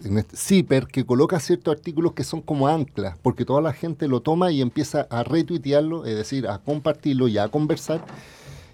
en 0.05 0.19
este, 0.19 0.87
que 0.87 1.07
coloca 1.07 1.41
ciertos 1.41 1.73
artículos 1.73 2.13
que 2.13 2.23
son 2.23 2.43
como 2.43 2.69
anclas, 2.69 3.17
porque 3.23 3.47
toda 3.47 3.63
la 3.63 3.73
gente 3.73 4.09
lo 4.09 4.21
toma 4.21 4.53
y 4.53 4.61
empieza 4.61 5.07
a 5.11 5.23
retuitearlo, 5.23 6.05
es 6.05 6.17
decir, 6.17 6.47
a 6.47 6.59
compartirlo 6.59 7.29
y 7.29 7.39
a 7.39 7.49
conversar. 7.49 8.05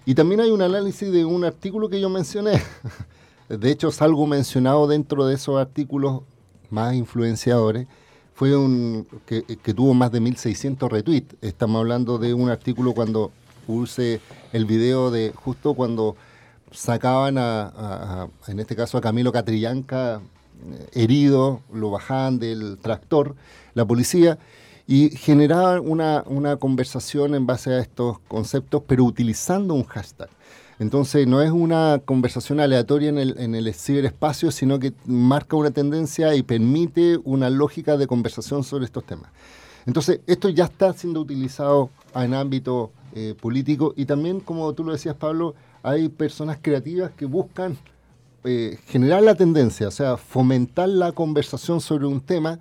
Y 0.05 0.15
también 0.15 0.41
hay 0.41 0.51
un 0.51 0.61
análisis 0.61 1.11
de 1.11 1.23
un 1.23 1.45
artículo 1.45 1.89
que 1.89 2.01
yo 2.01 2.09
mencioné. 2.09 2.61
De 3.49 3.71
hecho, 3.71 3.87
es 3.89 4.01
algo 4.01 4.27
mencionado 4.27 4.87
dentro 4.87 5.25
de 5.25 5.35
esos 5.35 5.57
artículos 5.59 6.23
más 6.69 6.93
influenciadores. 6.93 7.87
Fue 8.33 8.55
un 8.57 9.07
que, 9.25 9.43
que 9.43 9.73
tuvo 9.73 9.93
más 9.93 10.11
de 10.11 10.19
1.600 10.19 10.89
retweets. 10.89 11.35
Estamos 11.41 11.79
hablando 11.79 12.17
de 12.17 12.33
un 12.33 12.49
artículo 12.49 12.93
cuando 12.93 13.31
puse 13.65 14.19
el 14.51 14.65
video 14.65 15.09
de 15.09 15.31
justo 15.33 15.73
cuando 15.73 16.15
sacaban 16.75 17.37
a, 17.37 18.27
en 18.47 18.59
este 18.59 18.75
caso 18.75 18.97
a 18.97 19.01
Camilo 19.01 19.31
Catrillanca 19.31 20.21
eh, 20.71 20.87
herido, 20.93 21.61
lo 21.73 21.91
bajaban 21.91 22.39
del 22.39 22.77
tractor, 22.81 23.35
la 23.73 23.85
policía, 23.85 24.37
y 24.87 25.09
generaban 25.09 25.81
una, 25.87 26.23
una 26.27 26.57
conversación 26.57 27.33
en 27.33 27.47
base 27.47 27.71
a 27.71 27.79
estos 27.79 28.19
conceptos, 28.27 28.83
pero 28.85 29.03
utilizando 29.03 29.73
un 29.73 29.83
hashtag. 29.85 30.29
Entonces 30.77 31.25
no 31.25 31.41
es 31.41 31.51
una 31.51 32.01
conversación 32.03 32.59
aleatoria 32.59 33.09
en 33.09 33.17
el, 33.17 33.35
en 33.39 33.55
el 33.55 33.73
ciberespacio, 33.73 34.51
sino 34.51 34.77
que 34.77 34.93
marca 35.05 35.55
una 35.55 35.71
tendencia 35.71 36.35
y 36.35 36.43
permite 36.43 37.17
una 37.23 37.49
lógica 37.49 37.97
de 37.97 38.07
conversación 38.07 38.63
sobre 38.63 38.85
estos 38.85 39.05
temas. 39.05 39.31
Entonces, 39.85 40.19
esto 40.27 40.49
ya 40.49 40.65
está 40.65 40.91
siendo 40.93 41.21
utilizado 41.21 41.89
en 42.15 42.33
ámbito 42.33 42.91
eh, 43.13 43.35
político 43.39 43.93
y 43.95 44.05
también, 44.05 44.39
como 44.39 44.73
tú 44.73 44.83
lo 44.83 44.91
decías, 44.91 45.15
Pablo, 45.15 45.55
hay 45.85 46.09
personas 46.09 46.57
creativas 46.61 47.11
que 47.11 47.25
buscan 47.25 47.77
eh, 48.43 48.77
generar 48.87 49.23
la 49.23 49.35
tendencia, 49.35 49.87
o 49.87 49.91
sea, 49.91 50.17
fomentar 50.17 50.89
la 50.89 51.11
conversación 51.11 51.79
sobre 51.81 52.05
un 52.05 52.21
tema. 52.21 52.59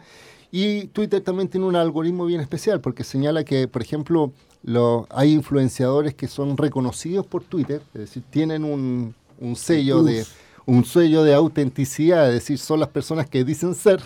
Y 0.51 0.87
Twitter 0.89 1.21
también 1.21 1.49
tiene 1.49 1.67
un 1.67 1.75
algoritmo 1.77 2.27
bien 2.27 2.41
especial 2.41 2.81
porque 2.81 3.03
señala 3.05 3.45
que, 3.45 3.67
por 3.67 3.83
ejemplo, 3.83 4.33
lo- 4.63 5.07
hay 5.11 5.33
influenciadores 5.33 6.15
que 6.15 6.29
son 6.29 6.57
reconocidos 6.57 7.27
por 7.27 7.43
Twitter, 7.43 7.83
es 7.95 8.01
decir, 8.01 8.23
tienen 8.31 8.65
un, 8.65 9.15
un 9.41 9.57
sello 9.57 10.03
de 10.03 10.25
un 10.67 10.85
sello 10.87 11.23
de 11.25 11.35
autenticidad, 11.35 12.29
es 12.29 12.35
decir, 12.35 12.59
son 12.59 12.81
las 12.81 12.89
personas 12.89 13.29
que 13.29 13.45
dicen 13.45 13.75
ser. 13.75 14.01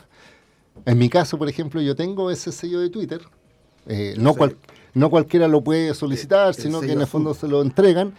En 0.86 0.98
mi 0.98 1.08
caso, 1.08 1.38
por 1.38 1.48
ejemplo, 1.48 1.80
yo 1.80 1.94
tengo 1.94 2.30
ese 2.30 2.50
sello 2.50 2.80
de 2.80 2.90
Twitter. 2.90 3.20
Eh, 3.86 4.14
no, 4.18 4.34
cual- 4.34 4.56
no 4.94 5.10
cualquiera 5.10 5.46
lo 5.48 5.60
puede 5.62 5.94
solicitar, 5.94 6.54
sino 6.54 6.80
que 6.80 6.86
en 6.86 7.00
el 7.02 7.06
fondo 7.06 7.34
se 7.34 7.46
lo 7.46 7.62
entregan 7.62 8.12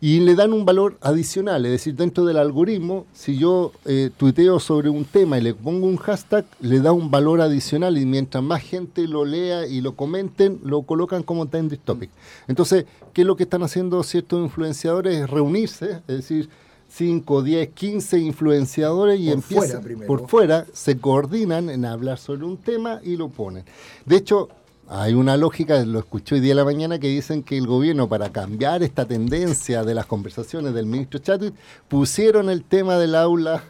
y 0.00 0.20
le 0.20 0.34
dan 0.34 0.52
un 0.52 0.64
valor 0.64 0.96
adicional. 1.00 1.66
Es 1.66 1.72
decir, 1.72 1.94
dentro 1.94 2.24
del 2.24 2.36
algoritmo, 2.36 3.06
si 3.12 3.36
yo 3.36 3.72
eh, 3.84 4.10
tuiteo 4.16 4.60
sobre 4.60 4.88
un 4.88 5.04
tema 5.04 5.38
y 5.38 5.42
le 5.42 5.54
pongo 5.54 5.86
un 5.86 5.96
hashtag, 5.96 6.44
le 6.60 6.80
da 6.80 6.92
un 6.92 7.10
valor 7.10 7.40
adicional 7.40 7.98
y 7.98 8.06
mientras 8.06 8.42
más 8.42 8.62
gente 8.62 9.06
lo 9.08 9.24
lea 9.24 9.66
y 9.66 9.80
lo 9.80 9.96
comenten, 9.96 10.60
lo 10.62 10.82
colocan 10.82 11.22
como 11.22 11.46
trending 11.46 11.80
topic. 11.80 12.10
Entonces, 12.46 12.84
¿qué 13.12 13.22
es 13.22 13.26
lo 13.26 13.36
que 13.36 13.42
están 13.42 13.62
haciendo 13.62 14.02
ciertos 14.04 14.40
influenciadores? 14.40 15.16
Es 15.16 15.30
reunirse, 15.30 16.00
es 16.06 16.16
decir, 16.16 16.48
5, 16.90 17.42
10, 17.42 17.68
15 17.70 18.18
influenciadores 18.18 19.20
y 19.20 19.26
Por 19.26 19.34
empiezan 19.34 19.82
fuera 19.82 20.06
por 20.06 20.28
fuera, 20.28 20.66
se 20.72 20.98
coordinan 20.98 21.68
en 21.68 21.84
hablar 21.84 22.18
sobre 22.18 22.44
un 22.44 22.56
tema 22.56 23.00
y 23.02 23.16
lo 23.16 23.28
ponen. 23.28 23.64
De 24.06 24.16
hecho, 24.16 24.48
hay 24.90 25.14
una 25.14 25.36
lógica, 25.36 25.84
lo 25.84 25.98
escuché 25.98 26.36
hoy 26.36 26.40
día 26.40 26.52
a 26.54 26.56
la 26.56 26.64
mañana, 26.64 26.98
que 26.98 27.08
dicen 27.08 27.42
que 27.42 27.58
el 27.58 27.66
gobierno, 27.66 28.08
para 28.08 28.30
cambiar 28.30 28.82
esta 28.82 29.04
tendencia 29.04 29.84
de 29.84 29.94
las 29.94 30.06
conversaciones 30.06 30.72
del 30.74 30.86
ministro 30.86 31.18
Chatwin, 31.20 31.52
pusieron 31.88 32.48
el 32.48 32.62
tema 32.64 32.96
del 32.96 33.14
aula 33.14 33.62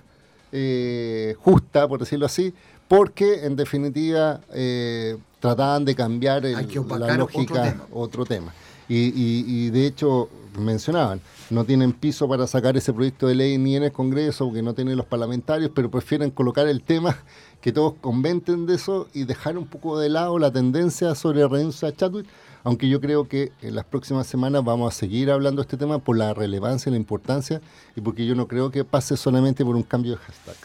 eh, 0.52 1.34
justa, 1.40 1.86
por 1.88 2.00
decirlo 2.00 2.26
así, 2.26 2.54
porque 2.86 3.44
en 3.44 3.56
definitiva 3.56 4.40
eh, 4.54 5.16
trataban 5.40 5.84
de 5.84 5.94
cambiar 5.94 6.46
el- 6.46 6.52
la 6.52 6.80
opacar 6.80 7.02
otro 7.02 7.16
lógica, 7.18 7.62
tema. 7.62 7.84
otro 7.92 8.24
tema. 8.24 8.54
Y, 8.88 8.96
y- 9.08 9.44
y 9.46 9.70
de 9.70 9.86
hecho 9.86 10.28
mencionaban, 10.56 11.20
no 11.50 11.64
tienen 11.64 11.92
piso 11.92 12.28
para 12.28 12.46
sacar 12.46 12.76
ese 12.76 12.92
proyecto 12.92 13.26
de 13.26 13.34
ley 13.34 13.58
ni 13.58 13.76
en 13.76 13.84
el 13.84 13.92
Congreso, 13.92 14.46
porque 14.46 14.62
no 14.62 14.74
tienen 14.74 14.96
los 14.96 15.06
parlamentarios, 15.06 15.70
pero 15.74 15.90
prefieren 15.90 16.30
colocar 16.30 16.68
el 16.68 16.82
tema 16.82 17.18
que 17.60 17.72
todos 17.72 17.94
conventen 18.00 18.66
de 18.66 18.74
eso 18.74 19.08
y 19.12 19.24
dejar 19.24 19.58
un 19.58 19.66
poco 19.66 19.98
de 19.98 20.08
lado 20.08 20.38
la 20.38 20.50
tendencia 20.50 21.14
sobre 21.14 21.46
renuncia 21.46 21.88
a 21.88 21.92
Chatwin, 21.92 22.26
aunque 22.64 22.88
yo 22.88 23.00
creo 23.00 23.28
que 23.28 23.52
en 23.62 23.74
las 23.74 23.84
próximas 23.84 24.26
semanas 24.26 24.64
vamos 24.64 24.94
a 24.94 24.96
seguir 24.96 25.30
hablando 25.30 25.62
de 25.62 25.66
este 25.66 25.76
tema 25.76 25.98
por 25.98 26.16
la 26.16 26.34
relevancia 26.34 26.90
y 26.90 26.92
la 26.92 26.98
importancia 26.98 27.60
y 27.96 28.00
porque 28.00 28.26
yo 28.26 28.34
no 28.34 28.46
creo 28.46 28.70
que 28.70 28.84
pase 28.84 29.16
solamente 29.16 29.64
por 29.64 29.76
un 29.76 29.82
cambio 29.82 30.12
de 30.12 30.18
hashtag. 30.18 30.56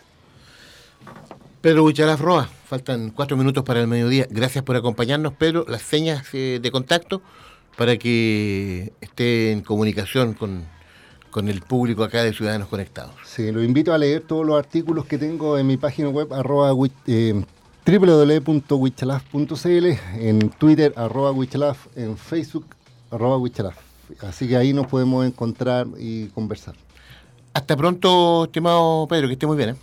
Pedro 1.61 1.86
Huichalaf 1.86 2.19
Roa, 2.19 2.49
faltan 2.65 3.11
cuatro 3.11 3.38
minutos 3.38 3.63
para 3.63 3.79
el 3.79 3.88
mediodía. 3.88 4.27
Gracias 4.29 4.65
por 4.65 4.75
acompañarnos, 4.75 5.31
Pedro. 5.31 5.65
Las 5.69 5.81
señas 5.81 6.25
eh, 6.34 6.59
de 6.61 6.71
contacto 6.71 7.21
para 7.78 7.97
que 7.97 8.93
esté 9.01 9.51
en 9.51 9.61
comunicación 9.61 10.34
con, 10.34 10.65
con 11.32 11.49
el 11.49 11.61
público 11.61 12.03
acá 12.03 12.24
de 12.24 12.34
Ciudadanos 12.34 12.67
Conectados. 12.67 13.15
Sí, 13.26 13.51
lo 13.51 13.63
invito 13.63 13.93
a 13.93 13.97
leer 13.97 14.21
todos 14.21 14.45
los 14.45 14.57
artículos 14.57 15.05
que 15.05 15.17
tengo 15.17 15.57
en 15.57 15.67
mi 15.67 15.78
página 15.78 16.09
web 16.09 16.34
arroba, 16.34 16.71
eh, 17.07 17.43
www.wichalaf.cl, 17.86 19.86
en 20.19 20.49
Twitter 20.51 20.93
arroba 20.95 21.32
wichalaf, 21.32 21.88
en 21.95 22.17
Facebook 22.17 22.65
arroba 23.11 23.38
wichalaf. 23.38 23.76
Así 24.21 24.47
que 24.47 24.55
ahí 24.55 24.74
nos 24.74 24.88
podemos 24.88 25.26
encontrar 25.26 25.88
y 25.97 26.28
conversar. 26.28 26.76
Hasta 27.53 27.76
pronto, 27.76 28.45
estimado 28.45 29.07
Pedro, 29.07 29.28
que 29.28 29.34
esté 29.34 29.47
muy 29.47 29.57
bien. 29.57 29.71
¿eh? 29.71 29.76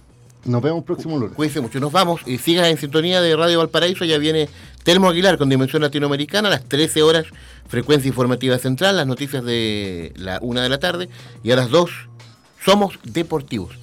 Nos 0.44 0.62
vemos 0.62 0.84
próximo 0.84 1.18
lunes. 1.18 1.34
Cuídense 1.36 1.60
mucho. 1.60 1.80
Nos 1.80 1.92
vamos 1.92 2.20
y 2.26 2.38
sigan 2.38 2.66
en 2.66 2.78
sintonía 2.78 3.20
de 3.20 3.36
Radio 3.36 3.58
Valparaíso. 3.58 4.04
Ya 4.04 4.18
viene 4.18 4.48
Telmo 4.82 5.08
Aguilar 5.08 5.38
con 5.38 5.48
Dimensión 5.48 5.82
Latinoamericana 5.82 6.48
a 6.48 6.52
las 6.52 6.64
13 6.64 7.02
horas, 7.02 7.26
frecuencia 7.68 8.08
informativa 8.08 8.58
central, 8.58 8.96
las 8.96 9.06
noticias 9.06 9.44
de 9.44 10.12
la 10.16 10.38
1 10.40 10.60
de 10.60 10.68
la 10.68 10.78
tarde. 10.78 11.08
Y 11.42 11.50
a 11.50 11.56
las 11.56 11.70
2, 11.70 11.90
Somos 12.64 12.98
Deportivos. 13.04 13.74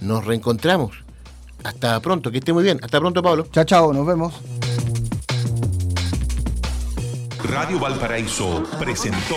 Nos 0.00 0.24
reencontramos. 0.24 0.96
Hasta 1.64 1.98
pronto, 2.00 2.30
que 2.30 2.38
esté 2.38 2.52
muy 2.52 2.62
bien. 2.62 2.78
Hasta 2.82 3.00
pronto, 3.00 3.22
Pablo. 3.22 3.46
Chao, 3.52 3.64
chao, 3.64 3.92
nos 3.92 4.06
vemos. 4.06 4.34
Radio 7.44 7.78
Valparaíso 7.78 8.64
presentó 8.78 9.36